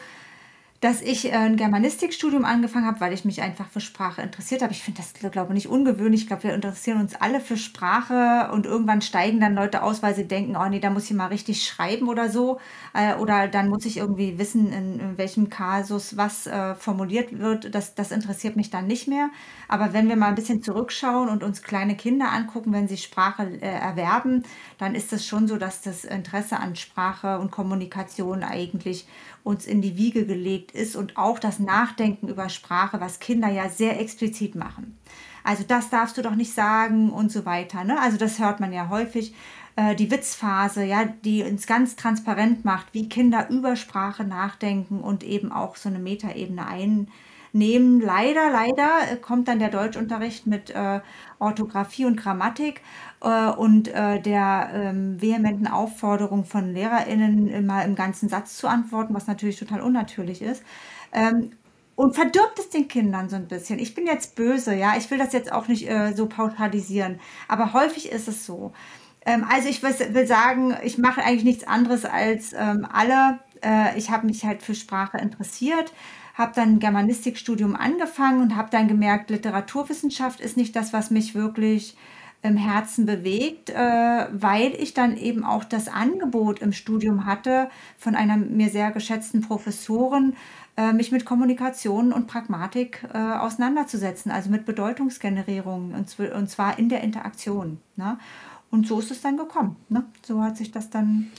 dass 0.84 1.02
ich 1.02 1.32
äh, 1.32 1.32
ein 1.32 1.56
Germanistikstudium 1.56 2.44
angefangen 2.44 2.86
habe, 2.86 3.00
weil 3.00 3.14
ich 3.14 3.24
mich 3.24 3.42
einfach 3.42 3.70
für 3.70 3.80
Sprache 3.80 4.22
interessiert 4.22 4.62
habe. 4.62 4.74
Ich 4.74 4.84
finde 4.84 5.02
das, 5.02 5.14
glaube 5.32 5.54
ich, 5.54 5.54
nicht 5.54 5.70
ungewöhnlich. 5.70 6.24
Ich 6.24 6.28
glaube, 6.28 6.44
wir 6.44 6.54
interessieren 6.54 7.00
uns 7.00 7.16
alle 7.16 7.40
für 7.40 7.56
Sprache 7.56 8.52
und 8.52 8.66
irgendwann 8.66 9.02
steigen 9.02 9.40
dann 9.40 9.56
Leute 9.56 9.82
aus, 9.82 10.04
weil 10.04 10.14
sie 10.14 10.28
denken, 10.28 10.58
oh 10.58 10.68
nee, 10.68 10.82
da 10.82 10.90
muss 10.90 11.10
ich 11.10 11.16
mal 11.16 11.28
richtig 11.28 11.64
schreiben 11.64 12.10
oder 12.10 12.30
so. 12.30 12.60
Äh, 12.94 13.16
oder 13.16 13.48
dann 13.48 13.70
muss 13.70 13.86
ich 13.86 13.96
irgendwie 13.96 14.38
wissen, 14.38 14.74
in, 14.74 15.18
welchem 15.18 15.50
Kasus 15.50 16.18
was 16.18 16.48
äh, 16.48 16.76
formuliert 16.76 17.40
wird. 17.40 17.74
Das, 17.74 17.96
das 17.96 18.12
interessiert 18.12 18.58
mich 18.58 18.70
dann 18.70 18.86
nicht 18.86 19.08
mehr. 19.08 19.30
Aber 19.70 19.94
wenn 19.94 20.10
wir 20.10 20.18
mal 20.18 20.28
ein 20.28 20.36
bisschen 20.36 20.62
zurückschauen 20.62 21.30
und 21.30 21.44
uns 21.44 21.62
kleine 21.62 21.96
Kinder 21.96 22.32
angucken, 22.32 22.74
wenn 22.74 22.90
sie 22.90 22.98
Sprache 22.98 23.62
erwerben, 23.62 24.44
dann 24.80 24.96
ist 24.96 25.14
es 25.14 25.26
schon 25.26 25.48
so, 25.48 25.58
dass 25.58 25.82
das 25.82 26.04
Interesse 26.04 26.60
an 26.60 26.76
Sprache 26.76 27.40
und 27.40 27.52
Kommunikation 27.52 28.44
eigentlich 28.44 29.08
uns 29.44 29.66
in 29.66 29.82
die 29.82 29.98
Wiege 29.98 30.26
gelegt 30.26 30.72
ist 30.72 30.96
und 30.96 31.18
auch 31.18 31.40
das 31.40 31.60
Nachdenken 31.60 32.28
über 32.30 32.50
Sprache, 32.50 33.02
was 33.02 33.20
Kinder 33.20 33.50
ja 33.50 33.70
sehr 33.70 34.00
explizit 34.00 34.56
machen. 34.56 34.98
Also 35.44 35.64
das 35.68 35.90
darfst 35.90 36.18
du 36.18 36.22
doch 36.22 36.36
nicht 36.36 36.54
sagen 36.54 37.10
und 37.10 37.32
so 37.32 37.46
weiter. 37.46 37.84
Ne? 37.84 38.00
Also 38.00 38.18
das 38.18 38.40
hört 38.40 38.60
man 38.60 38.72
ja 38.72 38.90
häufig. 38.90 39.34
Äh, 39.76 39.96
die 39.96 40.12
Witzphase, 40.12 40.84
ja, 40.84 41.06
die 41.06 41.44
uns 41.44 41.68
ganz 41.68 41.96
transparent 41.96 42.64
macht, 42.64 42.94
wie 42.94 43.10
Kinder 43.10 43.50
über 43.50 43.76
Sprache 43.76 44.24
nachdenken 44.24 45.02
und 45.02 45.24
eben 45.24 45.52
auch 45.52 45.76
so 45.76 45.90
eine 45.90 46.00
Metaebene 46.00 46.66
ein, 46.66 47.08
nehmen. 47.54 48.02
Leider, 48.02 48.52
leider 48.52 49.12
äh, 49.12 49.16
kommt 49.16 49.48
dann 49.48 49.60
der 49.60 49.70
Deutschunterricht 49.70 50.48
mit 50.48 50.72
äh, 50.72 51.00
Orthographie 51.40 52.06
und 52.06 52.18
Grammatik 52.18 52.82
äh, 53.22 53.50
und 53.50 53.88
äh, 53.88 54.20
der 54.20 54.72
ähm, 54.74 55.22
vehementen 55.22 55.68
Aufforderung 55.68 56.46
von 56.46 56.74
LehrerInnen, 56.74 57.48
immer 57.48 57.86
im 57.86 57.96
ganzen 57.96 58.28
Satz 58.28 58.58
zu 58.58 58.68
antworten, 58.68 59.14
was 59.14 59.28
natürlich 59.28 59.58
total 59.58 59.82
unnatürlich 59.82 60.42
ist. 60.42 60.64
Ähm, 61.14 61.52
und 61.96 62.16
verdirbt 62.16 62.58
es 62.58 62.70
den 62.70 62.88
Kindern 62.88 63.30
so 63.30 63.36
ein 63.36 63.48
bisschen. 63.48 63.78
Ich 63.78 63.94
bin 63.94 64.08
jetzt 64.08 64.36
böse, 64.36 64.74
ja, 64.74 64.96
ich 64.98 65.12
will 65.12 65.20
das 65.20 65.32
jetzt 65.32 65.52
auch 65.52 65.68
nicht 65.68 65.88
äh, 65.88 66.14
so 66.14 66.26
pauschalisieren, 66.26 67.20
aber 67.48 67.74
häufig 67.74 68.12
ist 68.12 68.28
es 68.28 68.48
so. 68.48 68.74
Ähm, 69.26 69.46
also 69.50 69.70
ich 69.70 69.84
will, 69.84 70.26
sagen, 70.28 70.76
ich 70.84 70.98
mache 70.98 71.24
eigentlich 71.24 71.44
nichts 71.44 71.68
anderes 71.68 72.06
als 72.06 72.54
ähm, 72.54 72.88
alle. 72.92 73.40
Äh, 73.62 73.98
ich 73.98 74.10
habe 74.10 74.26
mich 74.26 74.44
halt 74.44 74.64
für 74.64 74.76
Sprache 74.76 75.18
interessiert 75.20 75.94
habe 76.34 76.52
dann 76.56 76.74
ein 76.74 76.80
Germanistikstudium 76.80 77.76
angefangen 77.76 78.42
und 78.42 78.56
habe 78.56 78.70
dann 78.72 78.88
gemerkt, 78.88 79.30
Literaturwissenschaft 79.30 80.40
ist 80.40 80.58
nicht 80.58 80.76
das, 80.76 80.94
was 80.94 81.12
mich 81.12 81.36
wirklich 81.36 81.96
im 82.42 82.58
Herzen 82.58 83.06
bewegt, 83.06 83.70
äh, 83.70 84.28
weil 84.32 84.74
ich 84.74 84.94
dann 84.94 85.16
eben 85.16 85.46
auch 85.46 85.64
das 85.64 85.88
Angebot 85.88 86.60
im 86.60 86.74
Studium 86.74 87.26
hatte 87.26 87.70
von 87.98 88.16
einer 88.16 88.36
mir 88.36 88.70
sehr 88.70 88.92
geschätzten 88.92 89.42
Professorin, 89.42 90.36
äh, 90.76 90.92
mich 90.92 91.12
mit 91.12 91.24
Kommunikation 91.24 92.12
und 92.12 92.28
Pragmatik 92.28 93.08
äh, 93.14 93.18
auseinanderzusetzen, 93.18 94.30
also 94.30 94.50
mit 94.50 94.66
Bedeutungsgenerierung 94.66 95.94
und, 95.94 96.20
und 96.34 96.50
zwar 96.50 96.78
in 96.78 96.90
der 96.90 97.02
Interaktion. 97.02 97.80
Ne? 97.96 98.18
Und 98.70 98.88
so 98.88 99.00
ist 99.00 99.12
es 99.12 99.22
dann 99.22 99.38
gekommen. 99.38 99.78
Ne? 99.88 100.04
So 100.26 100.44
hat 100.44 100.58
sich 100.58 100.72
das 100.72 100.90
dann 100.90 101.32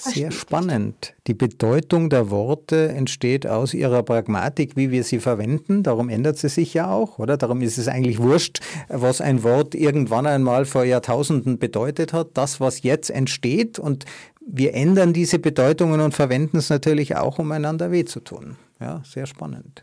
Sehr 0.00 0.30
spannend. 0.30 1.14
Die 1.26 1.34
Bedeutung 1.34 2.10
der 2.10 2.30
Worte 2.30 2.88
entsteht 2.88 3.46
aus 3.46 3.74
ihrer 3.74 4.02
Pragmatik, 4.02 4.76
wie 4.76 4.90
wir 4.90 5.04
sie 5.04 5.20
verwenden. 5.20 5.82
Darum 5.82 6.08
ändert 6.08 6.38
sie 6.38 6.48
sich 6.48 6.74
ja 6.74 6.90
auch, 6.90 7.18
oder? 7.18 7.36
Darum 7.36 7.60
ist 7.60 7.78
es 7.78 7.86
eigentlich 7.88 8.18
wurscht, 8.18 8.60
was 8.88 9.20
ein 9.20 9.42
Wort 9.42 9.74
irgendwann 9.74 10.26
einmal 10.26 10.64
vor 10.64 10.84
Jahrtausenden 10.84 11.58
bedeutet 11.58 12.12
hat. 12.12 12.30
Das, 12.34 12.60
was 12.60 12.82
jetzt 12.82 13.10
entsteht 13.10 13.78
und 13.78 14.06
wir 14.40 14.74
ändern 14.74 15.12
diese 15.12 15.38
Bedeutungen 15.38 16.00
und 16.00 16.14
verwenden 16.14 16.56
es 16.56 16.70
natürlich 16.70 17.16
auch, 17.16 17.38
um 17.38 17.52
einander 17.52 17.90
weh 17.90 18.04
zu 18.04 18.20
tun. 18.20 18.56
Ja, 18.80 19.02
sehr 19.04 19.26
spannend. 19.26 19.82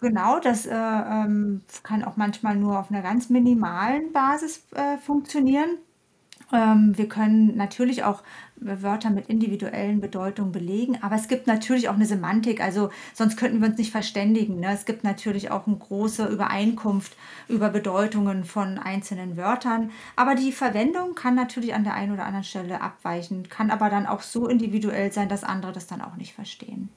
Genau, 0.00 0.38
das 0.38 0.64
äh, 0.66 0.72
ähm, 0.72 1.62
kann 1.82 2.04
auch 2.04 2.16
manchmal 2.16 2.56
nur 2.56 2.78
auf 2.78 2.90
einer 2.90 3.02
ganz 3.02 3.30
minimalen 3.30 4.12
Basis 4.12 4.62
äh, 4.74 4.96
funktionieren. 4.98 5.78
Ähm, 6.52 6.96
wir 6.96 7.08
können 7.08 7.56
natürlich 7.56 8.04
auch 8.04 8.22
Wörter 8.56 9.10
mit 9.10 9.28
individuellen 9.28 10.00
Bedeutungen 10.00 10.52
belegen, 10.52 10.98
aber 11.02 11.14
es 11.16 11.28
gibt 11.28 11.46
natürlich 11.46 11.88
auch 11.88 11.94
eine 11.94 12.06
Semantik, 12.06 12.60
also 12.60 12.90
sonst 13.14 13.36
könnten 13.36 13.60
wir 13.60 13.68
uns 13.68 13.78
nicht 13.78 13.92
verständigen. 13.92 14.60
Ne? 14.60 14.72
Es 14.72 14.84
gibt 14.84 15.04
natürlich 15.04 15.50
auch 15.50 15.66
eine 15.66 15.76
große 15.76 16.26
Übereinkunft 16.26 17.16
über 17.48 17.68
Bedeutungen 17.68 18.44
von 18.44 18.78
einzelnen 18.78 19.36
Wörtern, 19.36 19.90
aber 20.16 20.34
die 20.34 20.52
Verwendung 20.52 21.14
kann 21.14 21.34
natürlich 21.34 21.74
an 21.74 21.84
der 21.84 21.94
einen 21.94 22.12
oder 22.12 22.24
anderen 22.24 22.44
Stelle 22.44 22.80
abweichen, 22.80 23.48
kann 23.48 23.70
aber 23.70 23.90
dann 23.90 24.06
auch 24.06 24.22
so 24.22 24.48
individuell 24.48 25.12
sein, 25.12 25.28
dass 25.28 25.44
andere 25.44 25.72
das 25.72 25.86
dann 25.86 26.00
auch 26.00 26.16
nicht 26.16 26.34
verstehen. 26.34 26.88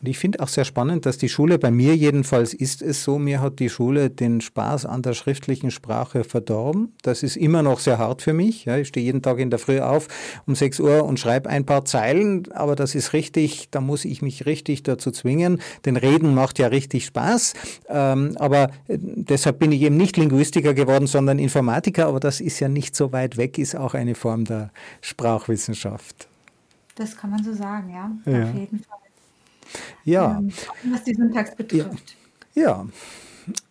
Und 0.00 0.08
ich 0.08 0.18
finde 0.18 0.40
auch 0.40 0.48
sehr 0.48 0.64
spannend, 0.64 1.06
dass 1.06 1.18
die 1.18 1.28
Schule, 1.28 1.58
bei 1.58 1.70
mir 1.70 1.96
jedenfalls 1.96 2.54
ist 2.54 2.82
es 2.82 3.04
so, 3.04 3.18
mir 3.18 3.40
hat 3.40 3.58
die 3.58 3.68
Schule 3.68 4.10
den 4.10 4.40
Spaß 4.40 4.86
an 4.86 5.02
der 5.02 5.14
schriftlichen 5.14 5.70
Sprache 5.70 6.24
verdorben. 6.24 6.92
Das 7.02 7.22
ist 7.22 7.36
immer 7.36 7.62
noch 7.62 7.80
sehr 7.80 7.98
hart 7.98 8.22
für 8.22 8.32
mich. 8.32 8.64
Ja, 8.64 8.76
ich 8.76 8.88
stehe 8.88 9.04
jeden 9.04 9.22
Tag 9.22 9.38
in 9.38 9.50
der 9.50 9.58
Früh 9.58 9.80
auf 9.80 10.08
um 10.46 10.54
6 10.54 10.80
Uhr 10.80 11.04
und 11.04 11.18
schreibe 11.18 11.48
ein 11.48 11.66
paar 11.66 11.84
Zeilen, 11.84 12.50
aber 12.52 12.76
das 12.76 12.94
ist 12.94 13.12
richtig, 13.12 13.68
da 13.70 13.80
muss 13.80 14.04
ich 14.04 14.22
mich 14.22 14.46
richtig 14.46 14.82
dazu 14.82 15.10
zwingen. 15.10 15.60
Denn 15.84 15.96
Reden 15.96 16.34
macht 16.34 16.58
ja 16.58 16.68
richtig 16.68 17.06
Spaß. 17.06 17.54
Ähm, 17.88 18.36
aber 18.38 18.70
äh, 18.88 18.98
deshalb 18.98 19.58
bin 19.58 19.72
ich 19.72 19.82
eben 19.82 19.96
nicht 19.96 20.16
Linguistiker 20.16 20.74
geworden, 20.74 21.06
sondern 21.06 21.38
Informatiker, 21.38 22.06
aber 22.06 22.20
das 22.20 22.40
ist 22.40 22.60
ja 22.60 22.68
nicht 22.68 22.96
so 22.96 23.12
weit 23.12 23.36
weg, 23.36 23.58
ist 23.58 23.76
auch 23.76 23.94
eine 23.94 24.14
Form 24.14 24.44
der 24.44 24.70
Sprachwissenschaft. 25.00 26.28
Das 26.94 27.16
kann 27.16 27.30
man 27.30 27.42
so 27.42 27.52
sagen, 27.52 27.90
ja, 27.90 28.32
ja. 28.32 28.44
auf 28.44 28.54
jeden 28.54 28.78
Fall. 28.78 29.03
Ja. 30.04 30.38
Ähm, 30.38 30.52
was 30.90 31.04
die 31.04 31.14
Syntax 31.14 31.54
betrifft. 31.54 32.16
Ja. 32.54 32.62
ja. 32.62 32.86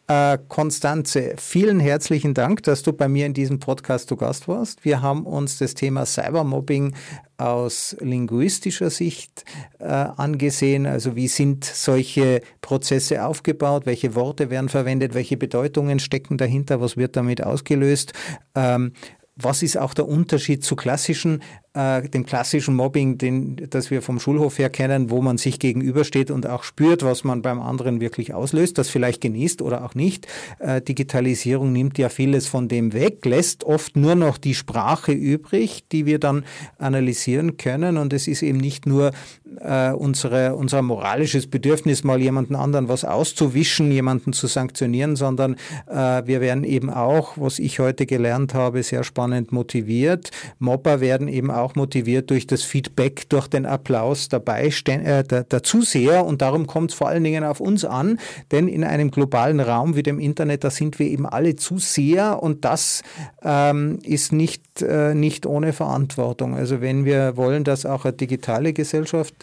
Äh, 0.05 0.37
Konstanze, 0.49 1.35
vielen 1.37 1.79
herzlichen 1.79 2.33
Dank, 2.33 2.61
dass 2.63 2.83
du 2.83 2.91
bei 2.91 3.07
mir 3.07 3.25
in 3.25 3.33
diesem 3.33 3.59
Podcast 3.59 4.09
zu 4.09 4.17
Gast 4.17 4.49
warst. 4.49 4.83
Wir 4.83 5.01
haben 5.01 5.25
uns 5.25 5.57
das 5.57 5.75
Thema 5.75 6.05
Cybermobbing 6.05 6.93
aus 7.37 7.95
linguistischer 8.01 8.89
Sicht 8.89 9.45
äh, 9.79 9.85
angesehen. 9.85 10.85
Also 10.85 11.15
wie 11.15 11.29
sind 11.29 11.63
solche 11.63 12.41
Prozesse 12.59 13.25
aufgebaut? 13.25 13.85
Welche 13.85 14.13
Worte 14.13 14.49
werden 14.49 14.67
verwendet? 14.67 15.13
Welche 15.13 15.37
Bedeutungen 15.37 15.99
stecken 15.99 16.37
dahinter? 16.37 16.81
Was 16.81 16.97
wird 16.97 17.15
damit 17.15 17.41
ausgelöst? 17.41 18.11
Ähm, 18.55 18.91
was 19.35 19.63
ist 19.63 19.77
auch 19.77 19.93
der 19.93 20.07
Unterschied 20.07 20.63
zu 20.63 20.75
klassischen 20.75 21.41
äh, 21.73 22.07
dem 22.07 22.25
klassischen 22.25 22.75
Mobbing, 22.75 23.17
den, 23.17 23.55
das 23.69 23.91
wir 23.91 24.01
vom 24.01 24.19
Schulhof 24.19 24.59
her 24.59 24.69
kennen, 24.69 25.09
wo 25.09 25.21
man 25.21 25.37
sich 25.37 25.59
gegenübersteht 25.59 26.31
und 26.31 26.47
auch 26.47 26.63
spürt, 26.63 27.03
was 27.03 27.23
man 27.23 27.41
beim 27.41 27.59
anderen 27.59 27.99
wirklich 27.99 28.33
auslöst, 28.33 28.77
das 28.77 28.89
vielleicht 28.89 29.21
genießt 29.21 29.61
oder 29.61 29.83
auch 29.83 29.95
nicht. 29.95 30.27
Äh, 30.59 30.81
Digitalisierung 30.81 31.71
nimmt 31.71 31.97
ja 31.97 32.09
vieles 32.09 32.47
von 32.47 32.67
dem 32.67 32.93
weg, 32.93 33.25
lässt 33.25 33.63
oft 33.63 33.95
nur 33.95 34.15
noch 34.15 34.37
die 34.37 34.53
Sprache 34.53 35.11
übrig, 35.11 35.85
die 35.91 36.05
wir 36.05 36.19
dann 36.19 36.45
analysieren 36.77 37.57
können. 37.57 37.97
Und 37.97 38.13
es 38.13 38.27
ist 38.27 38.43
eben 38.43 38.59
nicht 38.59 38.85
nur 38.85 39.11
äh, 39.59 39.91
unsere, 39.91 40.55
unser 40.55 40.81
moralisches 40.81 41.47
Bedürfnis, 41.47 42.03
mal 42.03 42.21
jemanden 42.21 42.55
anderen 42.55 42.87
was 42.87 43.05
auszuwischen, 43.05 43.91
jemanden 43.91 44.33
zu 44.33 44.47
sanktionieren, 44.47 45.15
sondern 45.15 45.55
äh, 45.87 46.23
wir 46.25 46.41
werden 46.41 46.63
eben 46.63 46.89
auch, 46.89 47.33
was 47.37 47.59
ich 47.59 47.79
heute 47.79 48.05
gelernt 48.05 48.53
habe, 48.53 48.83
sehr 48.83 49.03
spannend 49.03 49.51
motiviert. 49.51 50.31
Mobber 50.59 51.01
werden 51.01 51.27
eben 51.27 51.51
auch 51.51 51.62
auch 51.63 51.75
motiviert 51.75 52.29
durch 52.29 52.45
das 52.45 52.63
Feedback, 52.63 53.29
durch 53.29 53.47
den 53.47 53.65
Applaus 53.65 54.29
dabei, 54.29 54.67
äh, 54.67 55.23
der, 55.23 55.43
der 55.43 55.63
Zuseher. 55.63 56.25
Und 56.25 56.41
darum 56.41 56.67
kommt 56.67 56.91
es 56.91 56.97
vor 56.97 57.07
allen 57.07 57.23
Dingen 57.23 57.43
auf 57.43 57.59
uns 57.59 57.85
an, 57.85 58.19
denn 58.51 58.67
in 58.67 58.83
einem 58.83 59.09
globalen 59.09 59.59
Raum 59.59 59.95
wie 59.95 60.03
dem 60.03 60.19
Internet, 60.19 60.63
da 60.63 60.69
sind 60.69 60.99
wir 60.99 61.07
eben 61.07 61.25
alle 61.25 61.55
Zuseher 61.55 62.43
und 62.43 62.65
das 62.65 63.01
ähm, 63.43 63.99
ist 64.03 64.31
nicht, 64.31 64.81
äh, 64.81 65.15
nicht 65.15 65.45
ohne 65.45 65.73
Verantwortung. 65.73 66.55
Also 66.55 66.81
wenn 66.81 67.05
wir 67.05 67.37
wollen, 67.37 67.63
dass 67.63 67.85
auch 67.85 68.05
eine 68.05 68.13
digitale 68.13 68.73
Gesellschaft 68.73 69.33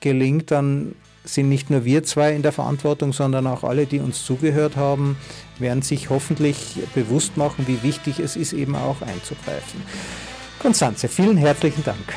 gelingt, 0.00 0.50
dann 0.50 0.94
sind 1.24 1.48
nicht 1.48 1.70
nur 1.70 1.84
wir 1.84 2.04
zwei 2.04 2.34
in 2.34 2.42
der 2.42 2.52
Verantwortung, 2.52 3.12
sondern 3.12 3.46
auch 3.46 3.64
alle, 3.64 3.86
die 3.86 3.98
uns 3.98 4.24
zugehört 4.24 4.76
haben, 4.76 5.16
werden 5.58 5.82
sich 5.82 6.10
hoffentlich 6.10 6.78
bewusst 6.94 7.36
machen, 7.36 7.66
wie 7.66 7.82
wichtig 7.82 8.18
es 8.18 8.36
ist, 8.36 8.52
eben 8.52 8.76
auch 8.76 9.00
einzugreifen. 9.00 9.82
Konstanze, 10.64 11.08
vielen 11.08 11.36
herzlichen 11.36 11.84
Dank. 11.84 12.14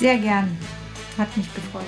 Sehr 0.00 0.18
gern. 0.18 0.58
Hat 1.16 1.36
mich 1.36 1.46
gefreut. 1.54 1.84